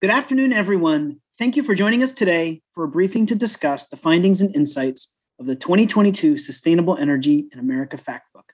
[0.00, 1.20] Good afternoon, everyone.
[1.38, 5.08] Thank you for joining us today for a briefing to discuss the findings and insights
[5.38, 8.44] of the 2022 Sustainable Energy in America Factbook.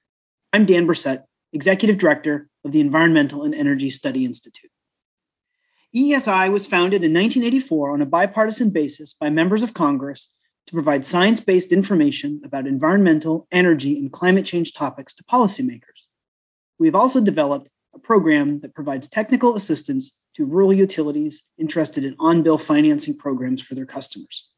[0.53, 1.23] I'm Dan Bresette,
[1.53, 4.73] Executive Director of the Environmental and Energy Study Institute.
[5.95, 10.29] EESI was founded in 1984 on a bipartisan basis by members of Congress
[10.67, 16.09] to provide science based information about environmental, energy, and climate change topics to policymakers.
[16.81, 22.43] We've also developed a program that provides technical assistance to rural utilities interested in on
[22.43, 24.49] bill financing programs for their customers.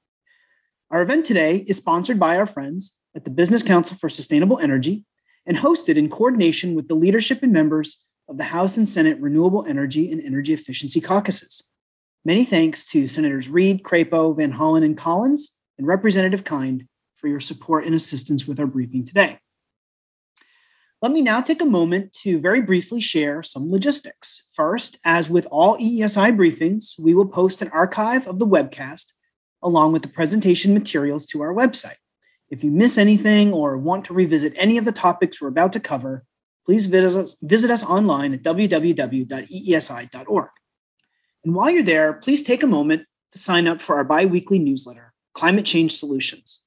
[0.91, 5.05] Our event today is sponsored by our friends at the Business Council for Sustainable Energy
[5.47, 9.65] and hosted in coordination with the leadership and members of the House and Senate Renewable
[9.67, 11.62] Energy and Energy Efficiency Caucuses.
[12.25, 16.87] Many thanks to Senators Reid, Crapo, Van Hollen, and Collins, and Representative Kind
[17.17, 19.39] for your support and assistance with our briefing today.
[21.01, 24.43] Let me now take a moment to very briefly share some logistics.
[24.55, 29.12] First, as with all EESI briefings, we will post an archive of the webcast
[29.62, 31.95] along with the presentation materials to our website.
[32.50, 35.81] If you miss anything or want to revisit any of the topics we're about to
[35.81, 36.25] cover,
[36.67, 39.30] please visit us, visit us online at www.eesi.org.
[41.45, 45.14] And while you're there, please take a moment to sign up for our biweekly newsletter,
[45.33, 46.61] Climate Change Solutions.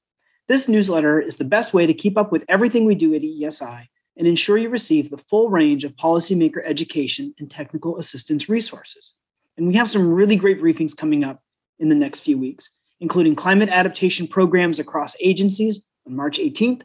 [0.48, 3.88] This newsletter is the best way to keep up with everything we do at EESI
[4.16, 9.14] and ensure you receive the full range of policymaker education and technical assistance resources.
[9.56, 11.42] And we have some really great briefings coming up
[11.78, 16.82] in the next few weeks, including climate adaptation programs across agencies on March 18th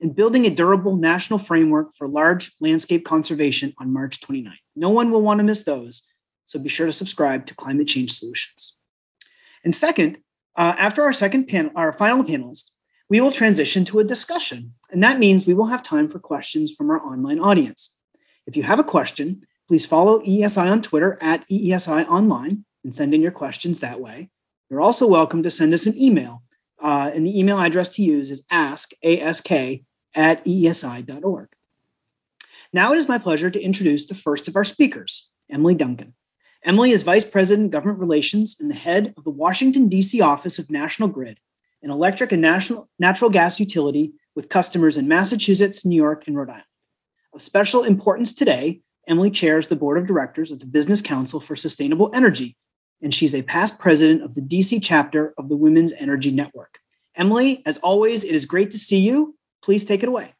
[0.00, 4.52] and building a durable national framework for large landscape conservation on March 29th.
[4.74, 6.02] No one will want to miss those,
[6.46, 8.74] so be sure to subscribe to Climate Change Solutions.
[9.64, 10.18] And second,
[10.54, 12.70] uh, after our second panel, our final panelist,
[13.08, 16.72] we will transition to a discussion, and that means we will have time for questions
[16.72, 17.90] from our online audience.
[18.46, 23.14] If you have a question, please follow EESI on Twitter at EESI Online and send
[23.14, 24.30] in your questions that way.
[24.70, 26.42] You're also welcome to send us an email,
[26.82, 31.48] uh, and the email address to use is ask, ask at eesi.org.
[32.72, 36.14] Now it is my pleasure to introduce the first of our speakers, Emily Duncan.
[36.64, 40.20] Emily is Vice President, Government Relations, and the head of the Washington, D.C.
[40.20, 41.38] office of National Grid,
[41.86, 46.50] an electric and national, natural gas utility with customers in Massachusetts, New York, and Rhode
[46.50, 46.64] Island.
[47.32, 51.54] Of special importance today, Emily chairs the board of directors of the Business Council for
[51.54, 52.56] Sustainable Energy,
[53.02, 56.74] and she's a past president of the DC chapter of the Women's Energy Network.
[57.14, 59.36] Emily, as always, it is great to see you.
[59.62, 60.34] Please take it away.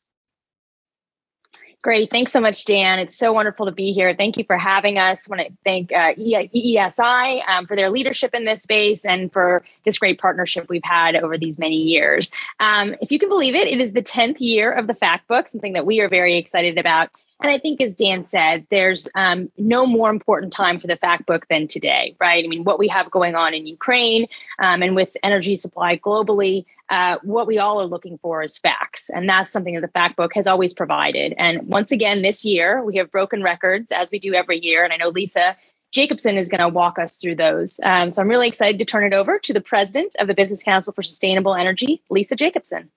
[1.82, 2.10] Great.
[2.10, 2.98] Thanks so much, Dan.
[2.98, 4.12] It's so wonderful to be here.
[4.16, 5.28] Thank you for having us.
[5.28, 9.62] I want to thank uh, EESI um, for their leadership in this space and for
[9.84, 12.32] this great partnership we've had over these many years.
[12.58, 15.46] Um, if you can believe it, it is the 10th year of the Fact Book,
[15.46, 17.10] something that we are very excited about.
[17.42, 21.26] And I think, as Dan said, there's um, no more important time for the fact
[21.26, 22.42] book than today, right?
[22.42, 24.26] I mean, what we have going on in Ukraine
[24.58, 29.10] um, and with energy supply globally, uh, what we all are looking for is facts.
[29.10, 31.34] And that's something that the fact book has always provided.
[31.36, 34.82] And once again, this year, we have broken records as we do every year.
[34.82, 35.56] And I know Lisa
[35.92, 37.78] Jacobson is going to walk us through those.
[37.82, 40.62] Um, so I'm really excited to turn it over to the president of the Business
[40.62, 42.90] Council for Sustainable Energy, Lisa Jacobson.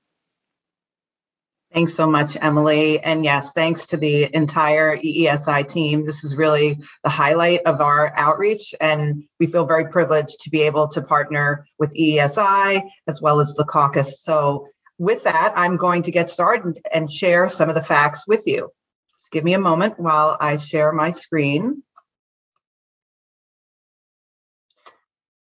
[1.71, 2.99] Thanks so much, Emily.
[2.99, 6.03] And yes, thanks to the entire EESI team.
[6.03, 10.63] This is really the highlight of our outreach, and we feel very privileged to be
[10.63, 14.23] able to partner with EESI as well as the caucus.
[14.23, 18.47] So, with that, I'm going to get started and share some of the facts with
[18.47, 18.71] you.
[19.19, 21.83] Just give me a moment while I share my screen.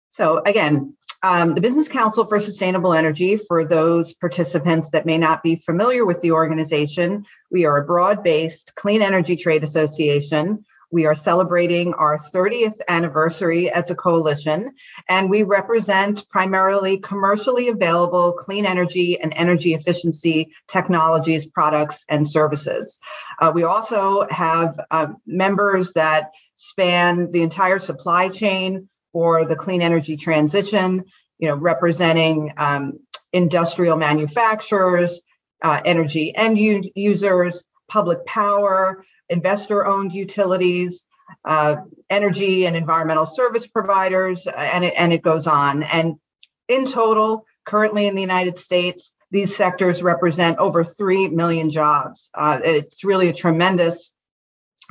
[0.09, 5.43] So, again, um, the Business Council for Sustainable Energy, for those participants that may not
[5.43, 10.65] be familiar with the organization, we are a broad based clean energy trade association.
[10.91, 14.73] We are celebrating our 30th anniversary as a coalition,
[15.07, 22.99] and we represent primarily commercially available clean energy and energy efficiency technologies, products, and services.
[23.39, 29.81] Uh, we also have uh, members that span the entire supply chain for the clean
[29.81, 31.03] energy transition,
[31.37, 32.99] you know, representing um,
[33.33, 35.21] industrial manufacturers,
[35.63, 41.07] uh, energy end u- users, public power, investor owned utilities,
[41.45, 41.77] uh,
[42.09, 45.83] energy and environmental service providers, uh, and it, and it goes on.
[45.83, 46.15] And
[46.67, 52.29] in total, currently in the United States, these sectors represent over 3 million jobs.
[52.33, 54.11] Uh, it's really a tremendous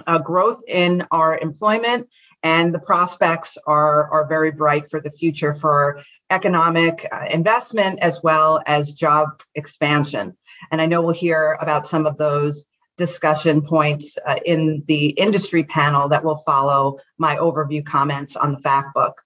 [0.06, 2.08] uh, growth in our employment
[2.42, 8.22] and the prospects are, are very bright for the future for economic uh, investment as
[8.22, 10.36] well as job expansion.
[10.70, 15.64] And I know we'll hear about some of those discussion points uh, in the industry
[15.64, 19.22] panel that will follow my overview comments on the fact book.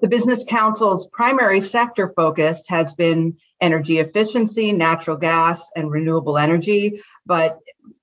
[0.00, 7.02] The Business Council's primary sector focus has been energy efficiency, natural gas, and renewable energy,
[7.30, 7.60] but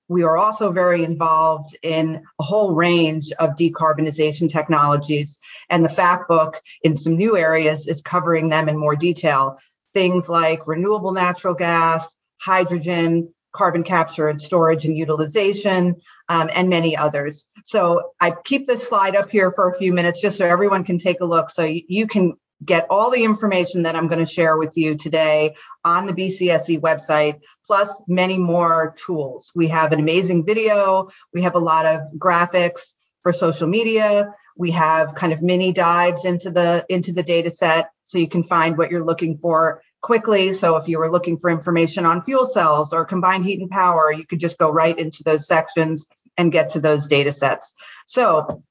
[0.08, 5.38] we are also very involved in a whole range of decarbonization technologies.
[5.68, 9.58] And the fact book in some new areas is covering them in more detail.
[9.92, 15.96] Things like renewable natural gas, hydrogen, carbon capture and storage and utilization,
[16.30, 17.44] um, and many others.
[17.64, 20.96] So I keep this slide up here for a few minutes just so everyone can
[20.96, 21.50] take a look.
[21.50, 25.54] So you can get all the information that I'm going to share with you today
[25.84, 29.52] on the BCSE website, plus many more tools.
[29.54, 31.08] We have an amazing video.
[31.32, 34.34] We have a lot of graphics for social media.
[34.56, 38.42] We have kind of mini dives into the into the data set so you can
[38.42, 40.52] find what you're looking for quickly.
[40.52, 44.12] So if you were looking for information on fuel cells or combined heat and power,
[44.12, 46.06] you could just go right into those sections
[46.36, 47.72] and get to those data sets.
[48.06, 48.62] So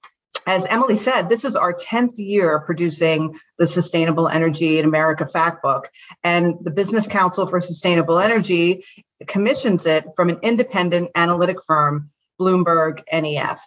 [0.47, 5.83] as Emily said, this is our 10th year producing the Sustainable Energy in America Factbook.
[6.23, 8.83] And the Business Council for Sustainable Energy
[9.27, 12.09] commissions it from an independent analytic firm,
[12.39, 13.61] Bloomberg NEF.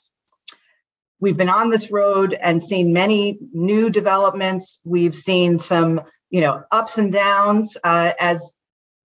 [1.21, 4.81] We've been on this road and seen many new developments.
[4.85, 6.01] We've seen some
[6.31, 8.57] you know, ups and downs uh, as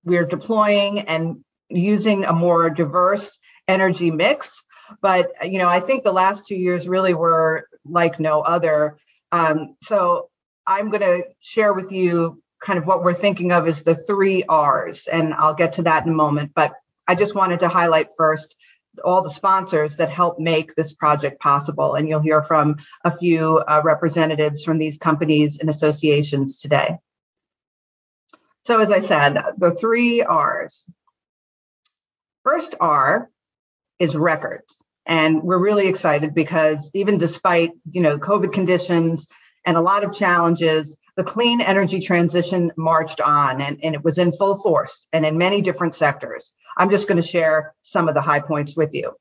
[0.04, 4.64] we're deploying and using a more diverse energy mix.
[5.02, 8.98] But you know, I think the last two years really were like no other.
[9.32, 10.30] Um, so
[10.68, 14.44] I'm going to share with you kind of what we're thinking of as the three
[14.44, 16.52] R's, and I'll get to that in a moment.
[16.56, 16.74] But
[17.08, 18.56] I just wanted to highlight first
[19.04, 21.96] all the sponsors that help make this project possible.
[21.96, 26.98] And you'll hear from a few uh, representatives from these companies and associations today.
[28.64, 30.86] So as I said, the three R's.
[32.44, 33.30] First R
[34.00, 34.84] is records.
[35.06, 39.28] And we're really excited because even despite, you know, COVID conditions
[39.66, 44.18] and a lot of challenges, the clean energy transition marched on and, and it was
[44.18, 46.54] in full force and in many different sectors.
[46.78, 49.16] I'm just going to share some of the high points with you.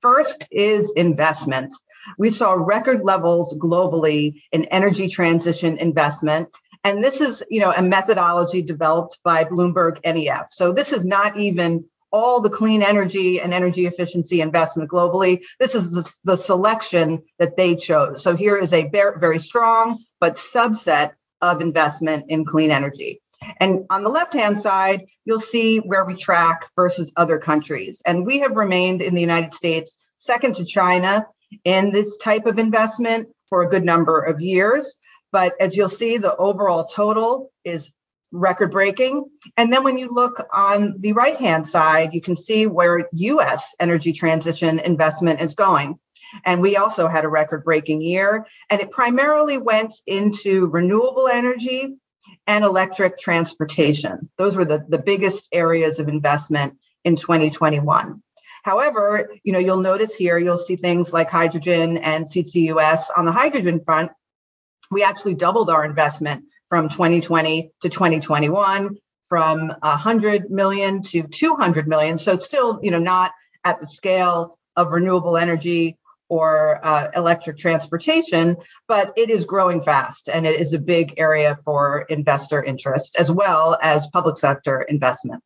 [0.00, 1.74] First is investment.
[2.16, 6.48] We saw record levels globally in energy transition investment
[6.84, 10.46] and this is, you know, a methodology developed by Bloomberg NEF.
[10.50, 15.42] So this is not even all the clean energy and energy efficiency investment globally.
[15.58, 18.22] This is the, the selection that they chose.
[18.22, 23.20] So here is a very, very strong but subset of investment in clean energy.
[23.58, 28.02] And on the left hand side, you'll see where we track versus other countries.
[28.06, 31.26] And we have remained in the United States second to China
[31.64, 34.96] in this type of investment for a good number of years.
[35.32, 37.92] But as you'll see, the overall total is
[38.32, 39.24] record breaking.
[39.56, 43.74] And then when you look on the right hand side, you can see where US
[43.80, 45.98] energy transition investment is going.
[46.44, 51.96] And we also had a record breaking year, and it primarily went into renewable energy
[52.46, 54.30] and electric transportation.
[54.38, 58.22] Those were the, the biggest areas of investment in 2021.
[58.62, 63.32] However, you know, you'll notice here, you'll see things like hydrogen and CCUS on the
[63.32, 64.12] hydrogen front
[64.90, 68.96] we actually doubled our investment from 2020 to 2021
[69.28, 72.16] from 100 million to 200 million.
[72.16, 73.32] So still, you know, not
[73.64, 78.56] at the scale of renewable energy or uh, electric transportation,
[78.88, 83.30] but it is growing fast and it is a big area for investor interest as
[83.30, 85.42] well as public sector investment.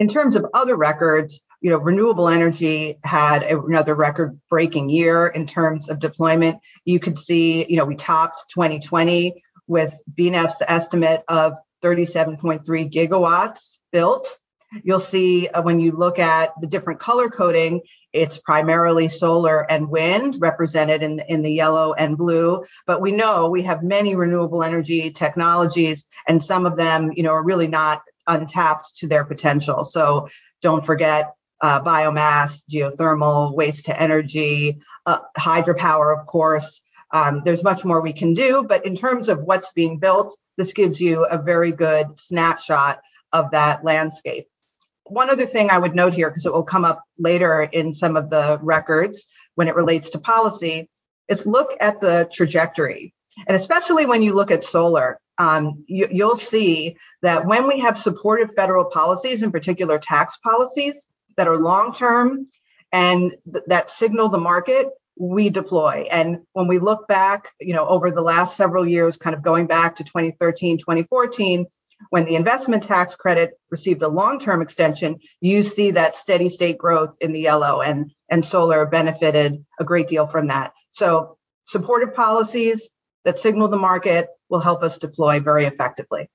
[0.00, 5.46] In terms of other records, you know, renewable energy had another record breaking year in
[5.46, 6.60] terms of deployment.
[6.84, 12.62] You could see, you know, we topped 2020 with BNEF's estimate of 37.3
[12.92, 14.38] gigawatts built.
[14.82, 17.80] You'll see uh, when you look at the different color coding,
[18.12, 22.64] it's primarily solar and wind represented in the, in the yellow and blue.
[22.86, 27.30] But we know we have many renewable energy technologies, and some of them, you know,
[27.30, 29.84] are really not untapped to their potential.
[29.84, 30.28] So
[30.62, 36.80] don't forget uh, biomass, geothermal, waste to energy, uh, hydropower, of course.
[37.10, 40.72] Um, there's much more we can do, but in terms of what's being built, this
[40.72, 43.00] gives you a very good snapshot
[43.32, 44.46] of that landscape.
[45.04, 48.16] One other thing I would note here, because it will come up later in some
[48.16, 49.24] of the records
[49.54, 50.90] when it relates to policy,
[51.28, 53.14] is look at the trajectory.
[53.46, 57.96] And especially when you look at solar, um, you, you'll see that when we have
[57.96, 61.06] supportive federal policies, in particular tax policies,
[61.38, 62.46] that are long term
[62.92, 67.86] and th- that signal the market we deploy and when we look back you know
[67.88, 71.66] over the last several years kind of going back to 2013 2014
[72.10, 77.16] When the investment tax credit received a long-term extension, you see that steady state growth
[77.20, 80.72] in the yellow and, and solar benefited a great deal from that.
[80.90, 82.88] So supportive policies
[83.24, 86.30] that signal the market will help us deploy very effectively.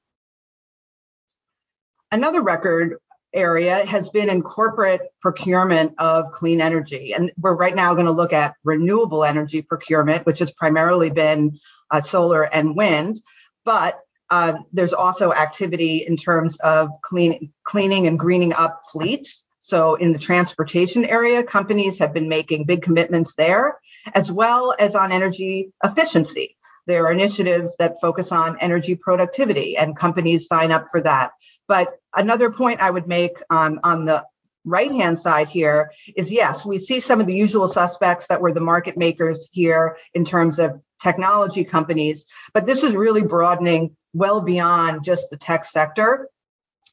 [2.12, 2.98] Another record
[3.34, 7.14] area has been in corporate procurement of clean energy.
[7.14, 11.60] And we're right now going to look at renewable energy procurement, which has primarily been
[11.92, 13.22] uh, solar and wind.
[13.66, 14.00] But
[14.30, 19.46] uh, there's also activity in terms of clean, cleaning and greening up fleets.
[19.60, 23.78] So in the transportation area, companies have been making big commitments there,
[24.14, 26.58] as well as on energy efficiency.
[26.86, 31.32] There are initiatives that focus on energy productivity, and companies sign up for that.
[31.68, 34.26] But another point I would make um, on the
[34.66, 38.54] right hand side here is yes, we see some of the usual suspects that were
[38.54, 44.42] the market makers here in terms of technology companies, but this is really broadening well
[44.42, 46.30] beyond just the tech sector.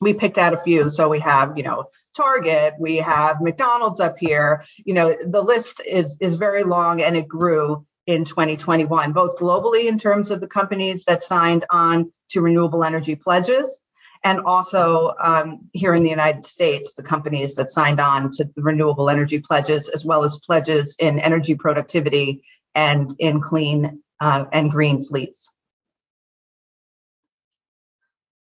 [0.00, 0.90] We picked out a few.
[0.90, 1.84] So we have, you know,
[2.16, 4.64] Target, we have McDonald's up here.
[4.84, 9.86] You know, the list is is very long and it grew in 2021, both globally
[9.86, 13.80] in terms of the companies that signed on to renewable energy pledges,
[14.22, 18.62] and also um, here in the United States, the companies that signed on to the
[18.62, 22.42] renewable energy pledges, as well as pledges in energy productivity
[22.74, 25.50] and in clean uh, and green fleets.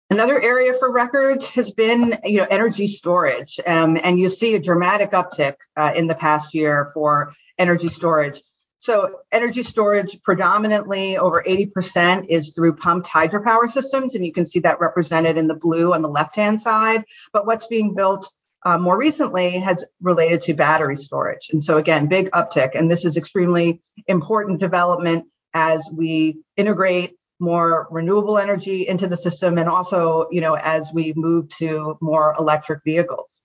[0.09, 4.59] Another area for records has been, you know, energy storage, um, and you see a
[4.59, 8.43] dramatic uptick uh, in the past year for energy storage.
[8.81, 14.15] So energy storage predominantly over 80% is through pumped hydropower systems.
[14.15, 17.05] And you can see that represented in the blue on the left-hand side.
[17.31, 18.33] But what's being built
[18.65, 21.49] uh, more recently has related to battery storage.
[21.51, 22.71] And so again, big uptick.
[22.73, 29.59] And this is extremely important development as we integrate more renewable energy into the system
[29.59, 33.39] and also, you know, as we move to more electric vehicles.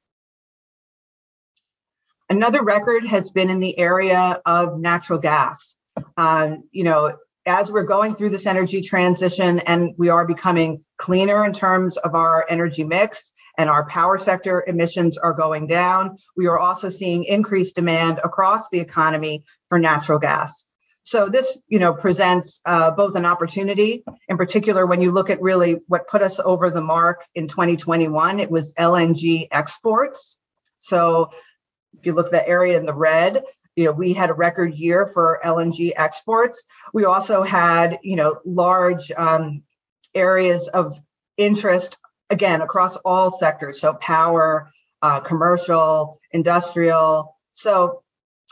[2.29, 5.77] Another record has been in the area of natural gas.
[6.17, 7.17] Um, you know,
[7.47, 12.17] as we're going through this energy transition and we are becoming cleaner in terms of
[12.17, 17.23] our energy mix and our power sector emissions are going down, we are also seeing
[17.25, 20.67] increased demand across the economy for natural gas.
[21.05, 25.41] So this, you know, presents uh, both an opportunity, in particular, when you look at
[25.41, 30.37] really what put us over the mark in 2021, it was LNG exports.
[30.81, 31.31] So
[31.99, 33.43] if you look at the area in the red,
[33.77, 36.65] you know, we had a record year for LNG exports.
[36.95, 39.63] We also had, you know, large um,
[40.15, 40.99] areas of
[41.37, 41.97] interest,
[42.31, 43.81] again, across all sectors.
[43.81, 44.71] So power,
[45.03, 47.37] uh, commercial, industrial.
[47.53, 48.03] So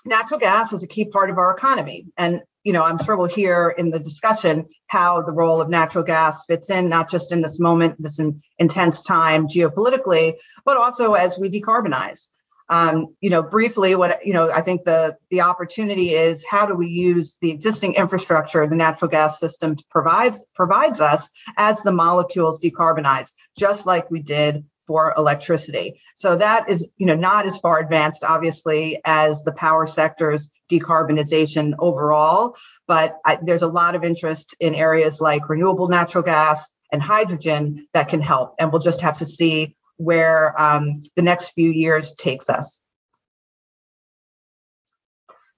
[0.04, 2.06] natural gas is a key part of our economy.
[2.18, 6.04] And, you know, I'm sure we'll hear in the discussion how the role of natural
[6.04, 10.34] gas fits in, not just in this moment, this in, intense time geopolitically,
[10.66, 12.28] but also as we decarbonize.
[12.68, 16.74] Um, you know, briefly, what you know, I think the the opportunity is how do
[16.74, 22.60] we use the existing infrastructure the natural gas system provides provides us as the molecules
[22.60, 26.00] decarbonize, just like we did for electricity.
[26.14, 31.74] So that is, you know, not as far advanced, obviously, as the power sector's decarbonization
[31.78, 32.56] overall,
[32.86, 37.88] but I, there's a lot of interest in areas like renewable natural gas and hydrogen
[37.92, 42.14] that can help, and we'll just have to see where um, the next few years
[42.14, 42.80] takes us.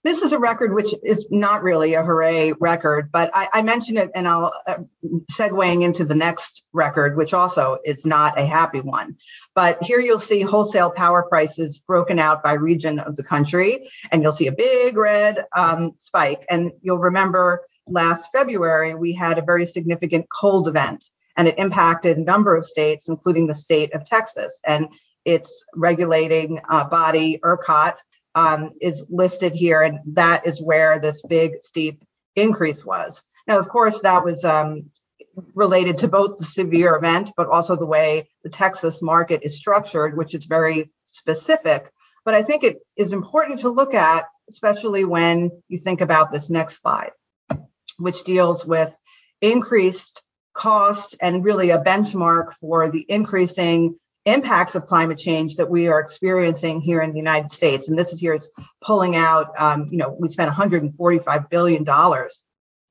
[0.07, 3.99] This is a record which is not really a hooray record, but I, I mentioned
[3.99, 4.77] it and I'll uh,
[5.33, 9.17] segueing into the next record, which also is not a happy one.
[9.57, 14.23] But here you'll see wholesale power prices broken out by region of the country, and
[14.23, 16.45] you'll see a big red um, spike.
[16.49, 22.17] And you'll remember last February, we had a very significant cold event and it impacted
[22.17, 24.61] a number of states, including the state of Texas.
[24.67, 24.89] And
[25.25, 27.97] its regulating uh, body, ERCOT,
[28.35, 32.03] um, is listed here, and that is where this big, steep
[32.37, 33.25] increase was.
[33.49, 34.91] Now, of course, that was um,
[35.55, 40.17] related to both the severe event, but also the way the Texas market is structured,
[40.17, 41.91] which is very specific.
[42.25, 46.51] But I think it is important to look at, especially when you think about this
[46.51, 47.13] next slide,
[47.99, 48.97] which deals with
[49.41, 50.23] increased
[50.57, 56.01] cost and really a benchmark for the increasing impacts of climate change that we are
[56.01, 57.89] experiencing here in the United States.
[57.89, 58.49] And this is here is
[58.83, 62.43] pulling out, um, you know, we spent 145 billion dollars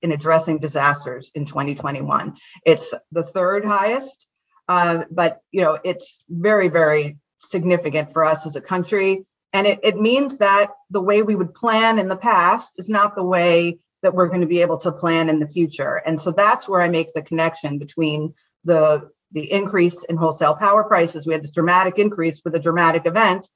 [0.01, 2.35] in addressing disasters in 2021.
[2.65, 4.25] It's the third highest,
[4.69, 9.25] uh, but you know, it's very, very significant for us as a country.
[9.51, 13.15] And it, it means that the way we would plan in the past is not
[13.15, 15.95] the way that we're going to be able to plan in the future.
[16.05, 20.83] And so that's where I make the connection between the the increase in wholesale power
[20.83, 21.25] prices.
[21.25, 23.49] We had this dramatic increase with a dramatic event.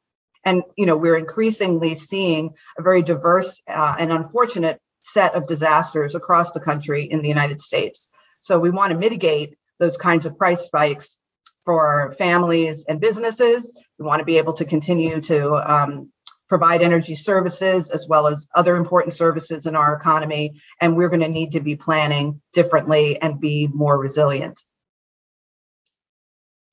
[0.43, 6.15] And, you know, we're increasingly seeing a very diverse uh, and unfortunate set of disasters
[6.15, 8.09] across the country in the United States.
[8.41, 11.17] So we want to mitigate those kinds of price spikes
[11.63, 13.77] for families and businesses.
[13.99, 16.11] We want to be able to continue to um,
[16.49, 20.59] provide energy services as well as other important services in our economy.
[20.81, 24.61] And we're going to need to be planning differently and be more resilient.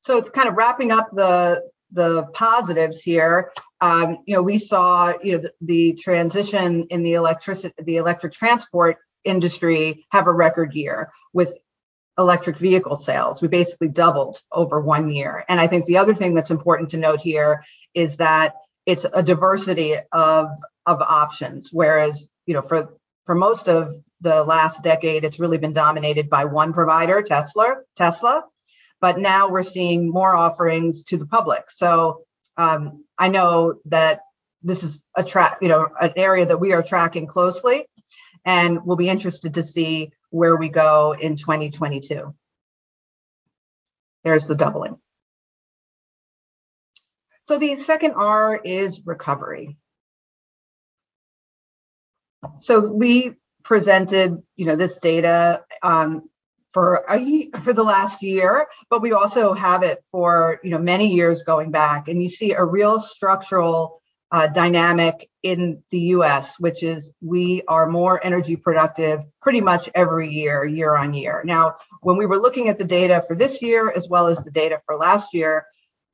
[0.00, 5.32] So kind of wrapping up the the positives here, um, you know, we saw you
[5.32, 11.12] know the, the transition in the electricity the electric transport industry have a record year
[11.32, 11.58] with
[12.18, 13.42] electric vehicle sales.
[13.42, 15.44] We basically doubled over one year.
[15.48, 17.62] And I think the other thing that's important to note here
[17.94, 18.54] is that
[18.86, 20.48] it's a diversity of
[20.86, 21.70] of options.
[21.72, 26.44] Whereas, you know, for for most of the last decade, it's really been dominated by
[26.44, 28.44] one provider, Tesla, Tesla.
[29.00, 31.70] But now we're seeing more offerings to the public.
[31.70, 32.22] So
[32.56, 34.20] um, I know that
[34.62, 37.84] this is a track, you know, an area that we are tracking closely,
[38.44, 42.34] and we'll be interested to see where we go in 2022.
[44.24, 44.98] There's the doubling.
[47.46, 49.76] So the second R is recovery.
[52.58, 56.28] So we presented, you know, this data um,
[56.72, 61.14] for a, for the last year, but we also have it for you know many
[61.14, 66.82] years going back, and you see a real structural uh, dynamic in the U.S., which
[66.82, 71.42] is we are more energy productive pretty much every year, year on year.
[71.44, 74.50] Now, when we were looking at the data for this year as well as the
[74.50, 75.64] data for last year,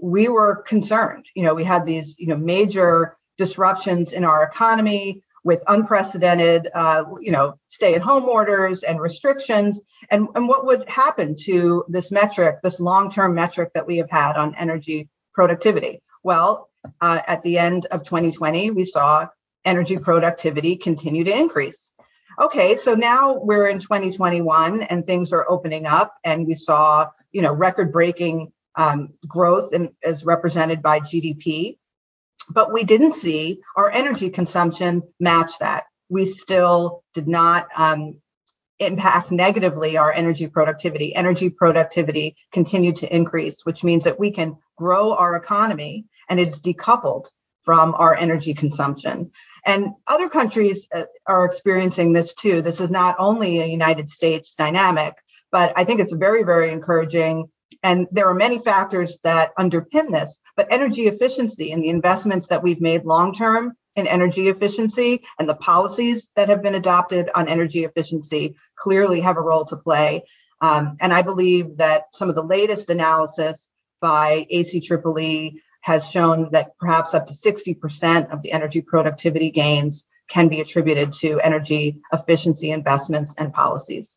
[0.03, 1.27] we were concerned.
[1.35, 7.05] You know, we had these, you know, major disruptions in our economy with unprecedented, uh,
[7.21, 9.81] you know, stay-at-home orders and restrictions,
[10.11, 14.37] and, and what would happen to this metric, this long-term metric that we have had
[14.37, 16.01] on energy productivity?
[16.23, 16.69] Well,
[17.01, 19.29] uh, at the end of 2020, we saw
[19.65, 21.93] energy productivity continue to increase.
[22.41, 27.43] Okay, so now we're in 2021 and things are opening up, and we saw, you
[27.43, 31.79] know, record-breaking um, growth in, as represented by GDP.
[32.49, 35.85] But we didn't see our energy consumption match that.
[36.09, 38.17] We still did not um,
[38.79, 41.15] impact negatively our energy productivity.
[41.15, 46.61] Energy productivity continued to increase, which means that we can grow our economy and it's
[46.61, 47.27] decoupled
[47.63, 49.31] from our energy consumption.
[49.65, 52.63] And other countries uh, are experiencing this too.
[52.63, 55.15] This is not only a United States dynamic,
[55.53, 57.49] but I think it's very, very encouraging
[57.83, 62.63] and there are many factors that underpin this, but energy efficiency and the investments that
[62.63, 67.49] we've made long term in energy efficiency and the policies that have been adopted on
[67.49, 70.23] energy efficiency clearly have a role to play.
[70.61, 73.69] Um, and I believe that some of the latest analysis
[74.01, 80.49] by ACEEE has shown that perhaps up to 60% of the energy productivity gains can
[80.49, 84.17] be attributed to energy efficiency investments and policies.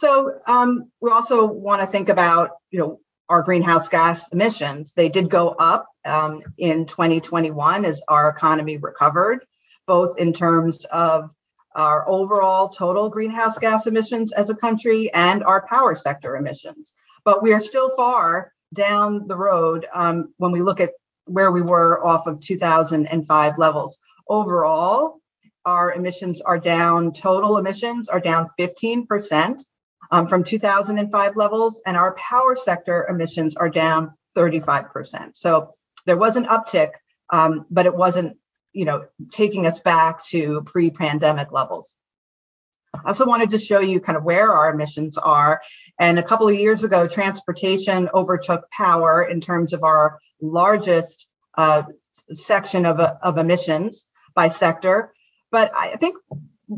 [0.00, 4.94] So um, we also want to think about, you know, our greenhouse gas emissions.
[4.94, 9.44] They did go up um, in 2021 as our economy recovered,
[9.86, 11.34] both in terms of
[11.74, 16.94] our overall total greenhouse gas emissions as a country and our power sector emissions.
[17.22, 20.92] But we are still far down the road um, when we look at
[21.26, 23.98] where we were off of 2005 levels.
[24.26, 25.20] Overall,
[25.66, 29.62] our emissions are down, total emissions are down 15%
[30.10, 35.36] um, from 2005 levels, and our power sector emissions are down 35%.
[35.36, 35.70] So
[36.06, 36.90] there was an uptick,
[37.30, 38.36] um, but it wasn't,
[38.72, 41.94] you know, taking us back to pre-pandemic levels.
[42.94, 45.60] I also wanted to show you kind of where our emissions are.
[45.98, 51.84] And a couple of years ago, transportation overtook power in terms of our largest uh,
[52.30, 55.12] section of, of emissions by sector.
[55.50, 56.16] But I think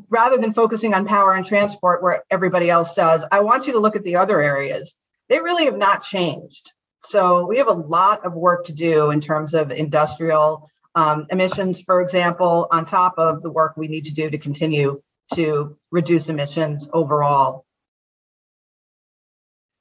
[0.08, 3.78] rather than focusing on power and transport where everybody else does, I want you to
[3.78, 4.96] look at the other areas.
[5.28, 6.72] They really have not changed.
[7.00, 11.80] So we have a lot of work to do in terms of industrial um, emissions,
[11.80, 15.02] for example, on top of the work we need to do to continue
[15.34, 17.64] to reduce emissions overall.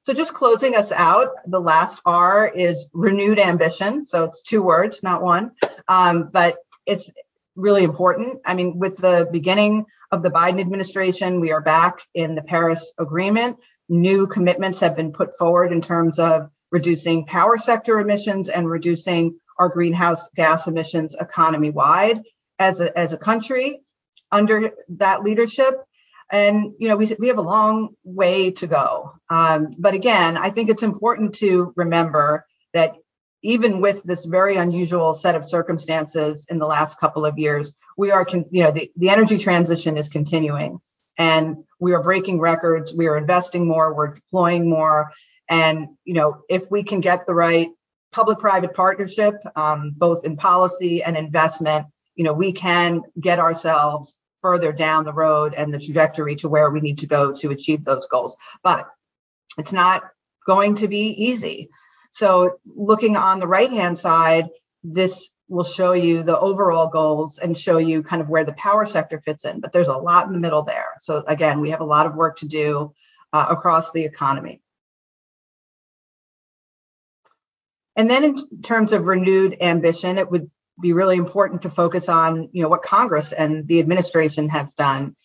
[0.03, 4.07] So just closing us out, the last R is renewed ambition.
[4.07, 5.51] So it's two words, not one,
[5.87, 7.09] um, but it's
[7.55, 8.39] really important.
[8.45, 12.93] I mean, with the beginning of the Biden administration, we are back in the Paris
[12.97, 13.57] Agreement.
[13.89, 19.37] New commitments have been put forward in terms of reducing power sector emissions and reducing
[19.59, 22.21] our greenhouse gas emissions economy wide
[22.59, 23.81] as a, as a country
[24.31, 25.75] under that leadership.
[26.31, 29.13] And you know, we we have a long way to go.
[29.29, 32.95] Um, but again, I think it's important to remember that
[33.41, 38.11] even with this very unusual set of circumstances in the last couple of years, we
[38.11, 40.79] are, con- you know, the, the energy transition is continuing
[41.17, 42.93] and we are breaking records.
[42.93, 45.11] We are investing more, we're deploying more.
[45.49, 47.69] And, you know, if we can get the right
[48.11, 54.17] public private partnership, um, both in policy and investment, you know, we can get ourselves
[54.41, 57.83] further down the road and the trajectory to where we need to go to achieve
[57.83, 58.35] those goals.
[58.63, 58.87] But
[59.57, 60.03] it's not
[60.45, 61.69] going to be easy.
[62.11, 64.49] So looking on the right hand side,
[64.83, 68.85] this will show you the overall goals and show you kind of where the power
[68.85, 69.59] sector fits in.
[69.59, 70.95] But there's a lot in the middle there.
[71.01, 72.93] So again, we have a lot of work to do
[73.33, 74.61] uh, across the economy.
[77.95, 80.49] And then in terms of renewed ambition, it would
[80.81, 85.15] be really important to focus on, you know, what Congress and the administration have done.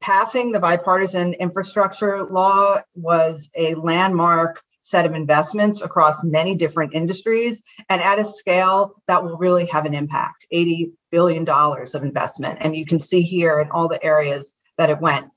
[0.00, 7.62] Passing the bipartisan infrastructure law was a landmark set of investments across many different industries
[7.88, 12.58] and at a scale that will really have an impact $80 billion of investment.
[12.60, 15.30] And you can see here in all the areas that it went.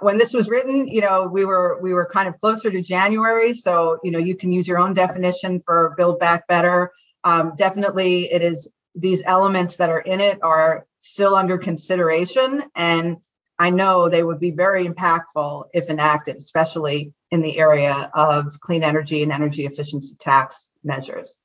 [0.00, 3.54] When this was written, you know, we were we were kind of closer to January,
[3.54, 6.92] so you know you can use your own definition for Build Back Better.
[7.24, 13.16] Um, definitely, it is these elements that are in it are still under consideration, and
[13.60, 18.82] I know they would be very impactful if enacted, especially in the area of clean
[18.82, 21.36] energy and energy efficiency tax measures.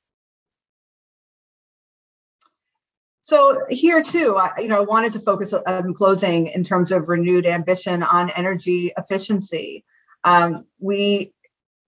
[3.20, 7.44] So here too, I, you know, wanted to focus on closing in terms of renewed
[7.44, 9.84] ambition on energy efficiency.
[10.24, 11.34] Um, we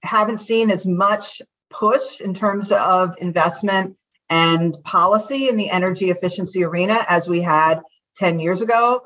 [0.02, 3.96] haven't seen as much push in terms of investment
[4.28, 7.80] and policy in the energy efficiency arena as we had
[8.16, 9.02] 10 years ago.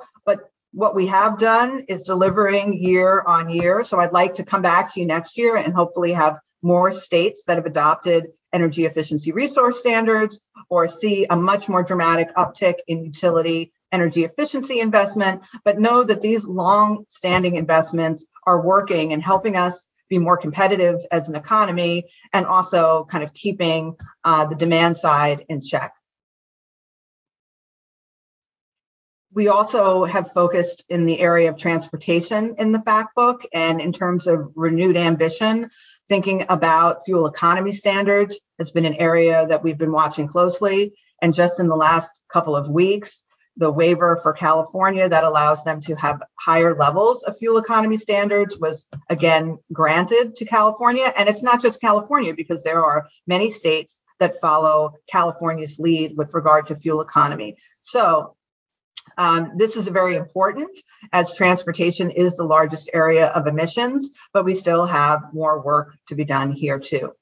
[0.73, 3.85] What we have done is delivering year on year.
[3.85, 7.45] So I'd like to come back to you next year and hopefully have more states
[7.47, 13.05] that have adopted energy efficiency resource standards or see a much more dramatic uptick in
[13.05, 15.43] utility energy efficiency investment.
[15.65, 21.01] But know that these long standing investments are working and helping us be more competitive
[21.11, 25.93] as an economy and also kind of keeping uh, the demand side in check.
[29.35, 33.93] We also have focused in the area of transportation in the fact book and in
[33.93, 35.71] terms of renewed ambition
[36.09, 40.93] thinking about fuel economy standards has been an area that we've been watching closely
[41.23, 43.25] and just in the last couple of weeks
[43.57, 48.59] the waiver for California that allows them to have higher levels of fuel economy standards
[48.59, 51.13] was again granted to California.
[51.17, 56.33] And it's not just California because there are many states that follow California's lead with
[56.33, 57.57] regard to fuel economy.
[57.83, 58.37] So
[59.19, 60.71] um, this is very important
[61.13, 66.15] as transportation is the largest area of emissions, but we still have more work to
[66.15, 67.13] be done here too.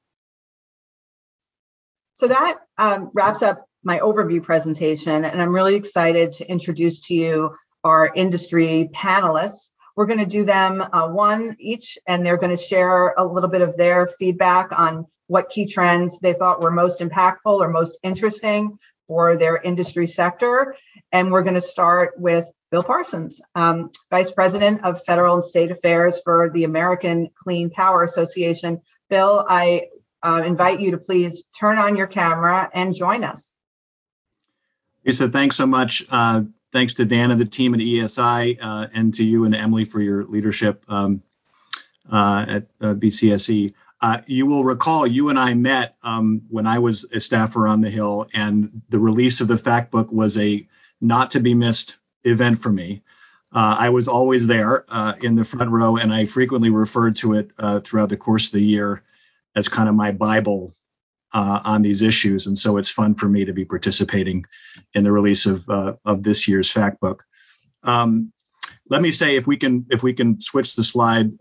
[2.15, 7.15] So that um, wraps up my overview presentation, and I'm really excited to introduce to
[7.15, 9.71] you our industry panelists.
[9.97, 13.49] We're going to do them uh, one each, and they're going to share a little
[13.49, 17.99] bit of their feedback on what key trends they thought were most impactful or most
[18.03, 18.77] interesting
[19.11, 20.77] for their industry sector.
[21.11, 25.73] And we're going to start with Bill Parsons, um, Vice President of Federal and State
[25.73, 28.81] Affairs for the American Clean Power Association.
[29.09, 29.89] Bill, I
[30.23, 33.53] uh, invite you to please turn on your camera and join us.
[35.05, 36.05] Lisa, thanks so much.
[36.09, 39.85] Uh, thanks to Dan and the team at ESI uh, and to you and Emily
[39.85, 41.21] for your leadership um,
[42.09, 43.75] uh, at uh, BCSE.
[44.03, 47.83] Uh, you will recall you and I met um, when I was a staffer on
[47.83, 50.67] the Hill, and the release of the fact book was a
[51.01, 53.03] not to be missed event for me.
[53.53, 57.35] Uh, I was always there uh, in the front row, and I frequently referred to
[57.35, 59.03] it uh, throughout the course of the year
[59.55, 60.75] as kind of my Bible
[61.35, 62.47] uh, on these issues.
[62.47, 64.47] And so it's fun for me to be participating
[64.95, 67.25] in the release of of this year's fact book.
[67.83, 68.33] Um,
[68.89, 71.33] let me say if we can if we can switch the slide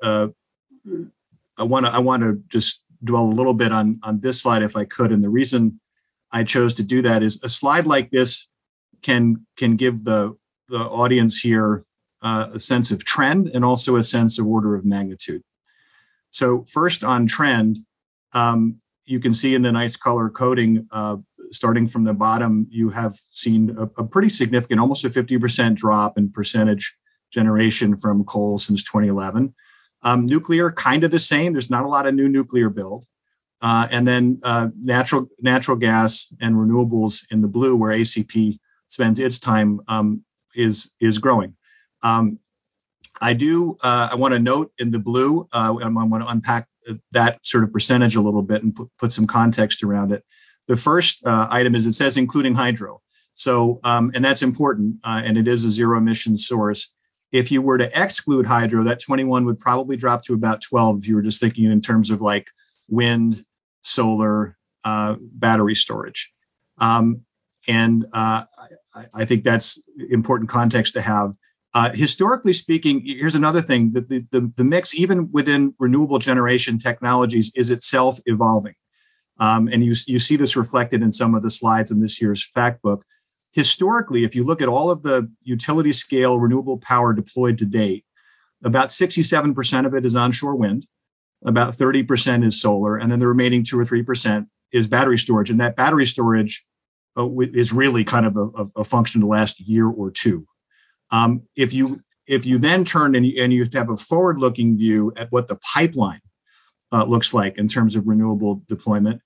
[1.60, 4.64] I want to I want to just dwell a little bit on on this slide
[4.64, 5.12] if I could.
[5.12, 5.80] And the reason
[6.32, 8.48] I chose to do that is a slide like this
[9.02, 10.36] can can give the
[10.70, 11.84] the audience here
[12.22, 15.42] uh, a sense of trend and also a sense of order of magnitude.
[16.32, 17.80] So first on trend,
[18.34, 21.18] um, you can see in the nice color coding, uh,
[21.50, 26.18] starting from the bottom, you have seen a, a pretty significant, almost a 50% drop
[26.18, 26.96] in percentage
[27.32, 29.56] generation from coal since 2011.
[30.02, 31.54] Um, nuclear, kind of the same.
[31.54, 33.06] There's not a lot of new nuclear build.
[33.62, 38.58] Uh, and then uh, natural natural gas and renewables in the blue, where ACP
[38.88, 40.24] spends its time, um,
[40.56, 41.56] is is growing.
[42.02, 42.40] Um,
[43.20, 43.78] I do.
[43.84, 45.48] Uh, I want to note in the blue.
[45.52, 46.68] Uh, I want to unpack
[47.12, 50.24] that sort of percentage a little bit and put, put some context around it.
[50.68, 53.02] The first uh, item is it says including hydro.
[53.34, 56.92] So, um, and that's important, uh, and it is a zero emission source.
[57.32, 61.08] If you were to exclude hydro, that 21 would probably drop to about 12 if
[61.08, 62.48] you were just thinking in terms of like
[62.90, 63.44] wind,
[63.84, 66.32] solar, uh, battery storage.
[66.78, 67.22] Um,
[67.68, 68.46] and uh,
[68.96, 71.36] I, I, think that's important context to have.
[71.74, 76.80] Uh, historically speaking, here's another thing: that the, the, the mix, even within renewable generation
[76.80, 78.76] technologies, is itself evolving.
[79.40, 82.46] Um, and you you see this reflected in some of the slides in this year's
[82.46, 83.06] fact book.
[83.52, 88.06] Historically, if you look at all of the utility scale renewable power deployed to date,
[88.64, 90.86] about 67% of it is onshore wind,
[91.46, 95.50] about 30% is solar, and then the remaining two or three percent is battery storage.
[95.50, 96.66] And that battery storage
[97.18, 100.46] uh, is really kind of a, a, function of the last year or two.
[101.12, 105.12] Um, if you if you then turn and you, and you have a forward-looking view
[105.18, 106.22] at what the pipeline
[106.92, 109.22] uh, looks like in terms of renewable deployment,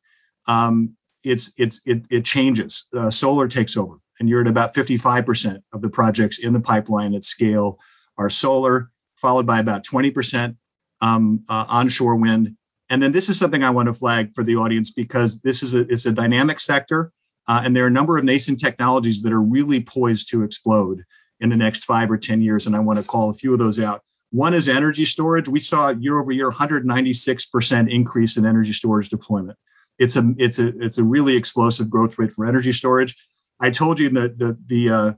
[0.47, 2.86] um, it's it's it, it changes.
[2.95, 7.13] Uh, solar takes over, and you're at about 55% of the projects in the pipeline
[7.13, 7.80] at scale
[8.17, 10.56] are solar, followed by about 20%
[11.02, 12.56] um, uh, onshore wind.
[12.89, 15.73] And then this is something I want to flag for the audience because this is
[15.73, 17.12] a it's a dynamic sector.
[17.47, 21.04] Uh, and there are a number of nascent technologies that are really poised to explode
[21.39, 22.67] in the next five or 10 years.
[22.67, 24.02] And I want to call a few of those out.
[24.32, 25.47] One is energy storage.
[25.47, 29.58] We saw year over year 196% increase in energy storage deployment.
[29.99, 33.15] It's a it's a it's a really explosive growth rate for energy storage.
[33.59, 35.11] I told you that the the uh,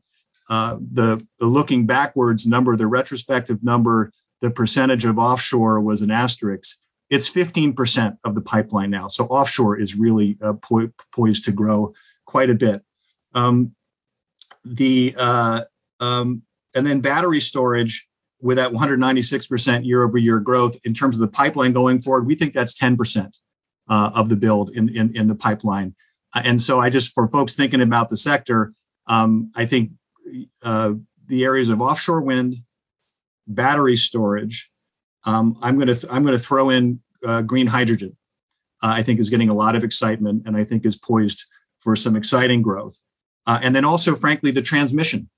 [0.50, 6.12] uh, the the looking backwards number, the retrospective number, the percentage of offshore was an
[6.12, 6.78] asterisk.
[7.10, 9.08] It's 15% of the pipeline now.
[9.08, 11.94] So offshore is really uh, po- poised to grow
[12.26, 12.84] quite a bit.
[13.36, 13.76] Um,
[14.64, 15.62] the uh,
[16.00, 16.42] um,
[16.74, 18.08] and then battery storage
[18.42, 22.36] with that 196% year over year growth in terms of the pipeline going forward, we
[22.36, 23.38] think that's 10%
[23.90, 25.96] uh, of the build in, in, in the pipeline.
[26.36, 28.74] And so I just, for folks thinking about the sector,
[29.08, 29.92] um, I think
[30.62, 30.94] uh,
[31.28, 32.58] the areas of offshore wind,
[33.48, 34.70] battery storage,
[35.24, 38.18] um, I'm going to th- I'm going to throw in uh, green hydrogen.
[38.84, 41.46] Uh, I think is getting a lot of excitement and I think is poised
[41.80, 43.00] for some exciting growth.
[43.48, 45.30] Uh, and then also, frankly, the transmission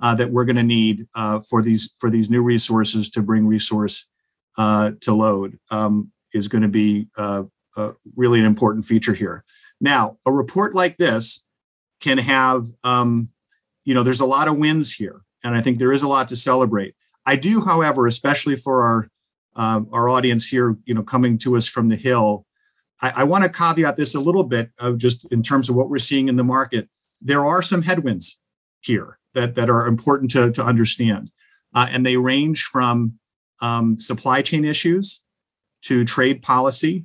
[0.00, 3.46] uh, that we're going to need uh, for these for these new resources to bring
[3.46, 4.06] resource
[4.58, 7.08] to load um, is going to be
[8.16, 9.44] really an important feature here.
[9.82, 11.44] Now, a report like this
[12.00, 13.28] can have, um,
[13.84, 16.28] you know, there's a lot of wins here, and I think there is a lot
[16.28, 16.94] to celebrate.
[17.26, 19.08] I do, however, especially for our
[19.54, 22.46] our audience here, you know, coming to us from the Hill,
[23.02, 25.90] I, I want to caveat this a little bit of just in terms of what
[25.90, 26.88] we're seeing in the market.
[27.20, 28.38] There are some headwinds
[28.80, 31.30] here that, that are important to, to understand.
[31.74, 33.18] Uh, and they range from
[33.60, 35.20] um, supply chain issues
[35.82, 37.04] to trade policy.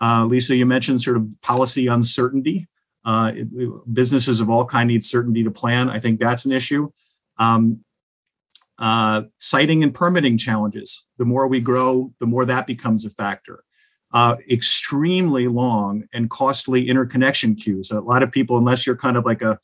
[0.00, 2.66] Uh, Lisa, you mentioned sort of policy uncertainty.
[3.04, 5.88] Uh, it, businesses of all kind need certainty to plan.
[5.88, 6.90] I think that's an issue.
[7.38, 7.84] Um,
[8.78, 11.04] uh, siting and permitting challenges.
[11.18, 13.64] The more we grow, the more that becomes a factor
[14.12, 17.90] uh, extremely long and costly interconnection queues.
[17.90, 19.58] A lot of people, unless you're kind of like a,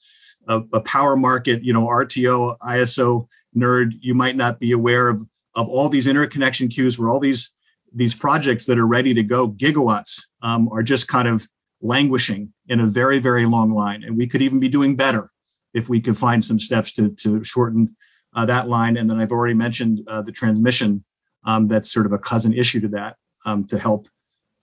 [0.49, 5.23] a, a, power market, you know, RTO, ISO nerd, you might not be aware of,
[5.55, 7.51] of all these interconnection queues where all these
[7.95, 11.47] these projects that are ready to go, gigawatts, um, are just kind of
[11.81, 14.05] languishing in a very, very long line.
[14.05, 15.31] And we could even be doing better
[15.75, 17.97] if we could find some steps to, to shorten
[18.35, 18.97] uh, that line.
[18.97, 21.05] And then I've already mentioned uh, the transmission.
[21.45, 24.07] Um, that's sort of a cousin issue to that um, to help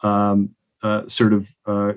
[0.02, 1.94] um, uh, sort of uh,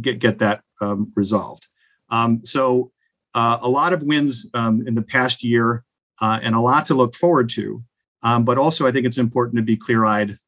[0.00, 1.66] get get that um, resolved.
[2.10, 2.92] Um, so
[3.34, 5.84] uh, a lot of wins um, in the past year
[6.20, 7.82] uh, and a lot to look forward to.
[8.22, 10.38] But also, I think it's important to be clear-eyed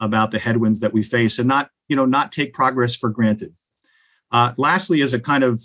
[0.00, 3.54] about the headwinds that we face and not you know not take progress for granted.
[4.30, 5.62] Uh, lastly, as a kind of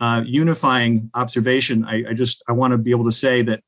[0.00, 3.62] uh, unifying observation, I, I just I want to be able to say that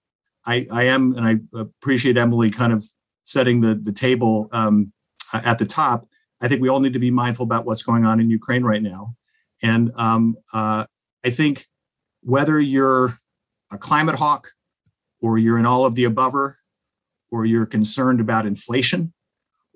[0.45, 2.85] I, I, am and I appreciate Emily kind of
[3.25, 4.93] setting the the table um,
[5.33, 6.09] at the top.
[6.41, 8.83] I think we all need to be mindful about what's going on in Ukraine right
[8.83, 9.15] now.
[9.63, 10.85] And um, uh,
[11.25, 11.67] I think
[12.23, 13.17] whether you're
[13.71, 14.51] a climate hawk
[15.23, 19.13] or you're in all of the above, or you're concerned about inflation,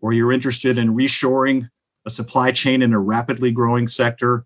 [0.01, 1.69] or you're interested in reshoring
[2.07, 4.45] a supply chain in a rapidly growing sector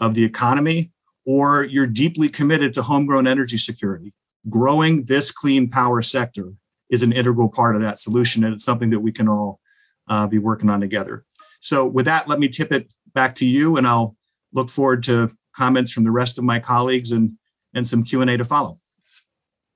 [0.00, 0.92] of the economy,
[1.24, 4.12] or you're deeply committed to homegrown energy security,
[4.48, 6.52] growing this clean power sector
[6.90, 8.44] is an integral part of that solution.
[8.44, 9.60] And it's something that we can all
[10.08, 11.24] uh, be working on together.
[11.60, 14.16] So with that, let me tip it back to you, and I'll
[14.52, 17.32] look forward to comments from the rest of my colleagues and
[17.74, 18.78] and some Q and A to follow.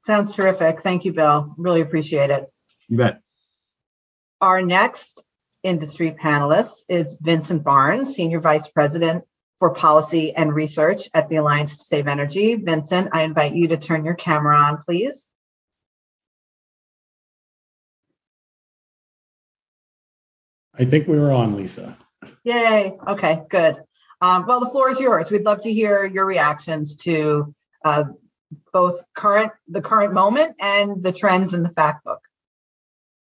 [0.04, 0.82] Sounds terrific.
[0.82, 1.54] Thank you, Bill.
[1.56, 2.46] Really appreciate it.
[2.88, 3.20] You bet.
[4.40, 5.24] Our next
[5.62, 9.24] industry panelist is Vincent Barnes, Senior Vice President
[9.58, 12.54] for Policy and Research at the Alliance to Save Energy.
[12.56, 15.26] Vincent, I invite you to turn your camera on, please.
[20.78, 21.96] I think we were on, Lisa.
[22.44, 22.98] Yay.
[23.08, 23.78] Okay, good.
[24.20, 25.30] Um, well, the floor is yours.
[25.30, 28.04] We'd love to hear your reactions to uh,
[28.72, 32.20] both current the current moment and the trends in the fact book.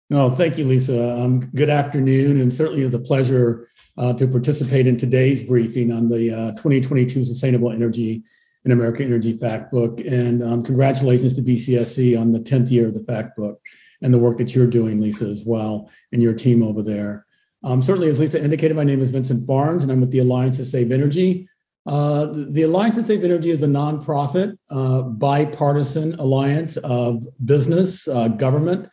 [0.09, 1.19] No, thank you, Lisa.
[1.19, 6.09] Um, good afternoon, and certainly is a pleasure uh, to participate in today's briefing on
[6.09, 8.23] the uh, 2022 Sustainable Energy
[8.63, 9.99] and America Energy Fact Book.
[9.99, 13.59] And um, congratulations to BCSE on the 10th year of the Fact Book
[14.03, 17.25] and the work that you're doing, Lisa, as well, and your team over there.
[17.63, 20.57] Um, certainly, as Lisa indicated, my name is Vincent Barnes, and I'm with the Alliance
[20.57, 21.49] to Save Energy.
[21.87, 28.27] Uh, the Alliance to Save Energy is a nonprofit, uh, bipartisan alliance of business, uh,
[28.27, 28.87] government,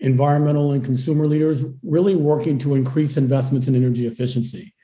[0.00, 4.74] environmental, and consumer leaders really working to increase investments in energy efficiency.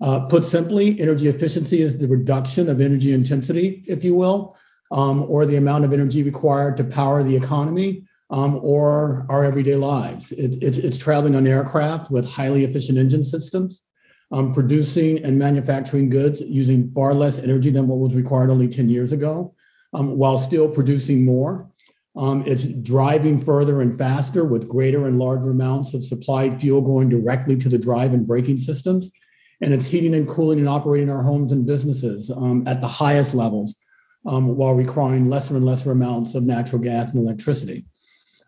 [0.00, 4.56] Uh, put simply, energy efficiency is the reduction of energy intensity, if you will,
[4.90, 9.76] um, or the amount of energy required to power the economy um, or our everyday
[9.76, 10.32] lives.
[10.32, 13.82] It, it's, it's traveling on aircraft with highly efficient engine systems,
[14.32, 18.88] um, producing and manufacturing goods using far less energy than what was required only 10
[18.88, 19.54] years ago,
[19.92, 21.70] um, while still producing more.
[22.14, 27.08] Um, it's driving further and faster with greater and larger amounts of supplied fuel going
[27.08, 29.10] directly to the drive and braking systems.
[29.62, 33.34] And it's heating and cooling and operating our homes and businesses um, at the highest
[33.34, 33.74] levels
[34.26, 37.86] um, while requiring lesser and lesser amounts of natural gas and electricity.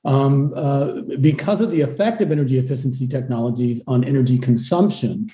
[0.04, 5.30] Uh, because of the effect of energy efficiency technologies on energy consumption,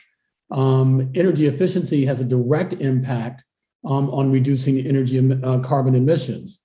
[0.53, 3.45] um, energy efficiency has a direct impact
[3.83, 6.60] on reducing energy uh, carbon emissions,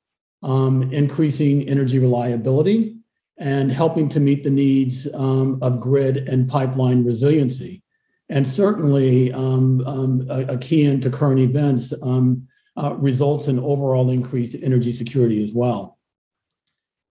[0.46, 2.96] um, increasing energy reliability,
[3.38, 7.84] and helping to meet the needs um, of grid and pipeline resiliency.
[8.30, 9.82] And certainly, um,
[10.30, 15.98] a, a, key into current events uh, results in overall increased energy security as well.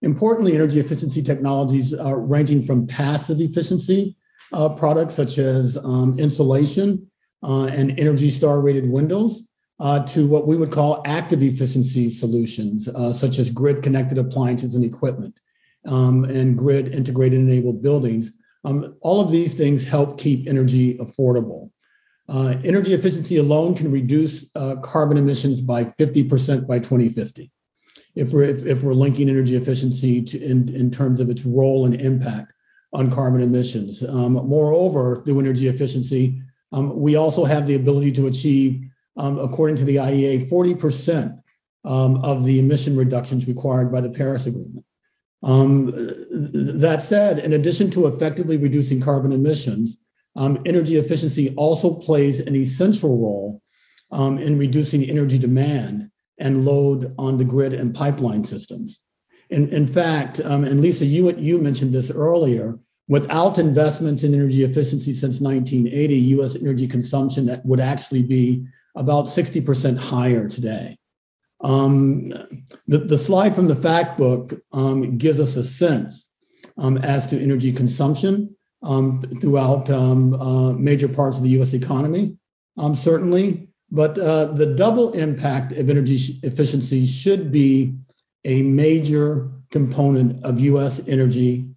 [0.03, 4.17] Importantly, energy efficiency technologies ranging from passive efficiency
[4.53, 7.11] uh, products such as um, insulation
[7.43, 9.43] uh, and Energy Star rated windows
[9.85, 14.85] to what we would call active efficiency solutions uh, such as grid connected appliances and
[14.85, 15.39] equipment
[15.87, 18.33] um, and grid integrated enabled buildings.
[18.65, 21.71] Um, all of these things help keep energy affordable.
[22.27, 24.47] Uh, energy efficiency alone can reduce
[24.83, 27.51] carbon emissions by 50% by 2050
[28.15, 32.53] if we're if, if we're linking energy efficiency in, terms of its role and impact
[32.95, 34.03] on carbon emissions.
[34.03, 39.85] Um, moreover, through energy efficiency, we also have the ability to achieve, um, according to
[39.85, 41.41] the IEA, 40%
[41.85, 44.85] um, of the emission reductions required by the Paris Agreement.
[45.43, 45.93] Um,
[46.81, 49.99] that said, in addition to effectively reducing carbon emissions,
[50.37, 53.61] um, energy efficiency also plays an essential role
[54.11, 58.99] in reducing energy demand and load on the grid and pipeline systems.
[59.51, 64.65] In, in fact, um, and Lisa, you, you mentioned this earlier, without investments in energy
[64.65, 70.99] efficiency since 1980, US energy consumption would actually be about 60% higher today.
[71.61, 72.29] Um,
[72.87, 76.29] the, the, slide from the fact book um, gives us a sense
[76.77, 82.37] um, as to energy consumption um, throughout um, uh, major parts of the US economy,
[82.77, 83.69] um, certainly.
[83.91, 87.95] But uh, the double impact of energy efficiency should be
[88.45, 91.01] a major component of U.S.
[91.07, 91.71] energy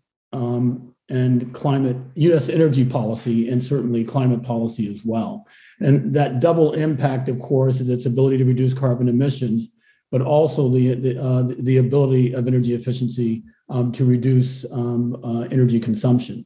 [1.10, 2.50] and climate, U.S.
[2.50, 5.48] energy policy, and certainly climate policy as well.
[5.80, 9.68] And that double impact, of course, is its ability to reduce carbon emissions,
[10.12, 15.42] but also the the, uh, the ability of energy efficiency um, to reduce um, uh,
[15.52, 16.46] energy consumption.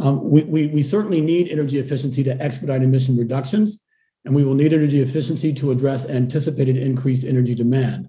[0.00, 3.78] Um, we, we, we certainly need energy efficiency to expedite emission reductions
[4.24, 8.08] and we will need energy efficiency to address anticipated increased energy demand,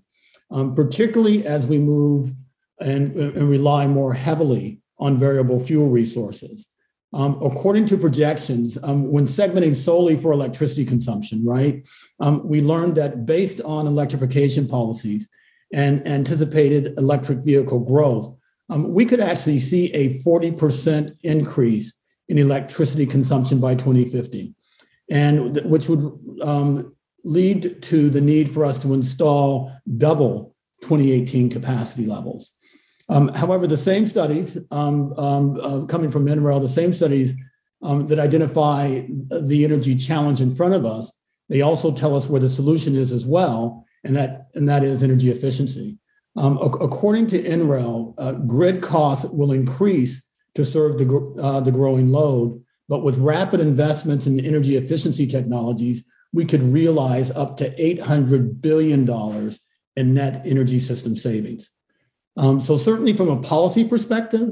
[0.51, 2.32] um, particularly as we move
[2.80, 6.65] and, and, rely more heavily on variable fuel resources.
[7.15, 11.88] Um, according to projections, um, when segmenting solely for electricity consumption, right,
[12.20, 15.30] um, we learned that based on electrification policies
[15.72, 18.36] and anticipated electric vehicle growth,
[18.70, 21.97] um, we could actually see a 40% increase
[22.28, 24.53] in electricity consumption by 2050
[25.09, 32.07] and which would um, lead to the need for us to install double 2018 capacity
[32.07, 32.51] levels.
[33.08, 37.34] Um, however, the same studies um, um uh, coming from NREL, the same studies
[37.82, 41.12] um, that identify the energy challenge in front of us,
[41.49, 45.03] they also tell us where the solution is as well, and that and that is
[45.03, 45.99] energy efficiency.
[46.36, 50.22] Um, according to NREL, uh, grid costs will increase
[50.56, 52.62] to serve the, uh, the growing load.
[52.89, 56.03] But with rapid investments in energy efficiency technologies,
[56.34, 59.10] we could realize up to $800 billion
[59.95, 61.70] in net energy system savings.
[62.38, 64.49] Um, so, certainly from a policy perspective,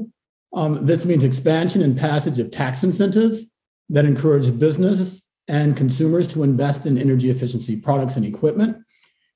[0.54, 3.42] um, this means expansion and passage of tax incentives
[3.90, 8.78] that encourage business and consumers to invest in energy efficiency products and equipment,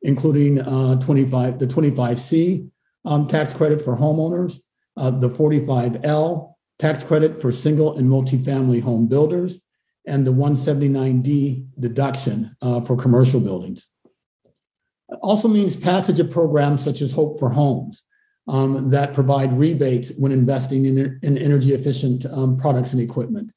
[0.03, 2.71] including uh, 25, the 25C
[3.05, 4.61] um, tax credit for homeowners,
[4.97, 9.59] uh, the 45L tax credit for single and multifamily home builders,
[10.07, 13.91] and the 179D deduction uh, for commercial buildings.
[15.11, 18.05] It also means passage of programs such as Hope for Homes
[18.91, 23.51] that provide rebates when investing in, energy efficient um, products and equipment.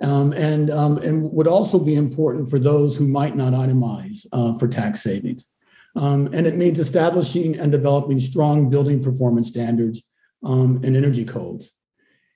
[0.00, 1.00] Um, and, um,
[1.32, 5.48] would also be important for those who might not itemize uh, for tax savings.
[5.96, 10.02] Um, and it means establishing and developing strong building performance standards
[10.44, 11.72] um, and energy codes.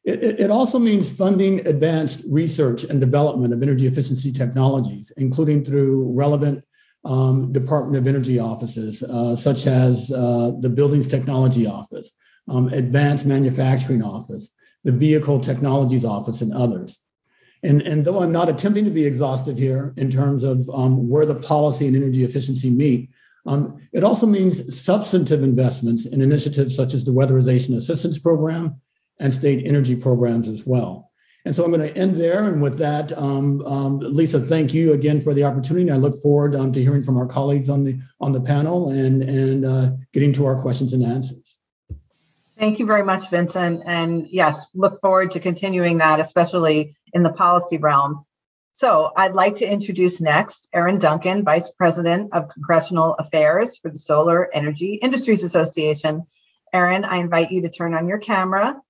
[0.03, 6.65] It, also means funding advanced research and development of energy efficiency technologies, including through relevant
[7.05, 12.11] um, Department of Energy offices, uh, such as uh, the Buildings Technology Office,
[12.49, 14.51] um, Advanced Manufacturing Office,
[14.85, 16.99] the Vehicle Technologies Office, and others.
[17.63, 21.27] And, and though I'm not attempting to be exhaustive here in terms of um, where
[21.27, 23.11] the policy and energy efficiency meet,
[23.47, 28.81] um, it also means substantive investments in initiatives such as the Weatherization Assistance Program
[29.19, 31.10] and state energy programs as well.
[31.45, 32.45] And so I'm going to end there.
[32.45, 35.91] And with that, um, um, Lisa, thank you again for the opportunity.
[35.91, 39.23] I look forward um, to hearing from our colleagues on the on the panel and
[39.23, 41.59] and uh, getting to our questions and answers.
[42.59, 43.85] Thank you very much, Vincent.
[43.87, 48.27] And yes, look forward to continuing that, especially in the policy realm.
[48.73, 53.99] So I'd like to introduce next Erin Duncan, Vice President of Congressional Affairs for the
[53.99, 56.27] Solar Energy Industries Association.
[56.73, 58.81] Erin, I invite you to turn on your camera.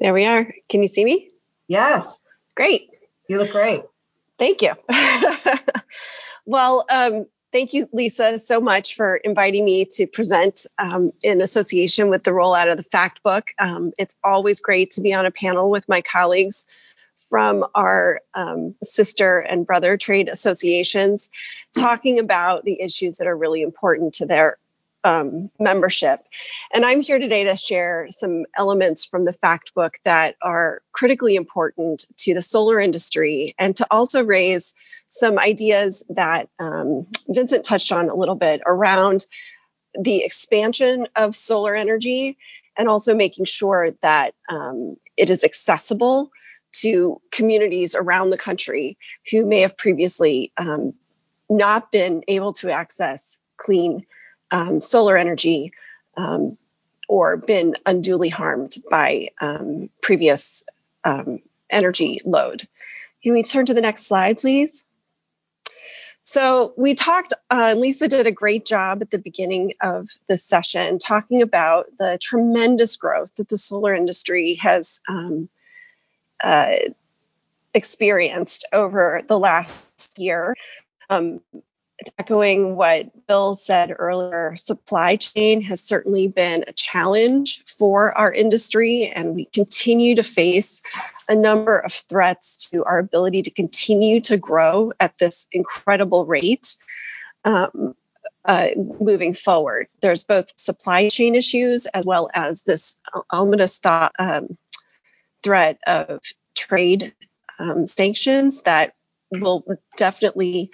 [0.00, 0.52] There we are.
[0.68, 1.30] Can you see me?
[1.68, 2.20] Yes.
[2.54, 2.90] Great.
[3.28, 3.82] You look great.
[4.38, 4.72] Thank you.
[6.46, 12.08] well, um, thank you, Lisa, so much for inviting me to present um, in association
[12.08, 13.50] with the rollout of the fact book.
[13.58, 16.66] Um, it's always great to be on a panel with my colleagues
[17.28, 21.30] from our um, sister and brother trade associations
[21.76, 24.56] talking about the issues that are really important to their
[25.04, 26.20] um, membership.
[26.72, 31.36] And I'm here today to share some elements from the fact book that are critically
[31.36, 34.74] important to the solar industry and to also raise
[35.08, 39.26] some ideas that um, Vincent touched on a little bit around
[39.98, 42.38] the expansion of solar energy
[42.76, 46.30] and also making sure that um, it is accessible
[46.72, 48.96] to communities around the country
[49.30, 50.94] who may have previously um,
[51.48, 54.06] not been able to access clean
[54.50, 55.72] um, solar energy
[56.16, 56.56] um,
[57.08, 60.64] or been unduly harmed by um, previous
[61.04, 62.66] um, energy load.
[63.22, 64.84] Can we turn to the next slide, please?
[66.22, 70.98] So we talked, uh, Lisa did a great job at the beginning of this session
[70.98, 75.48] talking about the tremendous growth that the solar industry has um,
[76.42, 76.76] uh,
[77.74, 80.54] experienced over the last year.
[81.08, 81.40] Um,
[82.18, 89.06] echoing what Bill said earlier, supply chain has certainly been a challenge for our industry,
[89.06, 90.82] and we continue to face
[91.28, 96.76] a number of threats to our ability to continue to grow at this incredible rate.
[97.44, 97.94] Um,
[98.44, 102.96] uh, moving forward, there's both supply chain issues as well as this
[103.30, 104.56] ominous thought, um,
[105.42, 106.20] threat of
[106.54, 107.14] trade
[107.58, 108.94] um, sanctions that
[109.30, 109.64] will
[109.96, 110.70] definitely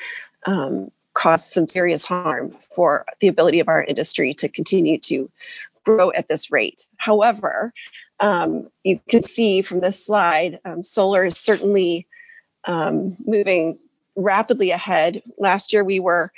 [0.47, 5.31] um, cause some serious harm for the ability of our industry to continue to
[5.85, 6.87] grow at this rate.
[6.99, 7.73] However,
[8.21, 12.07] um, you can see from this slide, um, solar is certainly
[12.67, 13.79] um, moving
[14.15, 15.23] rapidly ahead.
[15.39, 16.33] Last year, we were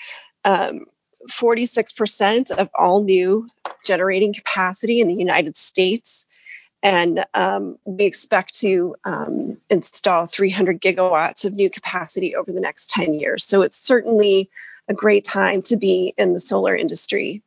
[0.47, 3.47] 46% um, of all new
[3.85, 6.29] generating capacity in the United States
[6.83, 12.91] and um, we expect to um, install 300 gigawatts of new capacity over the next
[12.91, 13.45] 10 years.
[13.45, 14.51] So it's certainly
[14.89, 17.43] a great time to be in the solar industry.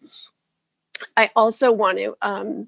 [1.16, 2.68] I also want to um,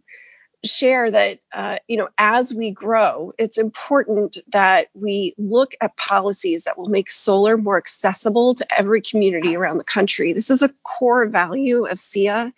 [0.66, 6.64] share that uh, you know as we grow, it's important that we look at policies
[6.64, 10.34] that will make solar more accessible to every community around the country.
[10.34, 12.53] This is a core value of SEIA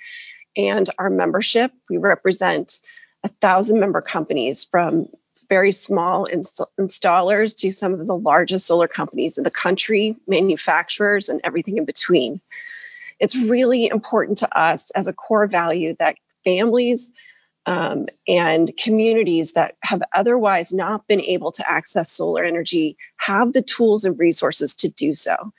[0.55, 1.71] and our membership.
[1.89, 2.79] We represent
[3.25, 5.07] a thousand member companies from
[5.49, 11.27] very small inst- installers to some of the largest solar companies in the country, manufacturers,
[11.27, 12.39] and everything in between.
[13.19, 17.11] It's really important to us as a core value that families
[17.65, 23.63] um, and communities that have otherwise not been able to access solar energy have the
[23.63, 25.51] tools and resources to do so.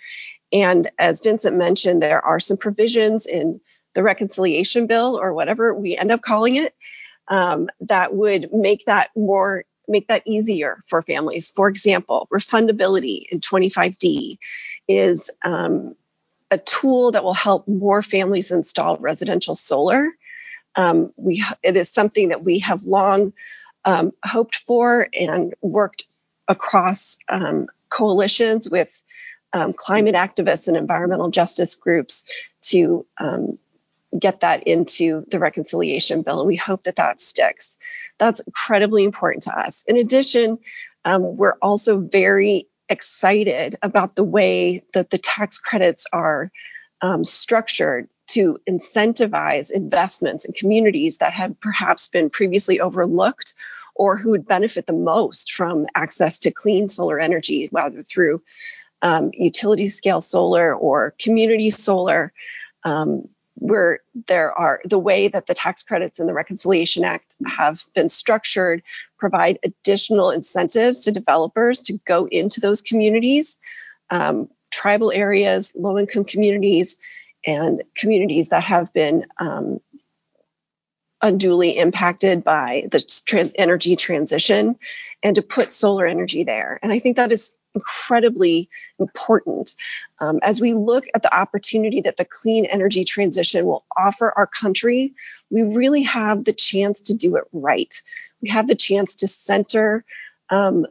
[0.53, 3.61] And as Vincent mentioned, there are some provisions in
[3.95, 6.73] the reconciliation bill or whatever we end up calling it
[7.29, 11.53] um, that would make that more make that easier for families.
[11.53, 14.39] For example, refundability in 25D
[14.89, 15.95] is um,
[16.51, 20.09] a tool that will help more families install residential solar.
[20.74, 23.33] Um, we it is something that we have long
[23.85, 26.05] um, hoped for and worked
[26.49, 29.03] across um, coalitions with
[29.53, 32.24] um, climate activists and environmental justice groups
[32.62, 33.59] to um,
[34.18, 37.78] get that into the reconciliation bill, and we hope that that sticks.
[38.18, 39.84] That's incredibly important to us.
[39.86, 40.59] In addition,
[41.04, 46.50] um, we're also very excited about the way that the tax credits are
[47.02, 53.54] um, structured to incentivize investments in communities that had perhaps been previously overlooked
[53.94, 58.42] or who would benefit the most from access to clean solar energy, whether through
[59.02, 62.32] um, utility scale solar or community solar.
[62.84, 67.84] Um, where there are the way that the tax credits in the Reconciliation Act have
[67.94, 68.82] been structured
[69.18, 73.59] provide additional incentives to developers to go into those communities,
[74.11, 76.96] um, tribal areas, low income communities,
[77.46, 79.80] and communities that have been um,
[81.22, 84.76] unduly impacted by the energy transition
[85.22, 86.78] and to put solar energy there.
[86.82, 88.68] And I think that is incredibly
[88.99, 89.77] important
[90.18, 94.47] um, as we look at the opportunity that the clean energy transition will offer our
[94.47, 95.14] country.
[95.51, 97.95] We really have the chance to do it right.
[98.43, 100.05] We have the chance to center
[100.51, 100.87] um,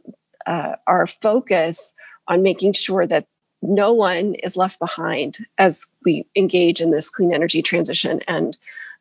[0.46, 1.92] uh, our focus
[2.28, 3.26] on making sure that
[3.62, 8.20] no one is left behind as we engage in this clean energy transition.
[8.28, 8.56] And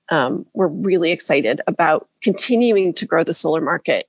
[0.09, 4.07] um, we're really excited about continuing to grow the solar market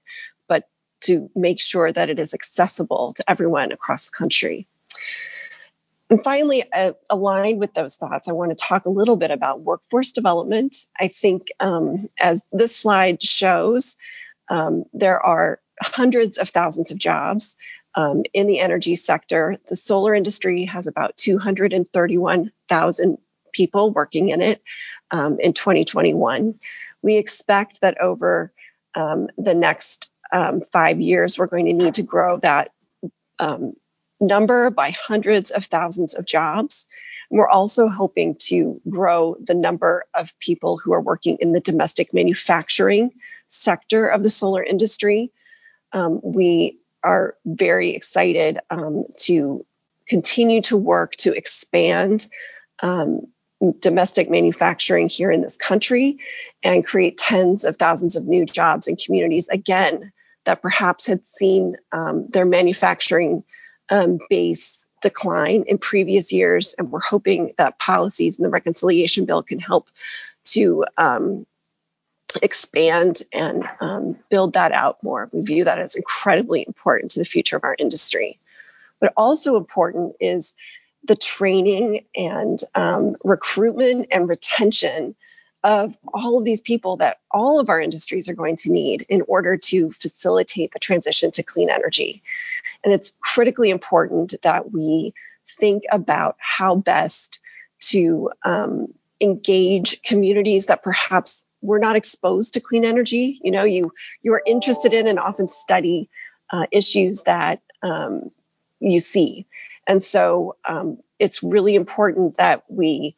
[1.03, 4.67] to make sure that it is accessible to everyone across the country.
[6.09, 9.61] And finally, uh, aligned with those thoughts, I want to talk a little bit about
[9.61, 10.77] workforce development.
[10.99, 13.97] I think, um, as this slide shows,
[14.49, 17.57] um, there are hundreds of thousands of jobs
[17.97, 19.57] um, in the energy sector.
[19.69, 23.19] The solar industry has about 231,000
[23.53, 24.63] people working in it
[25.11, 26.61] um, in 2021.
[27.03, 28.53] We expect that over
[28.95, 32.73] um, the next um, five years, we're going to need to grow that
[33.39, 33.75] um,
[34.21, 36.89] number by hundreds of thousands of jobs.
[37.29, 42.15] we're also hoping to grow the number of people who are working in the domestic
[42.15, 43.11] manufacturing
[43.49, 45.33] sector of the solar industry.
[45.93, 49.67] Um, we are very excited um, to
[50.09, 52.27] continue to work to expand
[52.81, 53.27] um,
[53.81, 56.19] domestic manufacturing here in this country
[56.63, 60.13] and create tens of thousands of new jobs in communities again
[60.47, 63.45] that perhaps had seen um, their manufacturing
[63.91, 66.75] um, base decline in previous years.
[66.79, 69.89] And we're hoping that policies in the reconciliation bill can help
[70.47, 71.47] to um,
[72.43, 75.29] expand and um, build that out more.
[75.33, 78.39] We view that as incredibly important to the future of our industry.
[79.01, 80.55] But also important is
[81.05, 85.15] the training and um, recruitment and retention
[85.65, 89.23] of all of these people that all of our industries are going to need in
[89.23, 92.23] order to facilitate the transition to clean energy.
[92.85, 95.13] And it's critically important that we
[95.47, 97.41] think about how best
[97.79, 103.41] to um, engage communities that perhaps were not exposed to clean energy.
[103.43, 103.93] You know, you
[104.23, 106.09] you are interested in and often study
[106.51, 108.31] uh, issues that um,
[108.79, 109.47] you see,
[109.87, 113.17] and so um, it's really important that we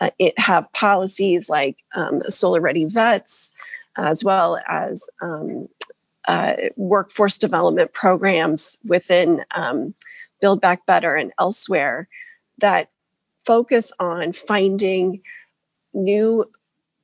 [0.00, 3.52] uh, it have policies like um, solar ready vets,
[3.96, 5.68] as well as um,
[6.26, 9.94] uh, workforce development programs within um,
[10.40, 12.08] Build Back Better and elsewhere
[12.58, 12.90] that
[13.44, 15.22] focus on finding
[15.94, 16.44] new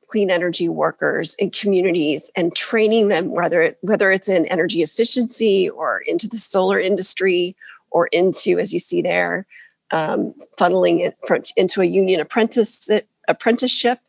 [0.08, 5.70] clean energy workers in communities and training them whether it, whether it's in energy efficiency
[5.70, 7.56] or into the solar industry
[7.90, 9.46] or into as you see there
[9.94, 12.90] um, funneling it into a union apprentice,
[13.28, 14.00] apprenticeship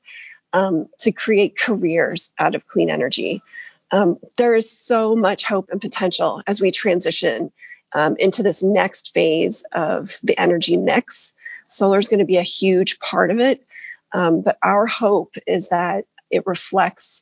[0.51, 3.43] um, to create careers out of clean energy.
[3.91, 7.51] Um, there is so much hope and potential as we transition
[7.93, 11.33] um, into this next phase of the energy mix.
[11.67, 13.63] Solar is going to be a huge part of it,
[14.11, 17.21] um, but our hope is that it reflects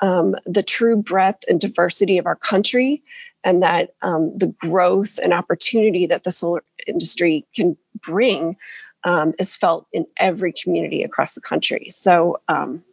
[0.00, 3.04] um, the true breadth and diversity of our country
[3.44, 8.56] and that um, the growth and opportunity that the solar industry can bring
[9.04, 11.88] um, is felt in every community across the country.
[11.90, 12.84] So um,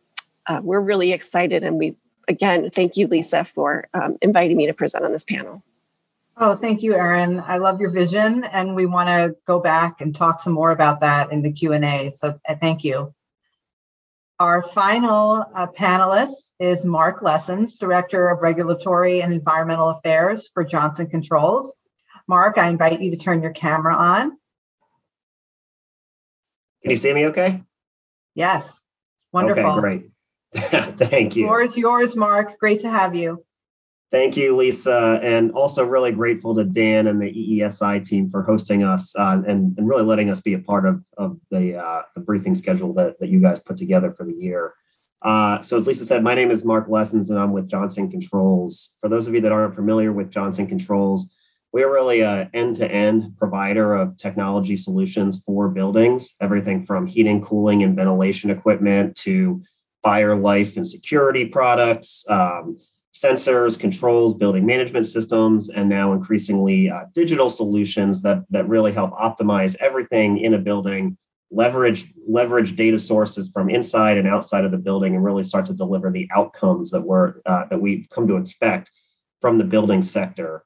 [0.46, 4.74] uh, we're really excited and we again, thank you, Lisa, for um, inviting me to
[4.74, 5.64] present on this panel.
[6.36, 7.40] Oh, thank you, Erin.
[7.40, 11.00] I love your vision, and we want to go back and talk some more about
[11.00, 12.12] that in the Q&A.
[12.12, 13.14] So uh, thank you.
[14.40, 21.08] Our final uh, panelist is Mark Lessans, Director of Regulatory and Environmental Affairs for Johnson
[21.08, 21.74] Controls.
[22.28, 24.38] Mark, I invite you to turn your camera on.
[26.84, 27.64] Can you see me okay?
[28.36, 28.80] Yes.
[29.34, 29.66] Wonderful.
[29.66, 30.10] Okay, great.
[30.98, 31.48] Thank you.
[31.48, 32.60] Yours, yours, Mark.
[32.60, 33.44] Great to have you.
[34.10, 38.84] Thank you, Lisa, and also really grateful to Dan and the EESI team for hosting
[38.84, 42.22] us uh, and, and really letting us be a part of, of the, uh, the
[42.22, 44.74] briefing schedule that, that you guys put together for the year.
[45.22, 48.96] Uh, so as Lisa said, my name is Mark Lessans and I'm with Johnson Controls.
[49.02, 51.30] For those of you that aren't familiar with Johnson Controls,
[51.74, 57.96] we're really an end-to-end provider of technology solutions for buildings, everything from heating, cooling, and
[57.96, 59.62] ventilation equipment to
[60.02, 62.80] fire, life, and security products, um,
[63.24, 69.12] sensors, controls, building management systems, and now increasingly uh, digital solutions that, that really help
[69.12, 71.18] optimize everything in a building,
[71.50, 75.74] leverage leverage data sources from inside and outside of the building, and really start to
[75.74, 78.92] deliver the outcomes that we're uh, that we've come to expect
[79.42, 80.64] from the building sector.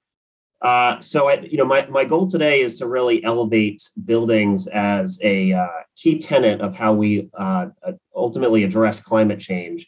[0.62, 5.18] Uh, so, I, you know, my, my goal today is to really elevate buildings as
[5.24, 7.68] a uh, key tenet of how we uh,
[8.16, 9.88] ultimately address climate change.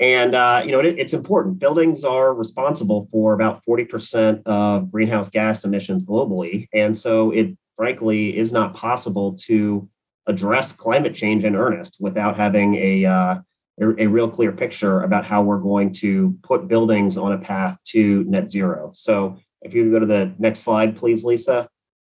[0.00, 1.58] And, uh, you know, it, it's important.
[1.58, 6.68] Buildings are responsible for about 40% of greenhouse gas emissions globally.
[6.72, 9.88] And so it frankly is not possible to
[10.26, 13.34] address climate change in earnest without having a, uh,
[13.80, 17.76] a, a, real clear picture about how we're going to put buildings on a path
[17.84, 18.92] to net zero.
[18.94, 21.68] So if you go to the next slide, please, Lisa.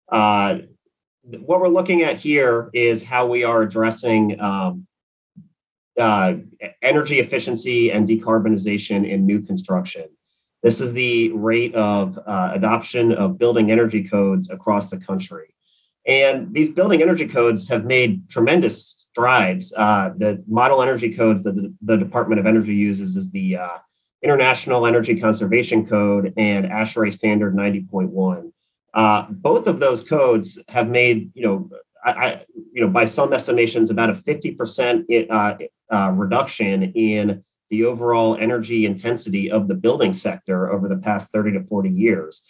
[0.09, 0.59] Uh,
[1.23, 4.87] what we're looking at here is how we are addressing um,
[5.99, 6.35] uh,
[6.83, 10.05] energy efficiency and decarbonization in new construction.
[10.63, 15.55] This is the rate of uh, adoption of building energy codes across the country.
[16.07, 19.73] And these building energy codes have made tremendous strides.
[19.77, 23.79] Uh, the model energy codes that the, the, Department of Energy uses is the uh,
[24.23, 28.51] International Energy Conservation Code and ASHRAE Standard 90.1.
[28.93, 31.71] Uh, both of those codes have made, you know,
[32.05, 35.57] I, I, you know, by some estimations, about a 50% uh,
[35.95, 41.53] uh, reduction in the overall energy intensity of the building sector over the past 30
[41.53, 42.43] to 40 years.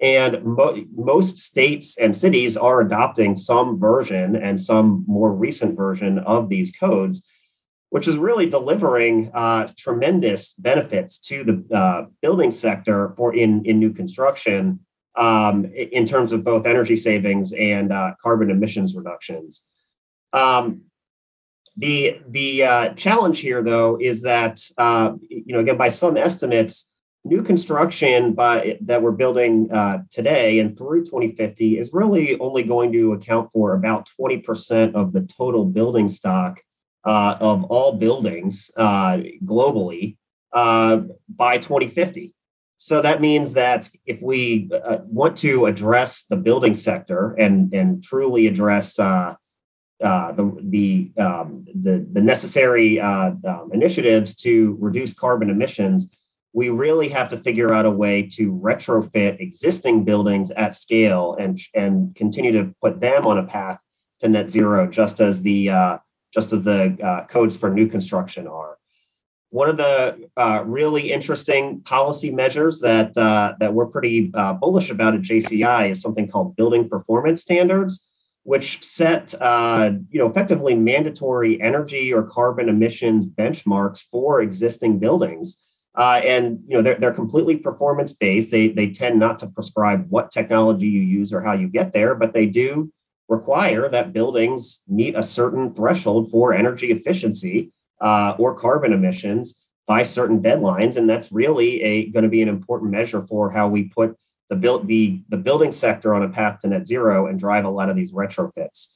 [0.00, 6.18] And mo- most states and cities are adopting some version and some more recent version
[6.18, 7.22] of these codes
[7.92, 13.78] which is really delivering uh, tremendous benefits to the uh, building sector for in, in
[13.78, 14.80] new construction
[15.14, 19.60] um, in terms of both energy savings and uh, carbon emissions reductions.
[20.32, 20.84] Um,
[21.76, 26.90] the the uh, challenge here, though, is that uh, you know again by some estimates,
[27.24, 32.92] new construction by that we're building uh, today and through 2050 is really only going
[32.92, 36.60] to account for about 20% of the total building stock
[37.04, 40.16] uh, of all buildings uh, globally
[40.52, 42.34] uh, by 2050.
[42.76, 44.68] So that means that if we
[45.04, 49.36] want to address the building sector and, and truly address uh,
[50.02, 56.10] uh, the the, um, the, the necessary um, initiatives to reduce carbon emissions,
[56.52, 61.58] we really have to figure out a way to retrofit existing buildings at scale and
[61.74, 63.78] and continue to put them on a path
[64.20, 65.70] to net zero, just as the
[66.32, 68.78] just as the uh, codes for new construction are.
[69.50, 74.88] One of the uh, really interesting policy measures that uh, that we're pretty uh, bullish
[74.88, 78.02] about at JCI is something called building performance standards,
[78.44, 85.58] which set uh, you know effectively mandatory energy or carbon emissions benchmarks for existing buildings.
[85.94, 88.50] Uh, and you know they're, they're completely performance based.
[88.50, 92.14] They they tend not to prescribe what technology you use or how you get there,
[92.14, 92.90] but they do
[93.28, 99.54] require that buildings meet a certain threshold for energy efficiency uh, or carbon emissions
[99.86, 103.68] by certain deadlines, and that's really a going to be an important measure for how
[103.68, 104.16] we put
[104.52, 107.70] the build the the building sector on a path to net zero and drive a
[107.70, 108.88] lot of these retrofits.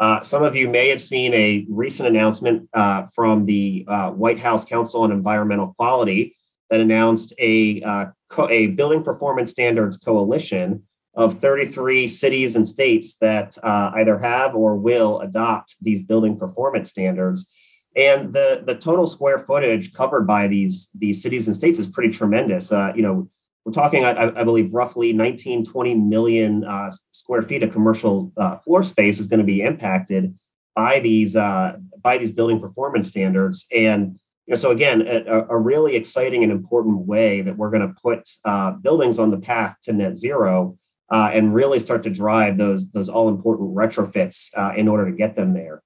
[0.00, 4.40] Uh, some of you may have seen a recent announcement uh, from the uh, White
[4.40, 6.34] House Council on Environmental Quality
[6.68, 10.82] that announced a uh, co- a building performance standards coalition
[11.14, 16.90] of 33 cities and states that uh, either have or will adopt these building performance
[16.90, 17.48] standards.
[17.94, 22.12] And the, the total square footage covered by these, these cities and states is pretty
[22.12, 22.72] tremendous.
[22.72, 23.28] Uh, you know,
[23.64, 28.58] we're talking, I, I, believe, roughly 19, 20 million uh, square feet of commercial uh,
[28.58, 30.38] floor space is going to be impacted
[30.74, 33.66] by these uh, by these building performance standards.
[33.74, 37.88] And You know, so again, a, a, really exciting and important way that we're going
[37.88, 40.78] to put uh, buildings on the path to net zero
[41.10, 45.16] uh, and really start to drive those those all important retrofits uh, in order to
[45.16, 45.82] get them there.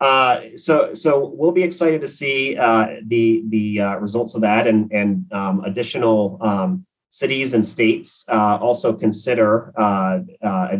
[0.00, 4.66] Uh, so so we'll be excited to see uh, the the uh, results of that
[4.66, 9.72] and and um, additional um, cities and states also consider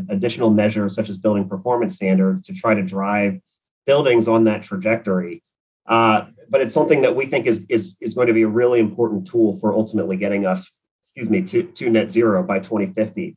[0.09, 3.39] additional measures such as building performance standards to try to drive
[3.87, 5.43] buildings on that trajectory.
[5.87, 8.81] Uh, but it's something that we think is, is, is going to be a really
[8.81, 13.37] important tool for ultimately getting us, excuse me, to, to net zero by 2050.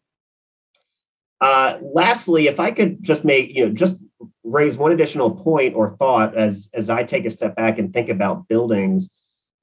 [1.41, 3.97] Uh, lastly, if I could just make, you know, just
[4.43, 8.09] raise one additional point or thought as, as I take a step back and think
[8.09, 9.09] about buildings,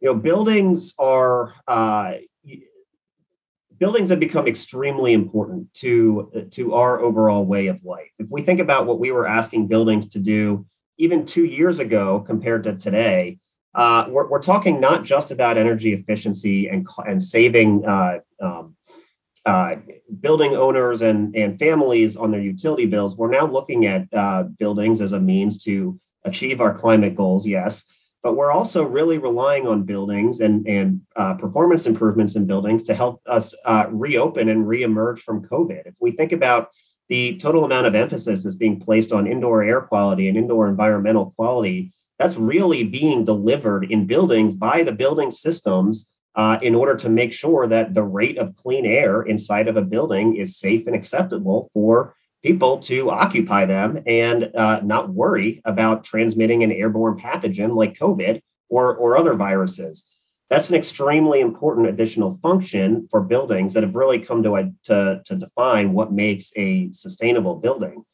[0.01, 2.15] you know, buildings are, uh,
[3.83, 8.13] buildings have become extremely important to, to our overall way of life.
[8.21, 10.65] If we think about what we were asking buildings to do
[10.99, 13.41] even two years ago compared to today,
[13.75, 18.77] uh, we're, we're, talking not just about energy efficiency and, and saving uh, um,
[19.47, 19.75] uh,
[20.21, 23.17] building owners and, and families on their utility bills.
[23.17, 27.85] We're now looking at uh, buildings as a means to achieve our climate goals, yes,
[28.23, 32.95] but we're also really relying on buildings and, and uh, performance improvements in buildings to
[32.95, 35.87] help us uh, reopen and reemerge from COVID.
[35.87, 36.71] If we think about
[37.09, 41.35] the total amount of emphasis that's being placed on indoor air quality and indoor environmental
[41.37, 41.93] quality.
[42.19, 47.33] That's really being delivered in buildings by the building systems uh, in order to make
[47.33, 51.69] sure that the rate of clean air inside of a building is safe and acceptable
[51.75, 57.99] for people to occupy them and uh, not worry about transmitting an airborne pathogen like
[57.99, 60.05] COVID or, or other viruses.
[60.51, 65.37] That's an extremely important additional function for buildings that have really come to, to, to
[65.37, 68.05] define what makes a sustainable building.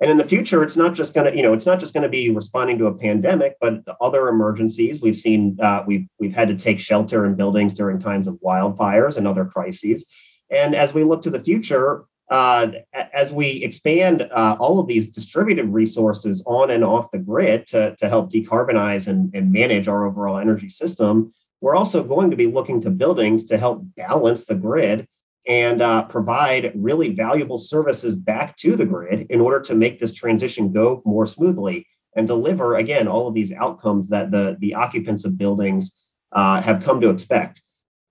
[0.00, 2.02] And in the future, it's not just going to, you know, it's not just going
[2.02, 5.00] to be responding to a pandemic, but other emergencies.
[5.00, 9.16] We've seen, uh, we've we've had to take shelter in buildings during times of wildfires
[9.16, 10.06] and other crises.
[10.50, 12.72] And as we look to the future, uh,
[13.12, 17.94] as we expand uh, all of these distributed resources on and off the grid to,
[17.96, 22.46] to help decarbonize and, and manage our overall energy system, we're also going to be
[22.46, 25.06] looking to buildings to help balance the grid
[25.46, 30.14] and uh, provide really valuable services back to the grid in order to make this
[30.14, 35.26] transition go more smoothly and deliver again all of these outcomes that the the occupants
[35.26, 35.92] of buildings
[36.32, 37.60] uh, have come to expect.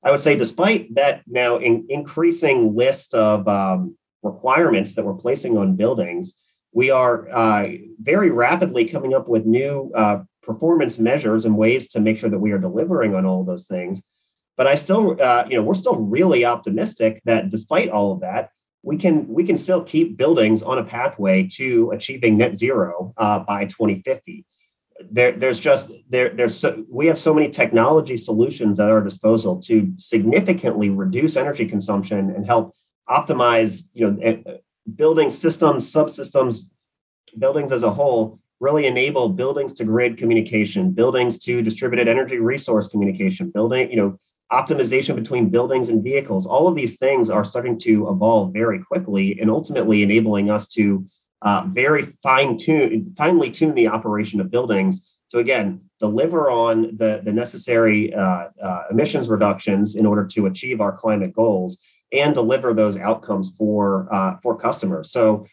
[0.04, 5.58] I would say, despite that now in, increasing list of um, requirements that we're placing
[5.58, 6.34] on buildings,
[6.74, 7.70] we are uh,
[8.00, 12.40] very rapidly coming up with new uh, performance measures and ways to make sure that
[12.40, 14.02] we are delivering on all those things.
[14.58, 18.52] But I still, uh, you know, we're still really optimistic that despite all of that,
[18.84, 23.40] we can we can still keep buildings on a pathway to achieving net zero uh,
[23.40, 24.46] by 2050.
[25.12, 29.62] There, there's just there, there's so, we have so many technology solutions at our disposal
[29.64, 32.76] to significantly reduce energy consumption and help
[33.12, 34.38] optimize, you know, eh,
[34.96, 36.62] building systems, subsystems,
[37.38, 42.88] buildings as a whole really enable buildings to grid communication, buildings to distributed energy resource
[42.88, 44.20] communication, building, you know,
[44.52, 46.46] optimization between buildings and vehicles.
[46.46, 51.06] All of these things are starting to evolve very quickly and ultimately enabling us to
[51.42, 55.02] uh, very fine tune, finely tune the operation of buildings
[55.32, 60.82] to again deliver on the, the necessary uh, uh, emissions reductions in order to achieve
[60.82, 61.80] our climate goals
[62.12, 65.12] and deliver those outcomes for uh, for customers.
[65.12, 65.46] So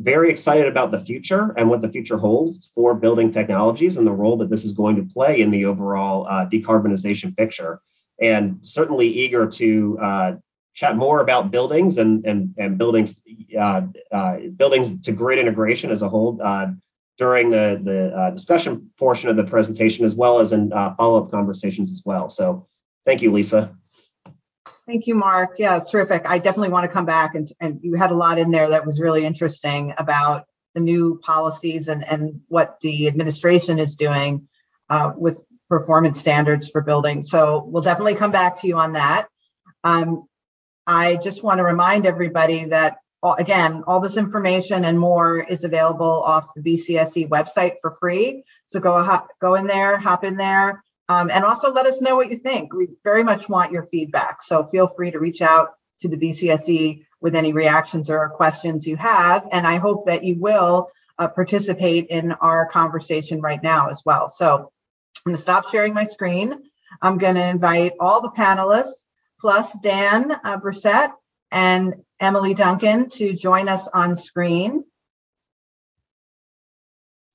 [0.00, 4.12] very excited about the future and what the future holds for building technologies and the
[4.12, 7.80] role that this is going to play in the overall uh, decarbonization picture.
[8.20, 10.32] And certainly eager to uh,
[10.74, 13.16] chat more about buildings and and and buildings
[13.58, 13.82] uh,
[14.12, 16.68] uh buildings to grid integration as a whole uh,
[17.16, 21.30] during the the uh, discussion portion of the presentation, as well as in follow up
[21.30, 22.28] conversations as well.
[22.28, 22.68] So
[23.04, 23.77] thank you, Lisa.
[24.88, 25.56] Thank you, Mark.
[25.58, 26.22] Yeah, it's terrific.
[26.26, 28.86] I definitely want to come back and, and you had a lot in there that
[28.86, 34.48] was really interesting about the new policies and, and what the administration is doing
[34.88, 37.28] uh, with performance standards for buildings.
[37.28, 39.28] So we'll definitely come back to you on that.
[39.84, 40.26] Um,
[40.86, 42.96] I just want to remind everybody that
[43.38, 48.42] again, all this information and more is available off the BCSE website for free.
[48.68, 49.04] So go
[49.38, 52.72] go in there, hop in there, um, and also let us know what you think.
[52.72, 54.42] We very much want your feedback.
[54.42, 58.96] So feel free to reach out to the BCSE with any reactions or questions you
[58.96, 59.48] have.
[59.50, 64.28] And I hope that you will uh, participate in our conversation right now as well.
[64.28, 66.62] So I'm going to stop sharing my screen.
[67.02, 69.04] I'm going to invite all the panelists
[69.40, 71.12] plus Dan uh, Bresette
[71.50, 74.84] and Emily Duncan to join us on screen.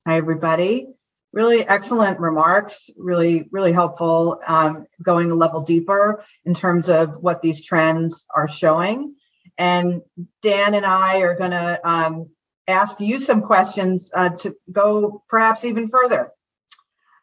[0.08, 0.88] Hi, everybody.
[1.34, 7.42] Really excellent remarks, really, really helpful, um, going a level deeper in terms of what
[7.42, 9.16] these trends are showing.
[9.58, 10.02] And
[10.44, 12.30] Dan and I are going to um,
[12.68, 16.32] ask you some questions uh, to go perhaps even further.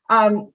[0.09, 0.53] Um,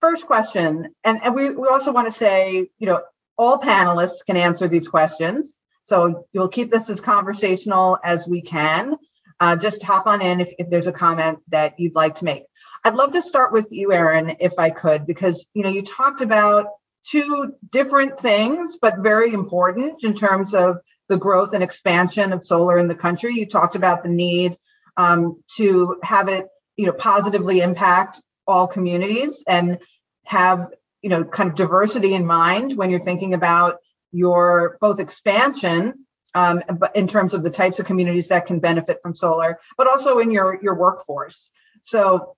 [0.00, 3.02] first question, and, and we, we also want to say, you know,
[3.38, 5.58] all panelists can answer these questions.
[5.82, 8.96] So you'll keep this as conversational as we can.
[9.38, 12.44] Uh, just hop on in if, if there's a comment that you'd like to make.
[12.86, 16.20] I'd love to start with you, Erin, if I could, because you know you talked
[16.20, 16.68] about
[17.04, 20.76] two different things, but very important in terms of
[21.08, 23.34] the growth and expansion of solar in the country.
[23.34, 24.56] You talked about the need
[24.96, 29.80] um, to have it, you know, positively impact all communities and
[30.24, 30.68] have,
[31.02, 33.78] you know, kind of diversity in mind when you're thinking about
[34.12, 36.06] your both expansion
[36.36, 36.62] um,
[36.94, 40.30] in terms of the types of communities that can benefit from solar, but also in
[40.30, 41.50] your your workforce.
[41.82, 42.36] So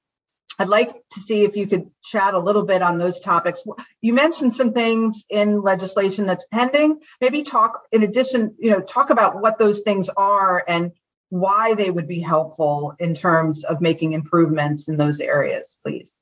[0.59, 3.63] I'd like to see if you could chat a little bit on those topics.
[4.01, 7.01] You mentioned some things in legislation that's pending.
[7.21, 10.93] Maybe talk in addition, you know, talk about what those things are and
[11.31, 16.19] why they would be helpful in terms of making improvements in those areas, please.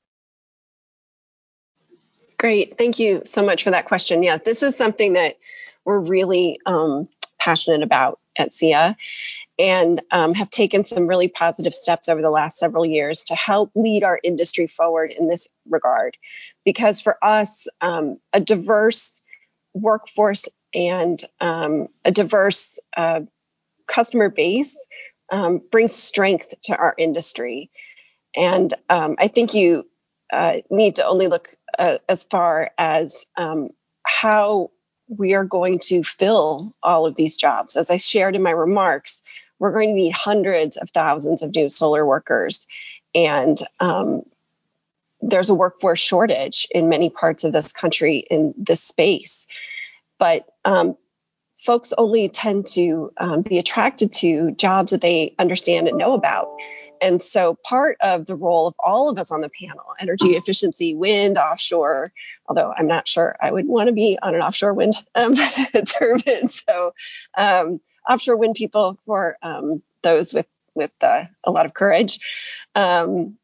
[2.37, 2.77] Great.
[2.77, 4.21] Thank you so much for that question.
[4.21, 5.37] Yeah, this is something that
[5.83, 7.07] we're really um,
[7.39, 8.95] passionate about at SEIA
[9.59, 13.71] and um, have taken some really positive steps over the last several years to help
[13.75, 16.15] lead our industry forward in this regard.
[16.63, 19.21] Because for us, um, a diverse
[19.73, 23.21] workforce and um, a diverse uh,
[23.87, 24.87] customer base
[25.31, 27.71] um, brings strength to our industry.
[28.35, 29.87] And um, I think you
[30.31, 31.49] uh, need to only look
[31.79, 33.69] uh, as far as um,
[34.03, 34.71] how
[35.07, 37.75] we are going to fill all of these jobs.
[37.75, 39.21] As I shared in my remarks,
[39.59, 42.67] we're going to need hundreds of thousands of new solar workers.
[43.15, 44.23] And um,
[45.21, 49.47] there's a workforce shortage in many parts of this country in this space.
[50.19, 50.97] But um,
[51.57, 56.49] folks only tend to um, be attracted to jobs that they understand and know about.
[56.99, 60.95] And so, part of the role of all of us on the panel energy efficiency,
[60.95, 62.11] wind, offshore,
[62.47, 65.35] although I'm not sure I would want to be on an offshore wind um,
[65.85, 66.47] turbine.
[66.47, 66.93] So,
[67.37, 72.19] um, offshore wind people for um, those with, with uh, a lot of courage,
[72.75, 73.37] um,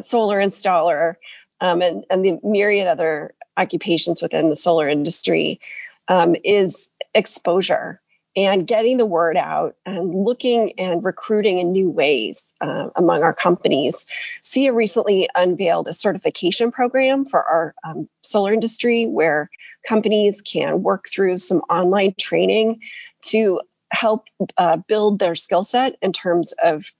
[0.00, 1.14] solar installer,
[1.60, 5.60] um, and, and the myriad other occupations within the solar industry
[6.08, 8.00] um, is exposure
[8.36, 13.32] and getting the word out and looking and recruiting in new ways uh, among our
[13.32, 14.04] companies.
[14.42, 19.48] SEIA recently unveiled a certification program for our um, solar industry where
[19.88, 22.80] companies can work through some online training
[23.22, 23.60] to
[23.90, 24.26] help
[24.56, 26.90] uh, build their skill set in terms of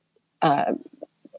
[0.43, 0.72] uh,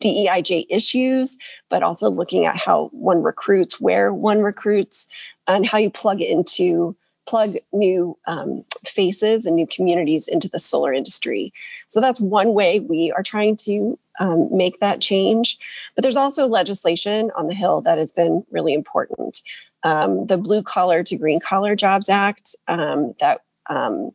[0.02, 1.38] DEIJ issues,
[1.70, 5.08] but also looking at how one recruits, where one recruits,
[5.48, 6.96] and how you plug it into
[7.26, 11.54] plug new um, faces and new communities into the solar industry.
[11.88, 15.60] So that's one way we are trying to um, make that change.
[15.94, 19.42] But there's also legislation on the Hill that has been really important.
[19.84, 24.12] Um, the Blue Collar to Green Collar Jobs Act um, that um,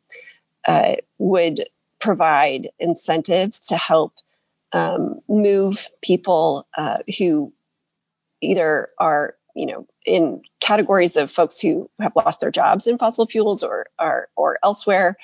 [0.66, 4.12] uh, would provide incentives to help
[4.72, 7.52] um, move people uh, who
[8.40, 13.26] either are you know in categories of folks who have lost their jobs in fossil
[13.26, 15.16] fuels or or, or elsewhere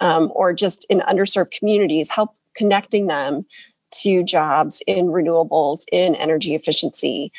[0.00, 3.46] um, or just in underserved communities help connecting them
[3.90, 7.32] to jobs in renewables in energy efficiency.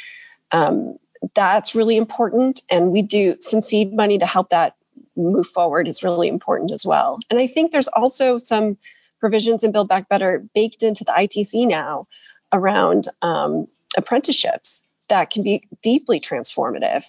[0.52, 0.98] Um,
[1.36, 4.76] that's really important and we do some seed money to help that
[5.24, 7.20] move forward is really important as well.
[7.30, 8.78] And I think there's also some
[9.20, 12.06] provisions in Build Back Better baked into the ITC now
[12.52, 13.68] around um,
[13.98, 17.04] apprenticeships that can be deeply transformative.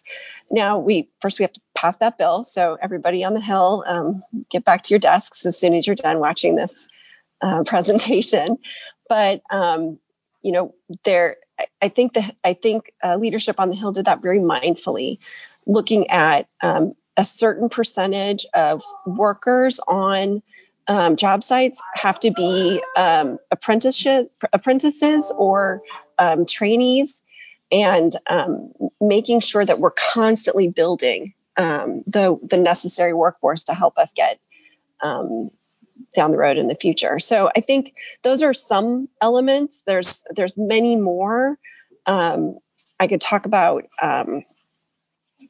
[0.50, 2.42] Now, we first we have to pass that bill.
[2.42, 5.96] So everybody on the Hill, um, get back to your desks as soon as you're
[5.96, 6.88] done watching this
[7.40, 8.58] uh, presentation.
[9.08, 9.98] But um,
[10.42, 11.36] you know, there,
[11.80, 15.18] I think the I think uh, leadership on the Hill did that very mindfully,
[15.66, 20.42] looking at um, a certain percentage of workers on
[20.88, 25.82] um, job sites have to be um, apprenticeships, apprentices or
[26.18, 27.22] um, trainees,
[27.70, 33.98] and um, making sure that we're constantly building um, the the necessary workforce to help
[33.98, 34.40] us get
[35.02, 35.50] um,
[36.16, 37.18] down the road in the future.
[37.18, 37.92] So I think
[38.22, 39.82] those are some elements.
[39.84, 41.58] There's there's many more.
[42.06, 43.84] I could talk about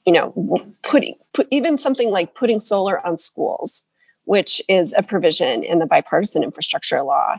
[0.06, 3.84] you know, putting put, even something like putting solar on schools,
[4.24, 7.38] which is a provision in the bipartisan infrastructure law.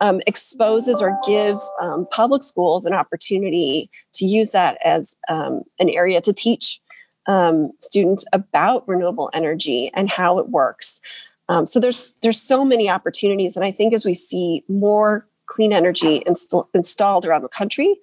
[0.00, 5.88] um, exposes or gives um, public schools an opportunity to use that as um, an
[5.88, 6.80] area to teach
[7.26, 11.00] um, students about renewable energy and how it works.
[11.48, 15.72] Um, so there's there's so many opportunities, and I think as we see more clean
[15.72, 17.96] energy inst- installed around the country,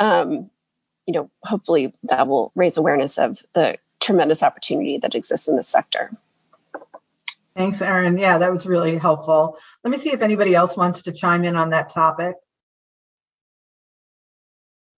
[0.00, 0.50] um,
[1.06, 5.68] you know, hopefully that will raise awareness of the tremendous opportunity that exists in this
[5.68, 6.12] sector.
[7.56, 8.18] Thanks, Erin.
[8.18, 9.58] Yeah, that was really helpful.
[9.82, 12.36] Let me see if anybody else wants to chime in on that topic.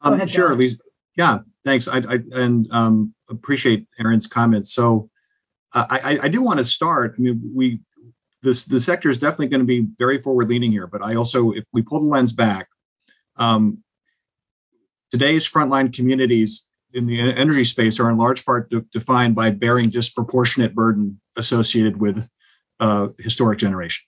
[0.00, 0.78] Um, ahead, sure, Lisa.
[1.16, 1.86] Yeah, thanks.
[1.86, 4.72] I, I and um, appreciate Erin's comments.
[4.72, 5.08] So
[5.72, 7.14] uh, I, I do want to start.
[7.16, 7.80] I mean, we
[8.42, 11.52] this the sector is definitely going to be very forward leaning here, but I also,
[11.52, 12.68] if we pull the lens back,
[13.36, 13.82] um,
[15.10, 19.90] today's frontline communities in the energy space are in large part de- defined by bearing
[19.90, 22.28] disproportionate burden associated with
[22.80, 24.06] uh, historic generation.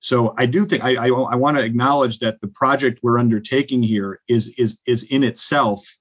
[0.00, 3.82] So I do think I, I, I want to acknowledge that the project we're undertaking
[3.82, 5.96] here is is is in itself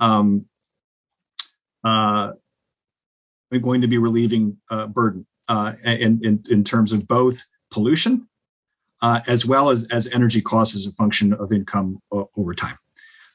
[0.00, 0.46] um,
[1.84, 2.32] uh,
[3.60, 8.26] going to be relieving uh, burden uh, in, in in terms of both pollution
[9.02, 12.78] uh, as well as as energy costs as a function of income over time.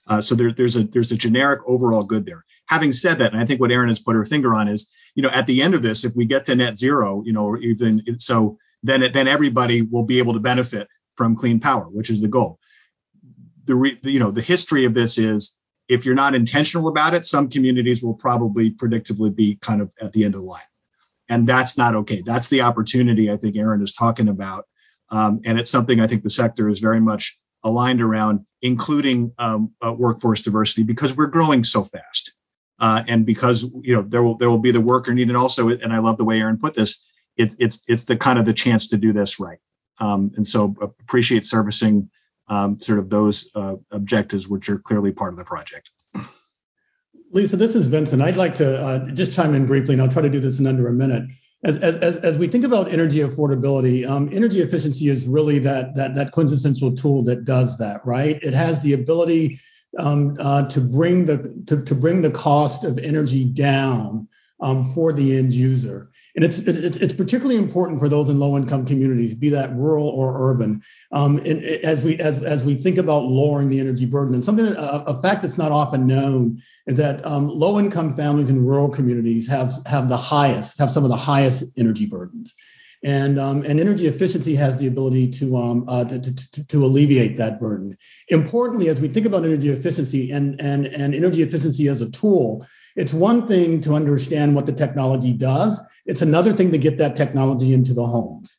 [0.07, 2.43] Uh, so there, there's a there's a generic overall good there.
[2.65, 5.21] Having said that, and I think what Erin has put her finger on is you
[5.21, 8.19] know, at the end of this, if we get to net zero, you know, even
[8.19, 12.27] so, then then everybody will be able to benefit from clean power, which is the
[12.27, 12.59] goal.
[13.65, 17.25] The, re, you know the history of this is if you're not intentional about it,
[17.25, 20.61] some communities will probably predictably be kind of at the end of the line,
[21.29, 22.23] and that's not okay.
[22.25, 24.65] That's the opportunity I think Erin is talking about,
[25.09, 29.73] um, and it's something I think the sector is very much aligned around, including um,
[29.85, 32.33] uh, workforce diversity, because we're growing so fast.
[32.79, 35.69] Uh, and because you know there will there will be the worker need, and also,
[35.69, 37.05] and I love the way Aaron put this,
[37.37, 39.59] it's it's it's the kind of the chance to do this right.
[39.99, 42.09] Um, and so appreciate servicing
[42.47, 45.89] um, sort of those uh, objectives, which are clearly part of the project.
[47.31, 48.21] Lisa, this is Vincent.
[48.21, 50.67] I'd like to uh, just chime in briefly, and I'll try to do this in
[50.67, 51.23] under a minute.
[51.63, 56.13] As, as, as we think about energy affordability, um, energy efficiency is really that, that,
[56.15, 58.37] that quintessential tool that does that, right?
[58.43, 59.61] It has the ability
[59.97, 64.27] um, uh, to bring the to, to bring the cost of energy down
[64.59, 66.09] um, for the end user.
[66.35, 70.49] And it's, it's, it's particularly important for those in low-income communities, be that rural or
[70.49, 70.81] urban,
[71.11, 74.33] um, and, as we as, as we think about lowering the energy burden.
[74.33, 78.65] And something, a, a fact that's not often known is that um, low-income families in
[78.65, 82.55] rural communities have have the highest, have some of the highest energy burdens.
[83.03, 87.35] And, um, and energy efficiency has the ability to, um, uh, to, to, to, alleviate
[87.35, 87.97] that burden.
[88.29, 92.65] Importantly, as we think about energy efficiency and, and, and energy efficiency as a tool,
[92.95, 95.81] it's one thing to understand what the technology does.
[96.05, 98.55] It's another thing to get that technology into the homes.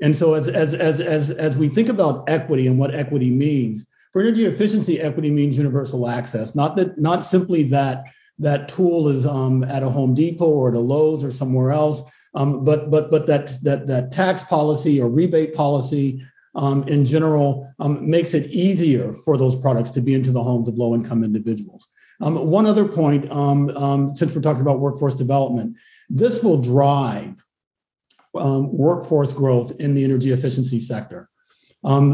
[0.00, 3.84] And so as, as, as, as, as we think about equity and what equity means,
[4.12, 8.04] for energy efficiency, equity means universal access, not that not simply that
[8.38, 12.02] that tool is um, at a Home Depot or at a Lowe's or somewhere else,
[12.34, 16.22] um, but but but that that that tax policy or rebate policy
[16.54, 20.68] um, in general um, makes it easier for those products to be into the homes
[20.68, 21.86] of low-income individuals.
[22.20, 25.76] Um, one other point, um, since we're talking about workforce development,
[26.08, 27.42] this will drive
[28.34, 31.28] workforce growth in the energy efficiency sector.
[31.84, 32.12] Um,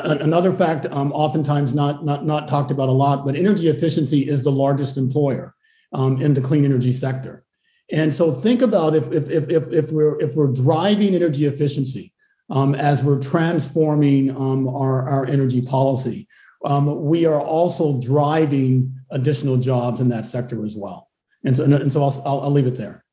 [0.00, 4.42] another fact, um, oftentimes not, not, not talked about a lot, but energy efficiency is
[4.42, 5.54] the largest employer
[5.92, 7.44] um, in the clean energy sector.
[7.92, 12.12] And so think about if, if, if, if, we're, if we're driving energy efficiency
[12.48, 16.26] um, as we're transforming um, our, our energy policy,
[16.64, 21.10] um, we are also driving additional jobs in that sector as well.
[21.44, 23.03] And so, and so I'll, I'll, I'll leave it there.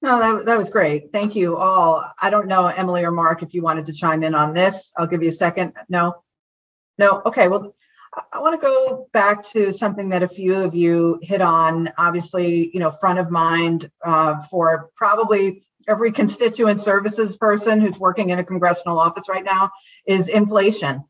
[0.00, 1.12] No, that, that was great.
[1.12, 2.08] Thank you all.
[2.22, 4.92] I don't know, Emily or Mark, if you wanted to chime in on this.
[4.96, 5.72] I'll give you a second.
[5.88, 6.22] No?
[6.98, 7.20] No?
[7.26, 7.48] Okay.
[7.48, 7.74] Well,
[8.32, 11.90] I want to go back to something that a few of you hit on.
[11.98, 18.30] Obviously, you know, front of mind uh, for probably every constituent services person who's working
[18.30, 19.70] in a congressional office right now
[20.06, 21.02] is inflation.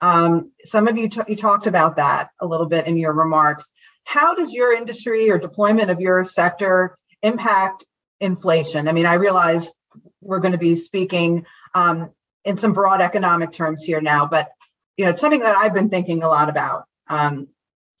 [0.00, 3.70] Um, some of you, t- you talked about that a little bit in your remarks.
[4.04, 7.84] How does your industry or deployment of your sector impact
[8.20, 8.88] inflation?
[8.88, 9.72] I mean, I realize
[10.20, 12.10] we're going to be speaking um,
[12.44, 14.50] in some broad economic terms here now, but
[14.96, 17.48] you know, it's something that I've been thinking a lot about, um,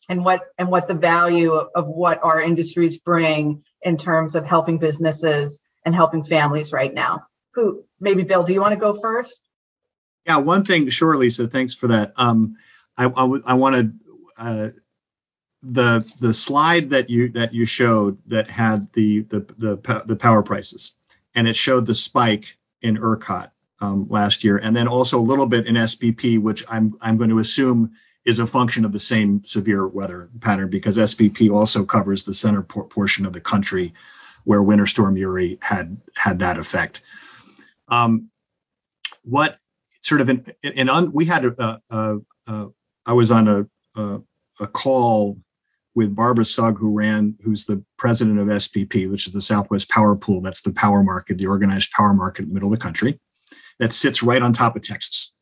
[0.08, 4.78] and what and what the value of, what our industries bring in terms of helping
[4.78, 7.26] businesses and helping families right now.
[7.54, 8.44] Who maybe Bill?
[8.44, 9.40] Do you want to go first?
[10.26, 11.48] Yeah, one thing, sure, Lisa.
[11.48, 12.12] Thanks for that.
[12.16, 12.56] Um,
[12.96, 13.92] I, I, I want to
[14.38, 14.68] uh,
[15.64, 20.42] the the slide that you that you showed that had the the the, the power
[20.42, 20.94] prices
[21.34, 23.50] and it showed the spike in ERCOT
[23.80, 27.30] um, last year, and then also a little bit in SPP, which I'm I'm going
[27.30, 27.92] to assume
[28.24, 32.62] is a function of the same severe weather pattern because SPP also covers the center
[32.62, 33.94] por- portion of the country
[34.44, 37.02] where Winter Storm Uri had had that effect.
[37.88, 38.30] Um,
[39.24, 39.58] what
[40.00, 42.68] sort of in, in un, we had a, a, a
[43.06, 44.20] I was on a, a,
[44.60, 45.38] a call
[45.94, 50.16] with Barbara Sugg, who ran, who's the president of SPP, which is the Southwest Power
[50.16, 50.40] Pool.
[50.40, 53.20] That's the power market, the organized power market in the middle of the country,
[53.78, 55.32] that sits right on top of Texas.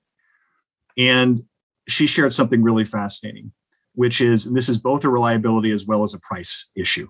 [0.99, 1.45] And
[1.89, 3.53] she shared something really fascinating,
[3.95, 7.09] which is, and this is both a reliability as well as a price issue.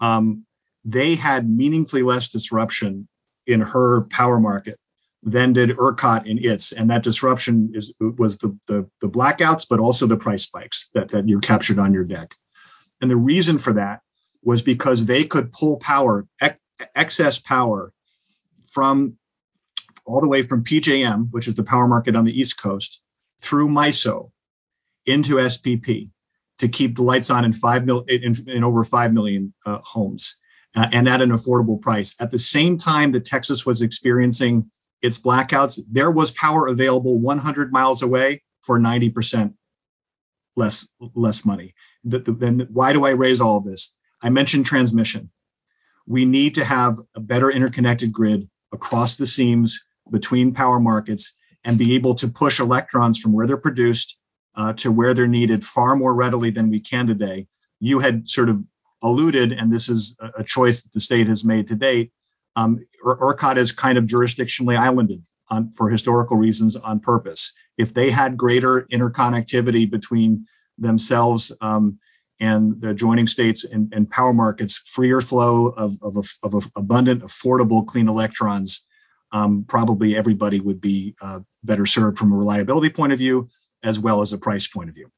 [0.00, 0.46] Um,
[0.84, 3.08] they had meaningfully less disruption
[3.46, 4.78] in her power market
[5.22, 9.80] than did ERCOT in its, and that disruption is was the, the, the blackouts, but
[9.80, 12.34] also the price spikes that, that you captured on your deck.
[13.00, 14.00] And the reason for that
[14.42, 16.58] was because they could pull power, ex-
[16.94, 17.92] excess power,
[18.66, 19.16] from
[20.04, 23.00] all the way from PJM, which is the power market on the East Coast,
[23.40, 24.30] through MISO
[25.06, 26.10] into SPP
[26.58, 30.36] to keep the lights on in five mil in, in over five million uh, homes,
[30.74, 32.14] uh, and at an affordable price.
[32.20, 34.70] At the same time that Texas was experiencing
[35.02, 39.54] its blackouts, there was power available 100 miles away for 90%
[40.56, 41.74] less less money.
[42.04, 43.94] The, the, then why do I raise all of this?
[44.22, 45.30] I mentioned transmission.
[46.06, 51.34] We need to have a better interconnected grid across the seams between power markets
[51.64, 54.16] and be able to push electrons from where they're produced
[54.56, 57.46] uh, to where they're needed far more readily than we can today.
[57.78, 58.62] You had sort of
[59.02, 62.12] alluded, and this is a, a choice that the state has made to date.
[62.56, 67.52] Um, ERCOT is kind of jurisdictionally islanded on, for historical reasons on purpose.
[67.80, 70.46] If they had greater interconnectivity between
[70.78, 71.98] themselves um,
[72.38, 77.86] and the adjoining states and, and, power markets, freer flow of, of, of abundant, affordable,
[77.86, 78.86] clean electrons,
[79.32, 83.48] um, probably everybody would be uh, better served from a reliability point of view
[83.82, 85.10] as well as a price point of view.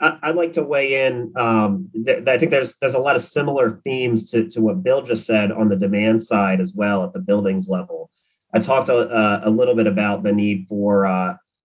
[0.00, 1.32] I'd like to weigh in.
[1.36, 1.90] Um,
[2.26, 5.52] I think there's there's a lot of similar themes to, to what Bill just said
[5.52, 8.10] on the demand side as well at the buildings level.
[8.54, 11.36] I talked a, a little bit about the need for uh,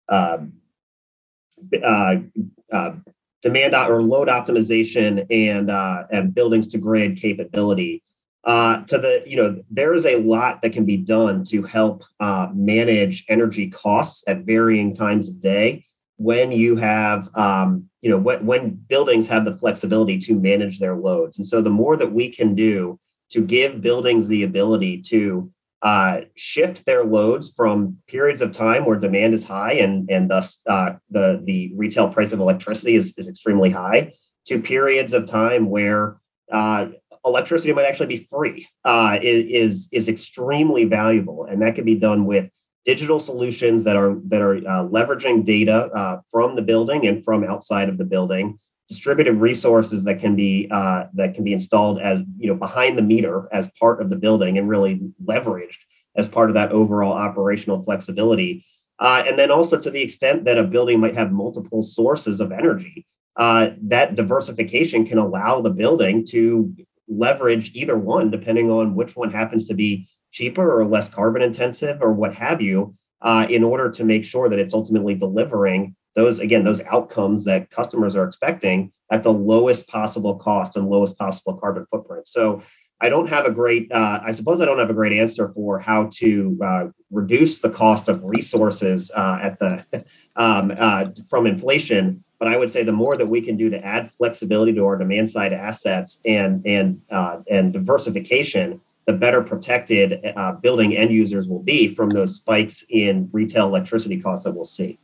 [0.08, 0.52] um,
[1.82, 2.16] uh,
[2.72, 2.92] uh,
[3.42, 8.02] demand or load optimization and uh, and buildings to grid capability.
[8.44, 12.04] Uh, to the you know there is a lot that can be done to help
[12.20, 15.84] uh, manage energy costs at varying times of day
[16.18, 20.94] when you have um, you know when, when buildings have the flexibility to manage their
[20.94, 22.98] loads and so the more that we can do
[23.30, 25.50] to give buildings the ability to
[25.82, 30.60] uh, shift their loads from periods of time where demand is high and and thus
[30.68, 34.12] uh, the the retail price of electricity is, is extremely high
[34.46, 36.16] to periods of time where
[36.52, 36.86] uh,
[37.24, 41.44] electricity might actually be free uh, is is extremely valuable.
[41.44, 42.48] And that can be done with
[42.84, 47.44] digital solutions that are that are uh, leveraging data uh, from the building and from
[47.44, 48.58] outside of the building
[48.88, 53.02] distributed resources that can be uh, that can be installed as you know behind the
[53.02, 55.78] meter as part of the building and really leveraged
[56.16, 58.64] as part of that overall operational flexibility.
[58.98, 62.50] Uh, and then also to the extent that a building might have multiple sources of
[62.50, 63.06] energy,
[63.36, 66.74] uh, that diversification can allow the building to
[67.08, 72.00] leverage either one, depending on which one happens to be cheaper or less carbon intensive
[72.00, 76.40] or what have you, uh, in order to make sure that it's ultimately delivering those
[76.40, 81.54] again those outcomes that customers are expecting at the lowest possible cost and lowest possible
[81.54, 82.26] carbon footprint.
[82.26, 82.62] So
[83.00, 85.78] i don't have a great uh, i suppose i don't have a great answer for
[85.78, 89.84] how to uh, reduce the cost of resources uh, at the
[90.36, 93.84] um, uh, from inflation but i would say the more that we can do to
[93.84, 100.20] add flexibility to our demand side assets and and uh, and diversification the better protected
[100.36, 104.64] uh, building end users will be from those spikes in retail electricity costs that we'll
[104.64, 104.98] see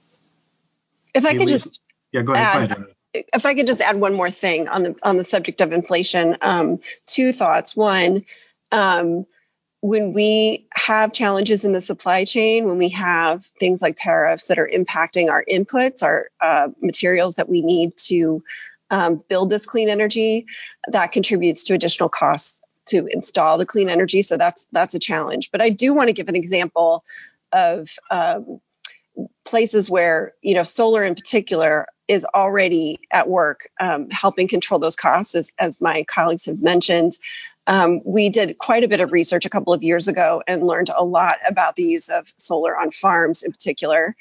[1.15, 1.83] if I could just
[2.13, 2.47] yeah, go ahead.
[2.47, 2.95] Add, go ahead.
[3.35, 6.39] If I could just add one more thing on the on the subject of inflation,
[6.41, 7.77] um, two thoughts.
[7.77, 8.25] One,
[8.71, 9.27] um,
[9.83, 14.59] when we have challenges in the supply chain, when we have things like tariffs that
[14.59, 18.43] are impacting our inputs, our uh, materials that we need to
[18.91, 20.47] um, build this clean energy,
[20.89, 24.23] that contributes to additional costs to install the clean energy.
[24.23, 25.51] So that's that's a challenge.
[25.51, 27.05] But I do want to give an example
[27.53, 28.61] of um,
[29.45, 34.97] places where you know solar in particular is already at work um, helping control those
[34.97, 37.17] costs as, as my colleagues have mentioned.
[37.67, 40.91] Um, we did quite a bit of research a couple of years ago and learned
[40.95, 44.17] a lot about the use of solar on farms in particular.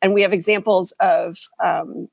[0.00, 2.08] And we have examples of um,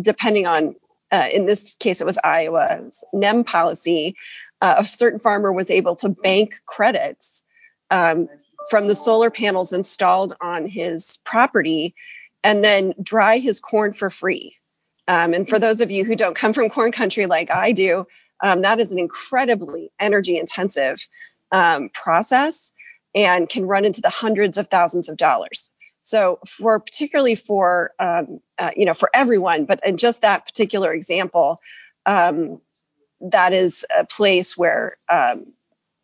[0.00, 0.76] depending on
[1.10, 4.16] uh, in this case it was iowa's nem policy
[4.62, 7.44] uh, a certain farmer was able to bank credits
[7.90, 8.28] um,
[8.68, 11.94] from the solar panels installed on his property
[12.42, 14.56] and then dry his corn for free.
[15.08, 18.06] Um, and for those of you who don't come from corn country like I do,
[18.42, 21.06] um, that is an incredibly energy intensive
[21.52, 22.72] um, process
[23.14, 25.70] and can run into the hundreds of thousands of dollars.
[26.02, 30.92] So for particularly for um, uh, you know for everyone, but in just that particular
[30.92, 31.60] example,
[32.06, 32.60] um,
[33.20, 35.52] that is a place where um,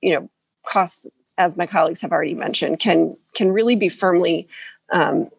[0.02, 0.30] you know
[0.66, 1.06] costs,
[1.38, 4.48] as my colleagues have already mentioned, can can really be firmly
[4.90, 5.30] um,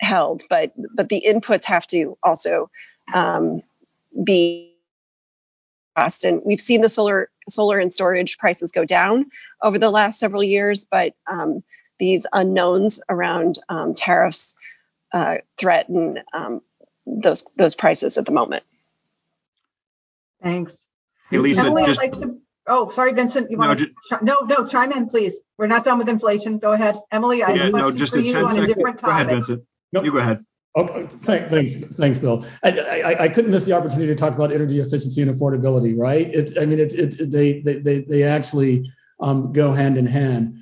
[0.00, 0.42] held.
[0.48, 2.70] But but the inputs have to also
[3.12, 3.62] um,
[4.22, 4.74] be
[5.96, 6.24] cost.
[6.24, 9.30] And we've seen the solar solar and storage prices go down
[9.62, 11.62] over the last several years, but um,
[11.98, 14.56] these unknowns around um, tariffs
[15.12, 16.60] uh, threaten um,
[17.06, 18.64] those those prices at the moment.
[20.42, 20.86] Thanks.
[21.30, 22.38] Hey, Lisa, Emily, just, I'd like to.
[22.66, 23.50] Oh, sorry, Vincent.
[23.50, 24.24] You want No, to?
[24.24, 25.40] no, no, chime in, please.
[25.58, 26.58] We're not done with inflation.
[26.58, 27.42] Go ahead, Emily.
[27.42, 28.68] I have yeah, no, just for a you 10 on a second.
[28.68, 29.28] different Go ahead.
[29.28, 29.62] Vincent.
[29.92, 30.04] Nope.
[30.04, 30.44] You go ahead.
[30.76, 32.44] Okay, thank, thanks, thanks, Bill.
[32.64, 36.28] I, I, I couldn't miss the opportunity to talk about energy efficiency and affordability, right?
[36.34, 40.56] It's, I mean, it's, it's they, they, they, they actually um, go hand in hand.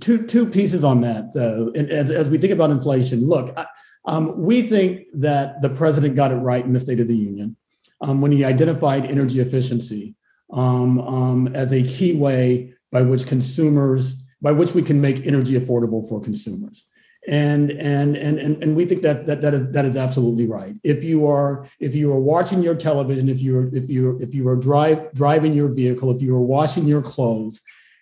[0.00, 1.72] Two, two pieces on that, though.
[1.74, 3.66] And as, as we think about inflation, look, I,
[4.04, 7.56] um, we think that the president got it right in the State of the Union
[8.02, 10.14] um, when he identified energy efficiency
[10.52, 15.58] Um, um, as a key way by which consumers, by which we can make energy
[15.58, 16.86] affordable for consumers
[17.28, 20.74] and and and and, and we think that that that is, that is absolutely right.
[20.84, 24.48] If you are if you are watching your television, if you're if you're if you
[24.48, 27.60] are drive driving your vehicle, if you are washing your clothes,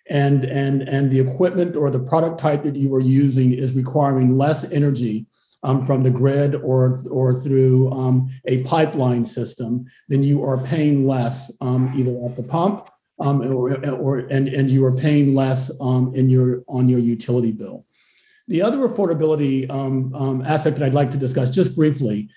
[0.09, 4.37] and and and the equipment or the product type that you are using is requiring
[4.37, 5.25] less energy
[5.65, 11.07] um, from the grid or or through um, a pipeline system, then you are paying
[11.07, 12.87] less um, either at the pump
[13.19, 17.51] um, or, or and and you are paying less um, in your on your utility
[17.51, 17.85] bill.
[18.47, 19.67] The other affordability
[20.45, 22.29] aspect that I'd like to discuss just briefly,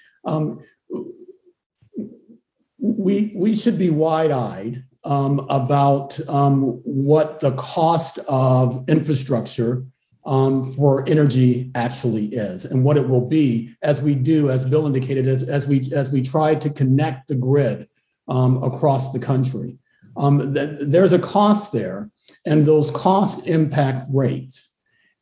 [2.78, 9.84] we we should be wide-eyed um, about um, what the cost of infrastructure
[10.28, 14.86] um, for energy actually is and what it will be as we do, as Bill
[14.86, 17.88] indicated, as, as we as we try to connect the grid
[18.28, 19.78] across the country.
[20.20, 22.10] Th- there's a cost there,
[22.44, 24.68] and those costs impact rates.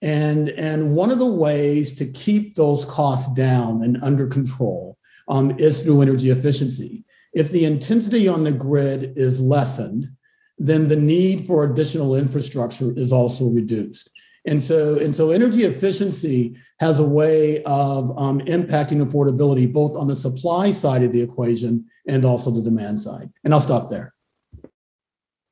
[0.03, 5.59] And, and one of the ways to keep those costs down and under control um,
[5.59, 7.05] is through energy efficiency.
[7.33, 10.09] If the intensity on the grid is lessened,
[10.59, 14.11] then the need for additional infrastructure is also reduced.
[14.47, 20.07] And so, and so energy efficiency has a way of um, impacting affordability both on
[20.07, 23.31] the supply side of the equation and also the demand side.
[23.45, 24.15] And I'll stop there.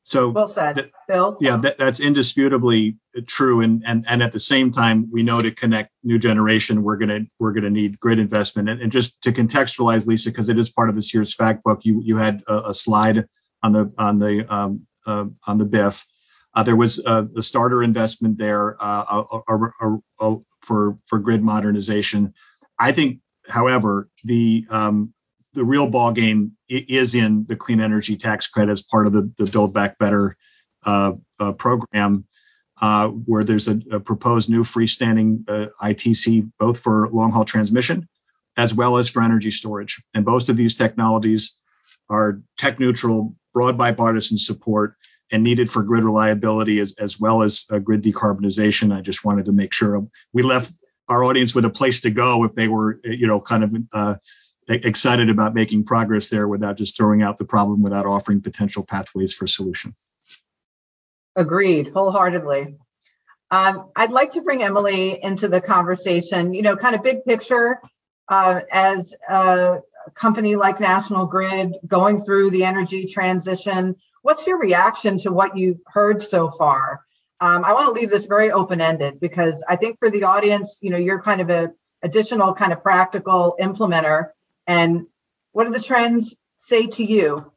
[0.04, 1.38] So Well said, th- Bill.
[1.40, 3.62] yeah, that, that's indisputably true.
[3.62, 7.20] And, and and at the same time, we know to connect new generation, we're gonna
[7.38, 8.68] we're gonna need grid investment.
[8.68, 11.80] And, and just to contextualize, Lisa, because it is part of this year's fact book,
[11.84, 13.24] you you had a, a slide
[13.62, 16.04] on the on the um, uh, on the BIF.
[16.54, 22.34] Uh, there was a, a starter investment there uh, a, a, for for grid modernization.
[22.78, 25.12] I think, however, the um,
[25.54, 29.32] the real ball game is in the clean energy tax credit as part of the,
[29.38, 30.36] the Build Back Better
[30.84, 32.26] uh, uh, program,
[32.80, 38.08] uh, where there's a, a, proposed new freestanding uh, ITC both for long haul transmission
[38.56, 40.02] as well as for energy storage.
[40.14, 41.58] And both of these technologies
[42.08, 44.96] are tech neutral, broad bipartisan support,
[45.34, 48.96] and needed for grid reliability as, as well as uh, grid decarbonization.
[48.96, 50.72] I just wanted to make sure we left
[51.08, 54.14] our audience with a place to go if they were, you know, kind of uh,
[54.68, 59.34] excited about making progress there without just throwing out the problem without offering potential pathways
[59.34, 59.96] for solution.
[61.34, 62.76] Agreed, wholeheartedly.
[63.50, 66.54] Um, I'd like to bring Emily into the conversation.
[66.54, 67.80] You know, kind of big picture,
[68.28, 69.80] uh, as a
[70.14, 73.96] company like National Grid going through the energy transition.
[74.24, 77.02] What's your reaction to what you've heard so far?
[77.40, 80.88] Um, I want to leave this very open-ended because I think for the audience, you
[80.88, 81.72] know, you're kind of a
[82.02, 84.30] additional kind of practical implementer
[84.66, 85.06] and
[85.52, 87.52] what do the trends say to you?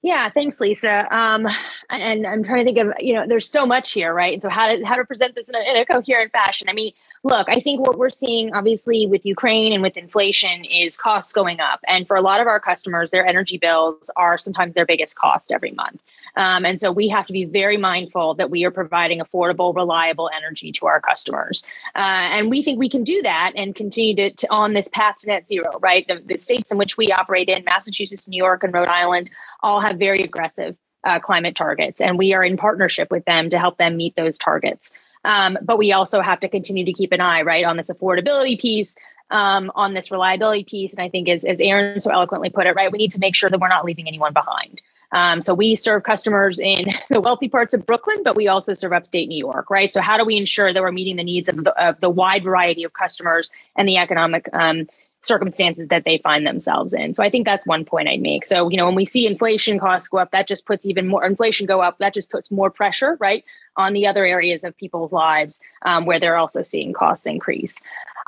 [0.00, 1.12] Yeah, thanks, Lisa.
[1.12, 1.48] Um,
[1.90, 4.32] and I'm trying to think of, you know, there's so much here, right?
[4.32, 6.68] And so how to how to present this in a, in a coherent fashion.
[6.68, 6.92] I mean,
[7.22, 11.60] look, I think what we're seeing, obviously, with Ukraine and with inflation, is costs going
[11.60, 11.80] up.
[11.86, 15.52] And for a lot of our customers, their energy bills are sometimes their biggest cost
[15.52, 16.00] every month.
[16.36, 20.30] Um, and so we have to be very mindful that we are providing affordable, reliable
[20.36, 21.64] energy to our customers.
[21.96, 25.16] Uh, and we think we can do that and continue to, to on this path
[25.18, 26.06] to net zero, right?
[26.06, 29.30] The, the states in which we operate in, Massachusetts, New York, and Rhode Island,
[29.60, 33.58] all have very aggressive uh, climate targets, and we are in partnership with them to
[33.58, 34.92] help them meet those targets.
[35.24, 38.60] Um, but we also have to continue to keep an eye, right, on this affordability
[38.60, 38.96] piece,
[39.30, 40.94] um, on this reliability piece.
[40.94, 43.34] And I think, as, as Aaron so eloquently put it, right, we need to make
[43.34, 44.80] sure that we're not leaving anyone behind.
[45.10, 48.92] Um, so we serve customers in the wealthy parts of Brooklyn, but we also serve
[48.92, 49.92] upstate New York, right?
[49.92, 52.44] So how do we ensure that we're meeting the needs of the, of the wide
[52.44, 54.88] variety of customers and the economic um,
[55.20, 57.14] circumstances that they find themselves in.
[57.14, 58.44] So I think that's one point I'd make.
[58.44, 61.24] So, you know, when we see inflation costs go up, that just puts even more
[61.24, 63.44] inflation go up, that just puts more pressure, right,
[63.76, 67.80] on the other areas of people's lives um, where they're also seeing costs increase.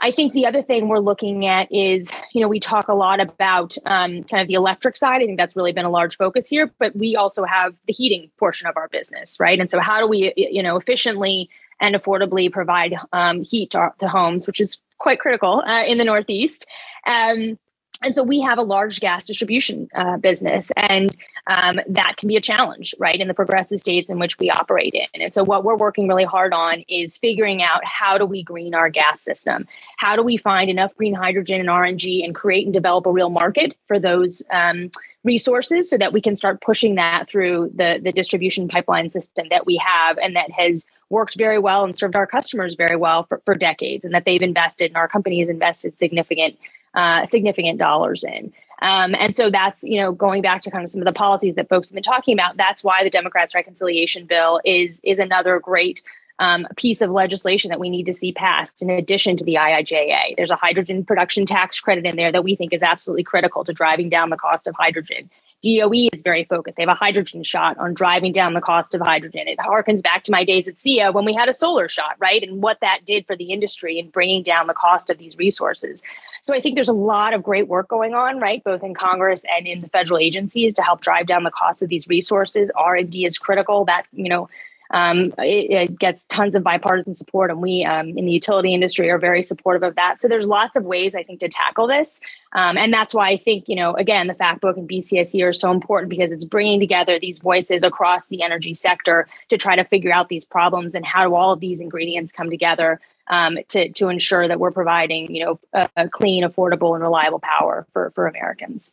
[0.02, 3.20] I think the other thing we're looking at is, you know, we talk a lot
[3.20, 5.20] about um, kind of the electric side.
[5.22, 8.30] I think that's really been a large focus here, but we also have the heating
[8.38, 9.60] portion of our business, right?
[9.60, 14.08] And so how do we, you know, efficiently and affordably provide um, heat to, to,
[14.08, 16.66] homes, which is quite critical uh, in the Northeast.
[17.05, 17.59] Um,
[18.02, 21.14] and so we have a large gas distribution uh, business, and
[21.47, 24.94] um, that can be a challenge, right, in the progressive states in which we operate
[24.94, 25.22] in.
[25.22, 28.74] And so what we're working really hard on is figuring out how do we green
[28.74, 29.66] our gas system?
[29.98, 33.28] How do we find enough green hydrogen and RNG and create and develop a real
[33.28, 34.90] market for those um,
[35.22, 39.66] resources so that we can start pushing that through the, the distribution pipeline system that
[39.66, 43.43] we have and that has worked very well and served our customers very well for,
[43.45, 46.57] for decades and that they've invested and our company has invested significant
[46.95, 48.53] uh, significant dollars in.
[48.82, 51.57] Um, and so that's, you know, going back to kind of some of the policies
[51.57, 52.57] that folks have been talking about.
[52.57, 56.03] That's why the Democrats' reconciliation bill is is another great
[56.39, 60.37] um, piece of legislation that we need to see passed in addition to the IIJA.
[60.37, 63.74] There's a hydrogen production tax credit in there that we think is absolutely critical to
[63.74, 65.31] driving down the cost of hydrogen.
[65.62, 66.77] DOE is very focused.
[66.77, 69.47] They have a hydrogen shot on driving down the cost of hydrogen.
[69.47, 72.43] It harkens back to my days at SEIA when we had a solar shot, right?
[72.43, 76.03] And what that did for the industry in bringing down the cost of these resources.
[76.43, 79.45] So I think there's a lot of great work going on, right, both in Congress
[79.51, 82.70] and in the federal agencies to help drive down the cost of these resources.
[82.74, 83.85] R&D is critical.
[83.85, 84.49] That you know
[84.90, 89.08] um, it, it, gets tons of bipartisan support, and we um, in the utility industry
[89.10, 90.20] are very supportive of that.
[90.20, 92.20] So there's lots of ways I think to tackle this,
[92.52, 95.52] um, and that's why I think you know again the Fact Book and BCSE are
[95.52, 99.84] so important because it's bringing together these voices across the energy sector to try to
[99.84, 103.92] figure out these problems and how do all of these ingredients come together um, to
[103.92, 108.10] to ensure that we're providing you know a, a clean, affordable, and reliable power for
[108.16, 108.92] for Americans.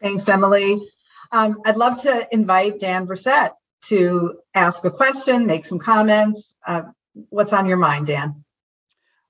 [0.00, 0.88] Thanks, Emily.
[1.32, 6.54] Um, I'd love to invite Dan Bresette to ask a question, make some comments.
[6.66, 6.82] Uh,
[7.28, 8.44] what's on your mind, Dan?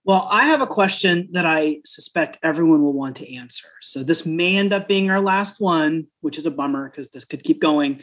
[0.05, 3.69] Well, I have a question that I suspect everyone will want to answer.
[3.81, 7.25] So this may end up being our last one, which is a bummer because this
[7.25, 8.03] could keep going.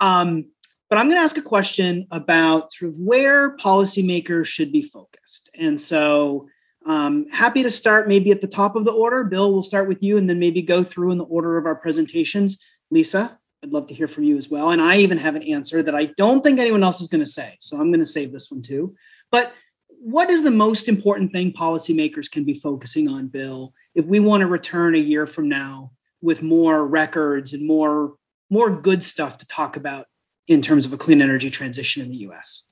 [0.00, 0.46] Um,
[0.90, 5.48] but I'm going to ask a question about sort of where policymakers should be focused.
[5.54, 6.48] And so,
[6.84, 9.24] um, happy to start maybe at the top of the order.
[9.24, 11.74] Bill, we'll start with you and then maybe go through in the order of our
[11.74, 12.58] presentations.
[12.90, 14.70] Lisa, I'd love to hear from you as well.
[14.70, 17.30] And I even have an answer that I don't think anyone else is going to
[17.30, 17.56] say.
[17.60, 18.94] So I'm going to save this one too.
[19.30, 19.52] But
[19.88, 24.40] what is the most important thing policymakers can be focusing on, Bill, if we want
[24.40, 25.92] to return a year from now
[26.22, 28.14] with more records and more
[28.52, 30.06] more good stuff to talk about
[30.48, 32.64] in terms of a clean energy transition in the US?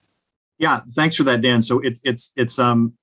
[0.59, 1.62] Yeah, thanks for that, Dan.
[1.62, 2.94] So it's it's it's um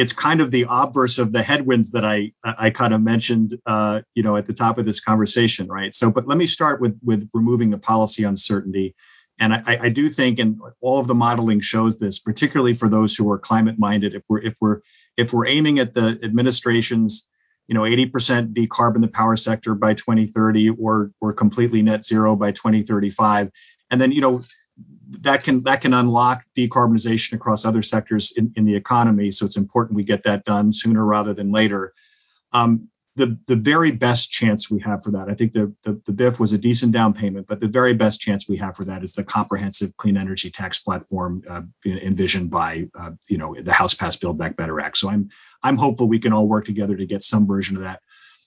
[0.00, 4.00] it's kind of the obverse of the headwinds that I I kind of mentioned, uh,
[4.14, 5.94] you know, at the top of this conversation, right?
[5.94, 8.94] So, but let me start with with removing the policy uncertainty,
[9.38, 13.14] and I, I do think, and all of the modeling shows this, particularly for those
[13.14, 14.14] who are climate minded.
[14.14, 14.80] If we're if we're
[15.18, 17.28] if we're aiming at the administration's,
[17.68, 22.52] you know, 80% decarbon the power sector by 2030, or or completely net zero by
[22.52, 23.50] 2035,
[23.90, 24.40] and then you know
[25.20, 29.30] that can that can unlock decarbonization across other sectors in, in the economy.
[29.30, 31.92] So it's important we get that done sooner rather than later.
[32.52, 36.12] Um, the the very best chance we have for that, I think the, the the
[36.12, 39.02] BIF was a decent down payment, but the very best chance we have for that
[39.02, 43.94] is the comprehensive clean energy tax platform uh, envisioned by uh, you know the House
[43.94, 44.96] passed Build Back Better Act.
[44.96, 45.30] So I'm
[45.62, 48.00] I'm hopeful we can all work together to get some version of that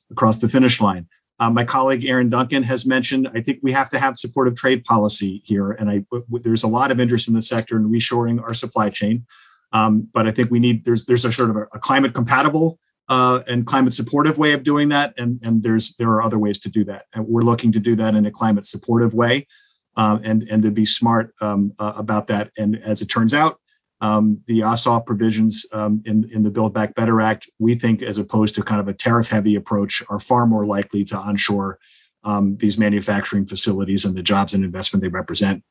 [0.09, 1.07] across the finish line.
[1.39, 4.85] Uh, my colleague Aaron Duncan has mentioned, I think we have to have supportive trade
[4.85, 5.71] policy here.
[5.71, 8.89] And I, w- there's a lot of interest in the sector in reshoring our supply
[8.89, 9.25] chain.
[9.71, 12.79] Um, but I think we need, there's, there's a sort of a, a climate compatible
[13.09, 15.15] uh, and climate supportive way of doing that.
[15.17, 17.05] And, and there's, there are other ways to do that.
[17.13, 19.47] And we're looking to do that in a climate supportive way.
[19.95, 22.51] Uh, and, and to be smart um, uh, about that.
[22.57, 23.59] And as it turns out,
[24.03, 28.17] um, the OSOF provisions um, in, in the Build Back Better Act, we think, as
[28.17, 31.79] opposed to kind of a tariff heavy approach, are far more likely to onshore
[32.25, 35.63] um, these manufacturing facilities and the jobs and investment they represent.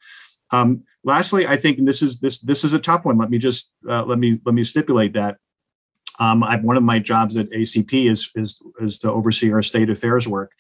[0.51, 3.19] Um, lastly, I think this is this this is a tough one.
[3.19, 5.37] Let me just uh, let me let me stipulate that.
[6.19, 10.27] Um, one of my jobs at ACP is, is is to oversee our state affairs
[10.27, 10.53] work,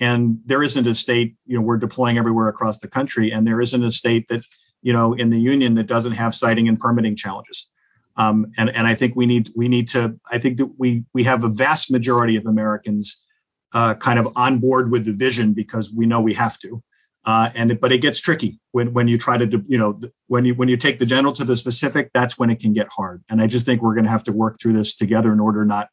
[0.00, 3.60] and there isn't a state you know we're deploying everywhere across the country and there
[3.60, 4.42] isn't a state that
[4.82, 7.70] you know in the union that doesn't have siting and permitting challenges.
[8.16, 11.24] Um, and and I think we need we need to I think that we we
[11.24, 13.24] have a vast majority of Americans
[13.72, 16.82] uh, kind of on board with the vision because we know we have to.
[17.24, 20.54] Uh, and but it gets tricky when when you try to you know when you
[20.54, 23.22] when you take the general to the specific that's when it can get hard.
[23.28, 25.64] And I just think we're going to have to work through this together in order
[25.64, 25.88] not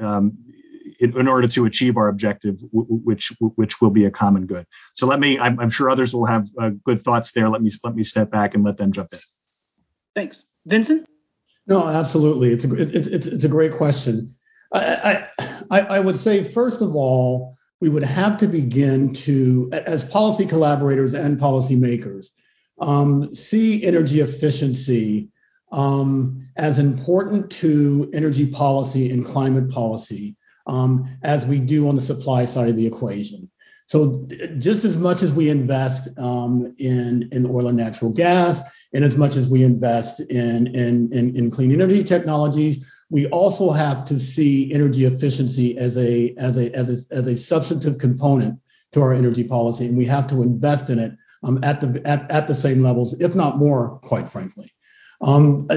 [0.00, 0.38] um,
[1.00, 4.66] in, in, order to achieve our objective, which which will be a common good.
[4.92, 5.38] So let me.
[5.38, 7.48] I'm, I'm sure others will have uh, good thoughts there.
[7.48, 9.20] Let me let me step back and let them jump in.
[10.14, 11.06] Thanks, Vincent.
[11.66, 12.52] No, absolutely.
[12.52, 14.34] It's a it's it's, it's a great question.
[14.72, 15.26] I,
[15.70, 20.46] I I would say first of all, we would have to begin to, as policy
[20.46, 22.28] collaborators and policymakers,
[22.80, 25.28] um, see energy efficiency
[25.70, 30.36] um, as important to energy policy and climate policy
[30.66, 33.50] as we do on the supply side of the equation.
[33.86, 34.26] So
[34.58, 38.60] just as much as we invest um, in, oil and natural gas,
[38.94, 44.72] and as much as we invest in, clean energy technologies, we also have to see
[44.72, 48.58] energy efficiency as a, as a, as a, substantive component
[48.92, 49.86] to our energy policy.
[49.86, 51.12] And we have to invest in it
[51.42, 54.72] um, at, the, at, at the same levels, if not more, quite frankly.
[55.20, 55.68] Um,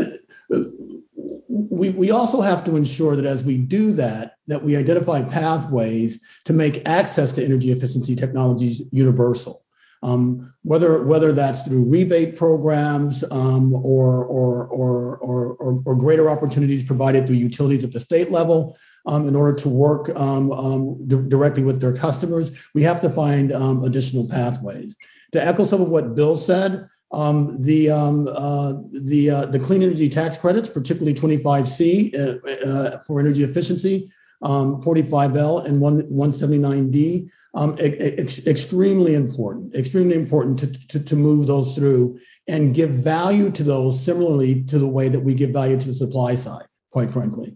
[1.49, 6.19] we, we also have to ensure that as we do that, that we identify pathways
[6.45, 9.63] to make access to energy efficiency technologies universal.
[10.03, 16.83] Um, whether whether that's through rebate programs um, or, or, or, or, or, greater opportunities
[16.83, 21.63] provided through utilities at the state level um, in order to work um, um, directly
[21.63, 24.95] with their customers, we have to find um, additional pathways.
[25.31, 30.37] To echo some of what Bill said, the uh, the uh, the clean energy tax
[30.37, 34.11] credits, particularly 25C uh, uh, for energy efficiency,
[34.41, 41.47] um, 45L and 1, 179D, um, ex- extremely important, extremely important to, to, to move
[41.47, 45.79] those through and give value to those similarly to the way that we give value
[45.79, 47.55] to the supply side, quite frankly.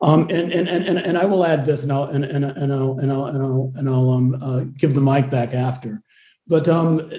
[0.00, 2.98] Um, and, and, and, and I will add this and I'll, and, and, and I'll,
[2.98, 6.02] and I'll, and I'll, and I'll um, uh, give the mic back after.
[6.48, 7.12] But um,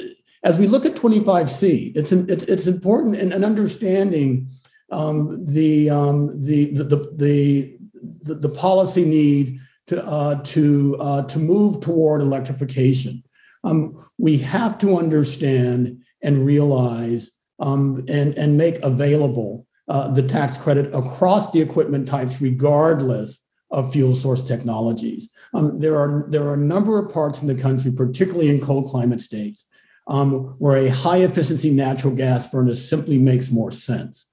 [0.44, 4.49] as we look at 25C, it's it's, it's important in, in understanding
[4.91, 7.77] um, the, um, the, the, the,
[8.23, 13.23] the, the policy need to uh, to uh, to move toward electrification.
[13.63, 20.57] Um, we have to understand and realize um, and and make available uh, the tax
[20.57, 23.39] credit across the equipment types, regardless
[23.71, 25.29] of fuel source technologies.
[25.53, 28.89] Um, there are there are a number of parts in the country, particularly in cold
[28.89, 29.65] climate states,
[30.07, 34.25] um, where a high efficiency natural gas furnace simply makes more sense.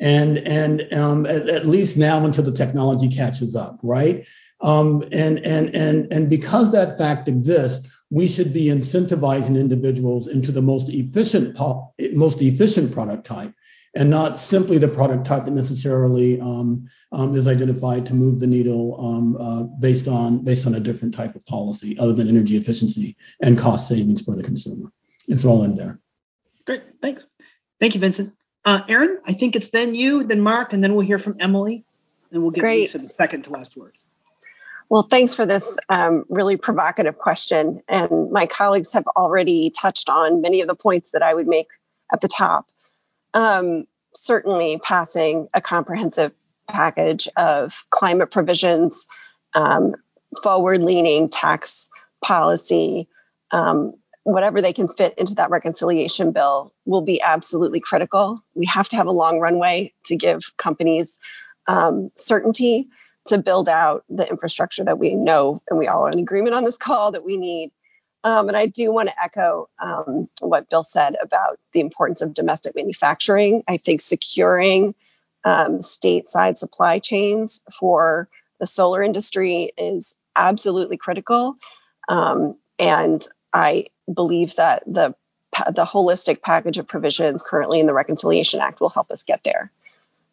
[0.00, 4.24] And, and um, at, at, least now until the technology catches up, right?
[4.60, 10.52] Um, and, and, and, and because that fact exists, we should be incentivizing individuals into
[10.52, 11.58] the most efficient,
[12.14, 13.52] most efficient product type
[13.94, 18.46] and not simply the product type that necessarily um, um, is identified to move the
[18.46, 22.56] needle um, uh, based on based on a different type of policy other than energy
[22.56, 24.92] efficiency and cost savings for the consumer
[25.28, 26.00] it's all in there.
[26.66, 27.24] Great, thanks.
[27.80, 28.32] Thank you, Vincent.
[28.64, 31.84] Uh, Aaron, I think it's then you, then Mark, and then we'll hear from Emily,
[32.30, 32.80] and we'll get Great.
[32.80, 33.96] Lisa the second to last word.
[34.88, 37.82] Well, thanks for this um, really provocative question.
[37.88, 41.68] And my colleagues have already touched on many of the points that I would make
[42.12, 42.70] at the top.
[43.34, 46.32] Um, certainly, passing a comprehensive
[46.66, 49.06] package of climate provisions,
[49.54, 49.94] um,
[50.42, 51.88] forward leaning tax
[52.22, 53.08] policy,
[53.50, 53.94] um,
[54.24, 58.42] whatever they can fit into that reconciliation bill will be absolutely critical.
[58.54, 61.18] We have to have a long runway to give companies
[61.66, 62.88] um, certainty
[63.26, 66.64] to build out the infrastructure that we know and we all are in agreement on
[66.64, 67.70] this call that we need.
[68.24, 72.34] Um, and I do want to echo um, what Bill said about the importance of
[72.34, 73.62] domestic manufacturing.
[73.68, 74.94] I think securing
[75.44, 78.28] um, stateside supply chains for
[78.58, 81.56] the solar industry is absolutely critical.
[82.08, 85.14] Um, and I believe that the
[85.72, 89.72] the holistic package of provisions currently in the Reconciliation Act will help us get there.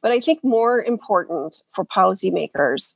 [0.01, 2.93] But I think more important for policymakers,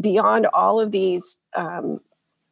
[0.00, 2.00] beyond all of these um,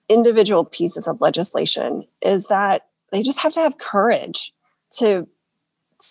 [0.08, 4.52] individual pieces of legislation, is that they just have to have courage
[4.98, 5.26] to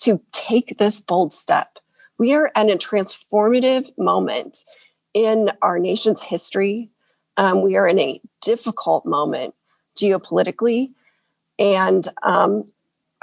[0.02, 1.78] to take this bold step.
[2.18, 4.66] We are at a transformative moment
[5.14, 6.90] in our nation's history.
[7.38, 9.54] Um, we are in a difficult moment
[10.04, 10.92] geopolitically.
[11.60, 12.72] And um,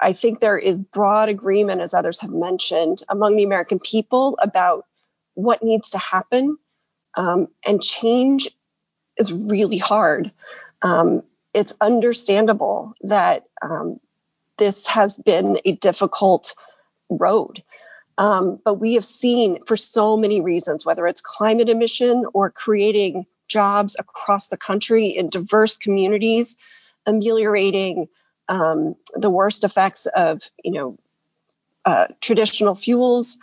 [0.00, 4.86] I think there is broad agreement, as others have mentioned, among the American people about
[5.34, 6.56] what needs to happen.
[7.14, 8.48] Um, and change
[9.16, 10.30] is really hard.
[10.80, 14.00] Um, it's understandable that um,
[14.56, 16.54] this has been a difficult
[17.08, 17.62] road.
[18.16, 23.26] Um, but we have seen for so many reasons, whether it's climate emission or creating
[23.50, 26.56] jobs across the country in diverse communities,
[27.04, 28.08] ameliorating
[28.48, 30.98] um, the worst effects of, you know,
[31.84, 33.38] uh, traditional fuels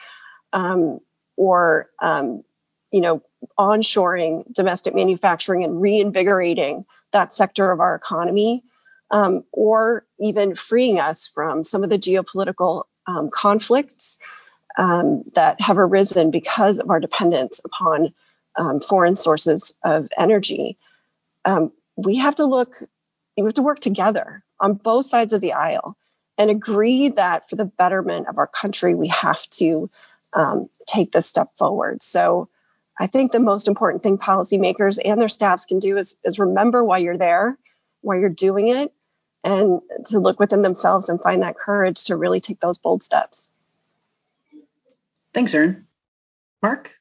[0.53, 0.99] um,
[1.35, 2.43] or, um,
[2.91, 3.21] you know,
[3.59, 8.63] onshoring domestic manufacturing and reinvigorating that sector of our economy,
[9.11, 14.17] um, or even freeing us from some of the geopolitical um, conflicts
[14.77, 18.13] um, that have arisen because of our dependence upon
[18.57, 20.77] um, foreign sources of energy.
[21.45, 22.83] Um, we have to look,
[23.37, 25.95] we have to work together on both sides of the aisle
[26.37, 29.89] and agree that for the betterment of our country, we have to
[30.33, 32.03] um, take this step forward.
[32.03, 32.49] So
[32.99, 36.83] I think the most important thing policymakers and their staffs can do is, is remember
[36.83, 37.57] why you're there,
[38.01, 38.91] why you're doing it,
[39.43, 43.49] and to look within themselves and find that courage to really take those bold steps.
[45.33, 45.85] Thanks, Erin.
[46.61, 46.91] Mark?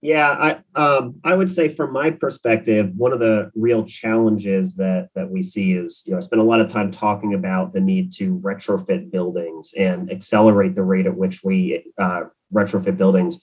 [0.00, 5.08] Yeah, I um, I would say from my perspective, one of the real challenges that
[5.16, 7.80] that we see is, you know, I spent a lot of time talking about the
[7.80, 13.40] need to retrofit buildings and accelerate the rate at which we uh, retrofit buildings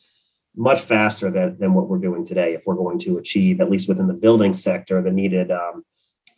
[0.55, 3.89] much faster than, than what we're doing today if we're going to achieve, at least
[3.89, 5.83] within the building sector, the needed um,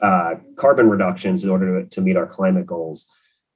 [0.02, 3.06] uh, carbon reductions in order to, to meet our climate goals.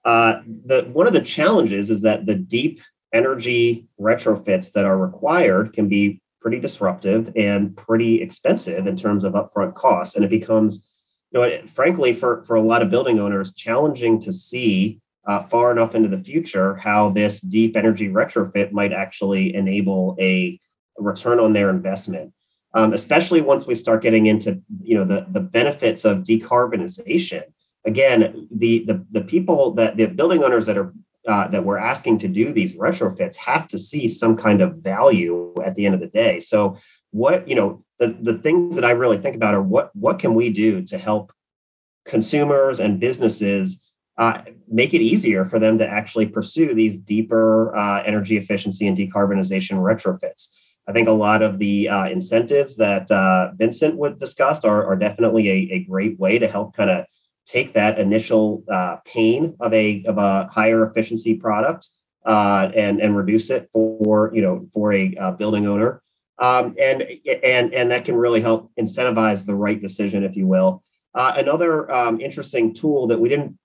[0.05, 2.81] Uh, the, one of the challenges is that the deep
[3.11, 9.33] energy retrofits that are required can be pretty disruptive and pretty expensive in terms of
[9.33, 10.15] upfront costs.
[10.15, 10.83] And it becomes,
[11.31, 15.71] you know, frankly, for, for a lot of building owners, challenging to see uh, far
[15.71, 20.59] enough into the future how this deep energy retrofit might actually enable a,
[20.97, 22.33] return on their investment.
[22.73, 27.43] Um, especially once we start getting into, you know, the, the benefits of decarbonization.
[27.85, 30.93] Again, the, the the people that the building owners that are
[31.27, 35.53] uh, that we're asking to do these retrofits have to see some kind of value
[35.63, 36.39] at the end of the day.
[36.39, 36.77] So
[37.11, 40.33] what you know the, the things that I really think about are what what can
[40.33, 41.31] we do to help
[42.05, 43.81] consumers and businesses
[44.17, 48.97] uh, make it easier for them to actually pursue these deeper uh, energy efficiency and
[48.97, 50.49] decarbonization retrofits.
[50.87, 54.95] I think a lot of the uh, incentives that uh, Vincent would discuss are, are
[54.95, 57.05] definitely a, a, great way to help kind of
[57.51, 61.89] take that initial uh, pain of a of a higher efficiency product
[62.25, 66.01] uh, and and reduce it for you know for a uh, building owner.
[66.39, 67.03] Um, and
[67.43, 70.83] and and that can really help incentivize the right decision if you will.
[71.13, 73.57] Uh, another um, interesting tool that we didn't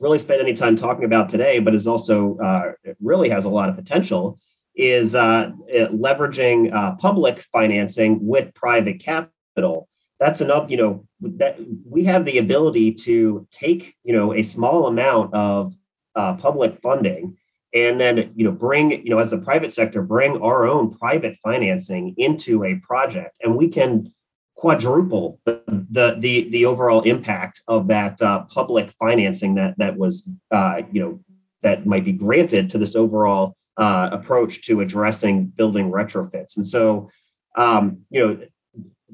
[0.00, 3.68] really spend any time talking about today but is also uh, really has a lot
[3.68, 4.38] of potential
[4.74, 9.88] is uh, leveraging public financing with private capital
[10.18, 14.86] that's enough you know that we have the ability to take you know a small
[14.86, 15.74] amount of
[16.14, 17.36] uh, public funding
[17.76, 21.36] and then you know bring you know as the private sector bring our own private
[21.42, 23.36] financing into a project.
[23.42, 24.12] And we can
[24.56, 30.28] quadruple the the the, the overall impact of that uh, public financing that that was
[30.50, 31.20] uh, you know
[31.62, 36.56] that might be granted to this overall uh, approach to addressing building retrofits.
[36.56, 37.10] And so
[37.56, 38.38] um, you know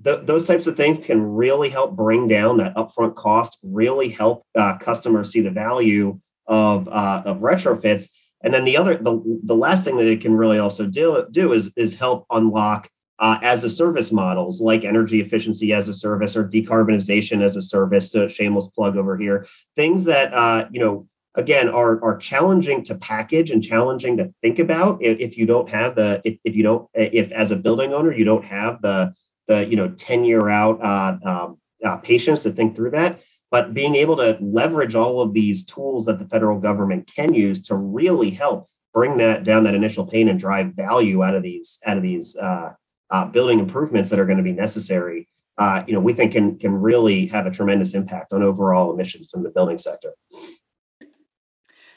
[0.05, 4.45] th- those types of things can really help bring down that upfront cost, really help
[4.57, 8.09] uh, customers see the value of, uh, of retrofits.
[8.43, 11.53] And then the other, the, the last thing that it can really also do, do
[11.53, 12.89] is, is help unlock
[13.19, 17.63] uh, as a service models like energy efficiency as a service or decarbonization as a
[17.63, 18.11] service.
[18.11, 19.47] So shameless plug over here.
[19.77, 24.59] Things that, uh, you know, again are are challenging to package and challenging to think
[24.59, 27.93] about if, if you don't have the if, if you don't if as a building
[27.93, 29.15] owner you don't have the
[29.53, 33.21] the you know 10 year out uh, um, uh, patience to think through that.
[33.51, 37.61] But being able to leverage all of these tools that the federal government can use
[37.63, 41.79] to really help bring that down that initial pain and drive value out of these
[41.87, 42.73] out of these uh,
[43.11, 46.59] uh, building improvements that are going to be necessary uh, you know we think can
[46.59, 50.13] can really have a tremendous impact on overall emissions from the building sector.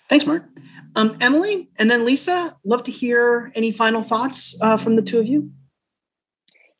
[0.09, 0.43] Thanks mark.
[0.95, 5.19] Um, emily and then lisa love to hear any final thoughts uh, from the two
[5.19, 5.51] of you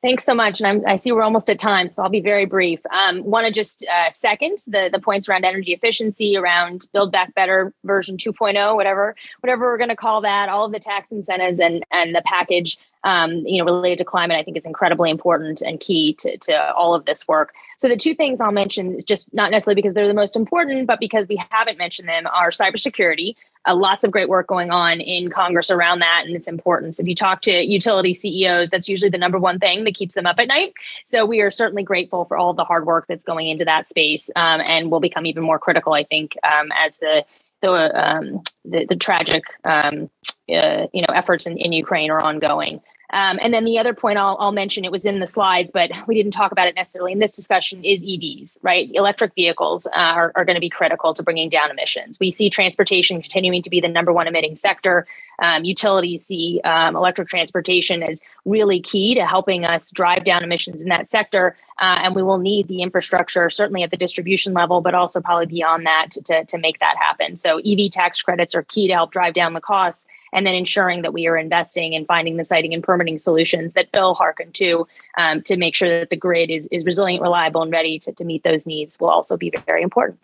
[0.06, 0.60] Thanks so much.
[0.60, 2.80] And I'm, i see we're almost at time, so I'll be very brief.
[2.86, 7.34] Um, Want to just uh, second the, the points around energy efficiency, around Build Back
[7.34, 10.48] Better version 2.0, whatever whatever we're going to call that.
[10.48, 14.38] All of the tax incentives and and the package, um, you know, related to climate,
[14.38, 17.56] I think is incredibly important and key to to all of this work.
[17.80, 21.00] So the two things I'll mention, just not necessarily because they're the most important, but
[21.00, 23.38] because we haven't mentioned them, are cybersecurity.
[23.66, 27.00] Uh, lots of great work going on in Congress around that and its importance.
[27.00, 30.26] If you talk to utility CEOs, that's usually the number one thing that keeps them
[30.26, 30.74] up at night.
[31.06, 34.30] So we are certainly grateful for all the hard work that's going into that space,
[34.36, 37.26] um, and will become even more critical, I think, um, as the
[37.62, 40.10] the, um, the, the tragic um,
[40.54, 42.82] uh, you know efforts in, in Ukraine are ongoing.
[43.10, 45.92] Um, and then the other point I'll, I'll, mention, it was in the slides, but
[46.08, 48.90] we didn't talk about it necessarily in this discussion, is EVs, right?
[48.94, 52.20] Electric vehicles uh, are, are going to be critical to bringing down emissions.
[52.20, 55.06] We see transportation continuing to be the number one emitting sector.
[55.38, 60.82] Um, utilities see um, electric transportation as really key to helping us drive down emissions
[60.82, 61.56] in that sector.
[61.78, 65.46] Uh, and we will need the infrastructure, certainly at the distribution level, but also probably
[65.46, 67.36] beyond that to, to, to make that happen.
[67.36, 71.04] So EV tax credits are key to help drive down the costs and then ensuring
[71.04, 74.86] that we are investing in finding the siting and permitting solutions that Bill hearkened to
[75.18, 78.26] um, to make sure that the grid is, is resilient, reliable, and ready to, to
[78.26, 80.20] meet those needs will also be very important.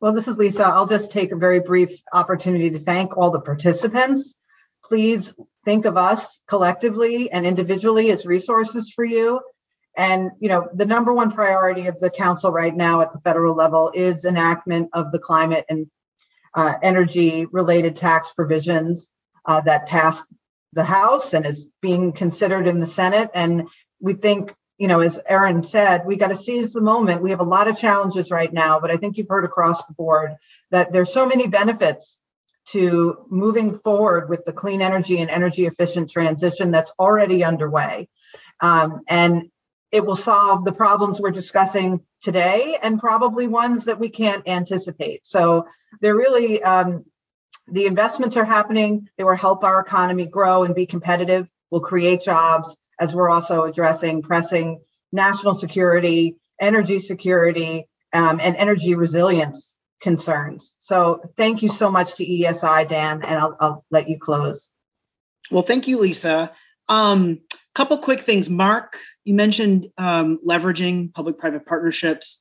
[0.00, 0.64] Well, this is Lisa.
[0.64, 4.34] I'll just take a very brief opportunity to thank all the participants.
[4.84, 5.34] Please
[5.64, 9.40] think of us collectively and individually as resources for you.
[9.96, 13.54] And, you know, the number one priority of the council right now at the federal
[13.54, 15.86] level is enactment of the climate and
[16.54, 19.10] uh, energy related tax provisions
[19.46, 20.24] uh, that passed
[20.72, 23.30] the House and is being considered in the Senate.
[23.34, 23.68] And
[24.00, 27.22] we think, you know, as Aaron said, we got to seize the moment.
[27.22, 29.94] We have a lot of challenges right now, but I think you've heard across the
[29.94, 30.34] board
[30.70, 32.18] that there's so many benefits
[32.66, 38.08] to moving forward with the clean energy and energy efficient transition that's already underway.
[38.60, 39.50] Um, and
[39.94, 45.24] it will solve the problems we're discussing today and probably ones that we can't anticipate.
[45.24, 45.68] So
[46.00, 47.04] they're really um,
[47.68, 49.08] the investments are happening.
[49.16, 51.48] They will help our economy grow and be competitive.
[51.70, 54.80] Will create jobs as we're also addressing pressing
[55.12, 60.74] national security, energy security, um, and energy resilience concerns.
[60.80, 64.70] So thank you so much to EESI, Dan, and I'll, I'll let you close.
[65.52, 66.50] Well, thank you, Lisa.
[66.88, 67.42] Um,
[67.74, 68.48] couple quick things.
[68.48, 72.40] Mark, you mentioned um, leveraging public-private partnerships.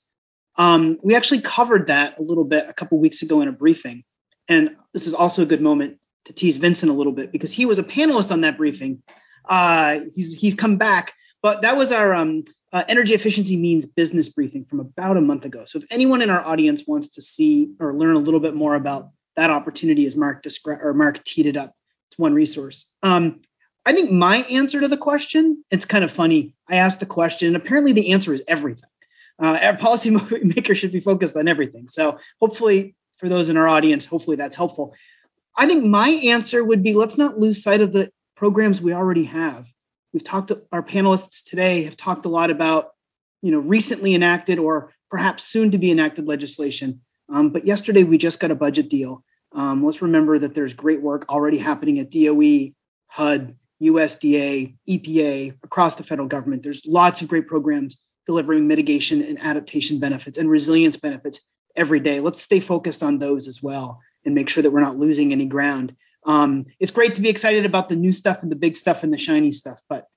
[0.58, 4.04] Um, we actually covered that a little bit a couple weeks ago in a briefing.
[4.48, 7.66] And this is also a good moment to tease Vincent a little bit because he
[7.66, 9.02] was a panelist on that briefing.
[9.48, 14.30] Uh, he's he's come back, but that was our um, uh, energy efficiency means business
[14.30, 15.66] briefing from about a month ago.
[15.66, 18.76] So if anyone in our audience wants to see or learn a little bit more
[18.76, 21.76] about that opportunity, as Mark described or Mark teed it up,
[22.10, 22.86] it's one resource.
[23.02, 23.42] Um,
[23.86, 26.56] I think my answer to the question, it's kind of funny.
[26.70, 28.90] I asked the question, and apparently the answer is everything
[29.42, 31.88] uh, our policymakers should be focused on everything.
[31.88, 34.94] So hopefully, for those in our audience, hopefully that's helpful.
[35.56, 39.26] I think my answer would be let's not lose sight of the programs we already
[39.26, 39.66] have.
[40.14, 42.92] We've talked to our panelists today have talked a lot about,
[43.42, 47.02] you know, recently enacted or perhaps soon to be enacted legislation.
[47.30, 49.24] Um, but yesterday we just got a budget deal.
[49.54, 52.72] Um, let's remember that there's great work already happening at DOE,
[53.08, 56.64] HUD, USDA, EPA, across the federal government.
[56.64, 61.40] There's lots of great programs delivering mitigation and adaptation benefits and resilience benefits
[61.76, 62.20] every day.
[62.20, 65.46] Let's stay focused on those as well and make sure that we're not losing any
[65.46, 65.96] ground.
[66.26, 69.12] Um, it's great to be excited about the new stuff and the big stuff and
[69.12, 70.08] the shiny stuff, but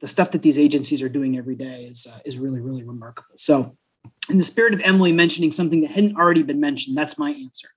[0.00, 3.34] the stuff that these agencies are doing every day is uh, is really really remarkable.
[3.36, 3.76] So,
[4.28, 7.68] in the spirit of Emily mentioning something that hadn't already been mentioned, that's my answer.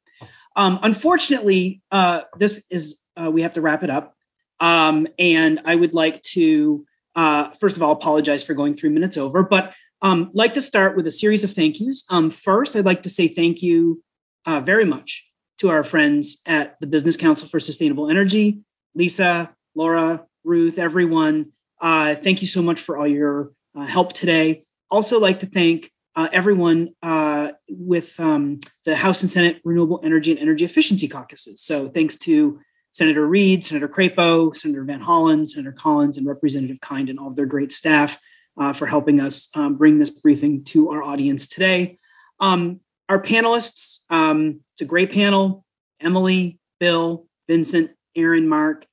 [0.55, 4.15] Um, unfortunately, uh, this is uh, we have to wrap it up,
[4.59, 9.17] um, and I would like to uh, first of all, apologize for going three minutes
[9.17, 12.03] over, but um, like to start with a series of thank yous.
[12.09, 14.01] Um, first, I'd like to say thank you
[14.45, 15.25] uh, very much
[15.57, 18.61] to our friends at the Business Council for Sustainable Energy,
[18.95, 21.51] Lisa, Laura, Ruth, everyone.
[21.81, 24.63] Uh, thank you so much for all your uh, help today.
[24.89, 30.31] Also, like to thank uh, everyone uh, with um, the House and Senate Renewable Energy
[30.31, 31.61] and Energy Efficiency Caucuses.
[31.61, 32.59] So, thanks to
[32.91, 37.35] Senator Reed, Senator Crapo, Senator Van Hollen, Senator Collins, and Representative Kind and all of
[37.35, 38.17] their great staff
[38.59, 41.97] uh, for helping us um, bring this briefing to our audience today.
[42.39, 45.65] Um, our panelists, um, it's a great panel.
[45.99, 48.85] Emily, Bill, Vincent, Aaron, Mark,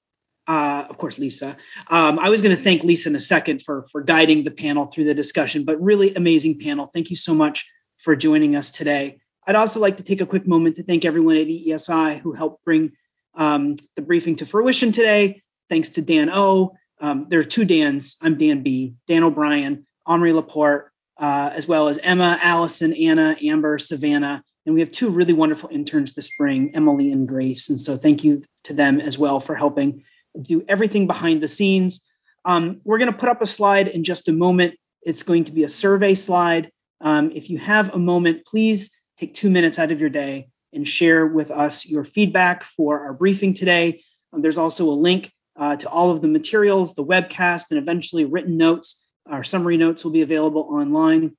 [0.47, 1.57] uh, of course, Lisa.
[1.89, 4.87] Um, I was going to thank Lisa in a second for, for guiding the panel
[4.87, 6.89] through the discussion, but really amazing panel.
[6.93, 7.67] Thank you so much
[7.99, 9.19] for joining us today.
[9.47, 12.65] I'd also like to take a quick moment to thank everyone at EESI who helped
[12.65, 12.93] bring
[13.37, 15.43] um, the briefing to fruition today.
[15.69, 16.75] Thanks to Dan O.
[17.01, 18.17] Um, there are two Dans.
[18.21, 18.95] I'm Dan B.
[19.07, 24.43] Dan O'Brien, Omri Laporte, uh, as well as Emma, Allison, Anna, Amber, Savannah.
[24.65, 27.69] And we have two really wonderful interns this spring, Emily and Grace.
[27.69, 30.03] And so thank you to them as well for helping
[30.41, 32.03] do everything behind the scenes.
[32.45, 34.75] Um, we're going to put up a slide in just a moment.
[35.03, 36.71] It's going to be a survey slide.
[37.01, 40.87] Um, if you have a moment, please take two minutes out of your day and
[40.87, 44.03] share with us your feedback for our briefing today.
[44.33, 48.27] Um, there's also a link uh, to all of the materials, the webcast, and eventually
[48.27, 49.03] written notes.
[49.29, 51.37] Our summary notes will be available online.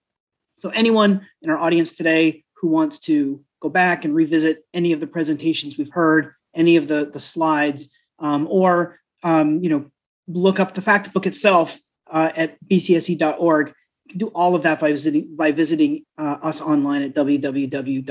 [0.57, 4.99] So anyone in our audience today who wants to go back and revisit any of
[4.99, 7.89] the presentations we've heard, any of the, the slides,
[8.19, 9.85] um, or um, you know,
[10.27, 13.73] look up the fact book itself uh, at bcse.org.
[14.15, 18.05] Do all of that by visiting by visiting uh, us online at www.eesi.org.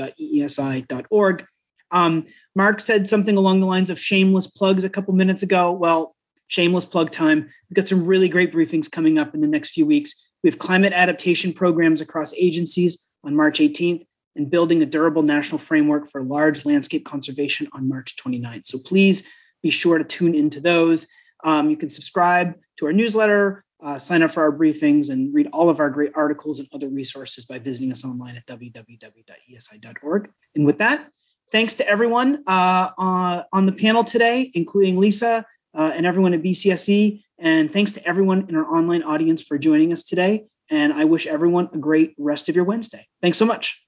[1.89, 2.25] Um,
[2.55, 5.71] Mark said something along the lines of shameless plugs a couple minutes ago.
[5.71, 6.15] Well,
[6.47, 7.49] shameless plug time.
[7.69, 10.13] We've got some really great briefings coming up in the next few weeks.
[10.43, 14.05] We have climate adaptation programs across agencies on March 18th
[14.35, 18.65] and building a durable national framework for large landscape conservation on March 29th.
[18.65, 19.23] So please
[19.63, 21.07] be sure to tune into those.
[21.43, 25.47] Um, you can subscribe to our newsletter, uh, sign up for our briefings, and read
[25.53, 30.29] all of our great articles and other resources by visiting us online at www.eesi.org.
[30.55, 31.07] And with that,
[31.51, 35.45] thanks to everyone uh, uh, on the panel today, including Lisa
[35.75, 37.21] uh, and everyone at BCSE.
[37.39, 40.45] And thanks to everyone in our online audience for joining us today.
[40.69, 43.07] And I wish everyone a great rest of your Wednesday.
[43.21, 43.79] Thanks so much.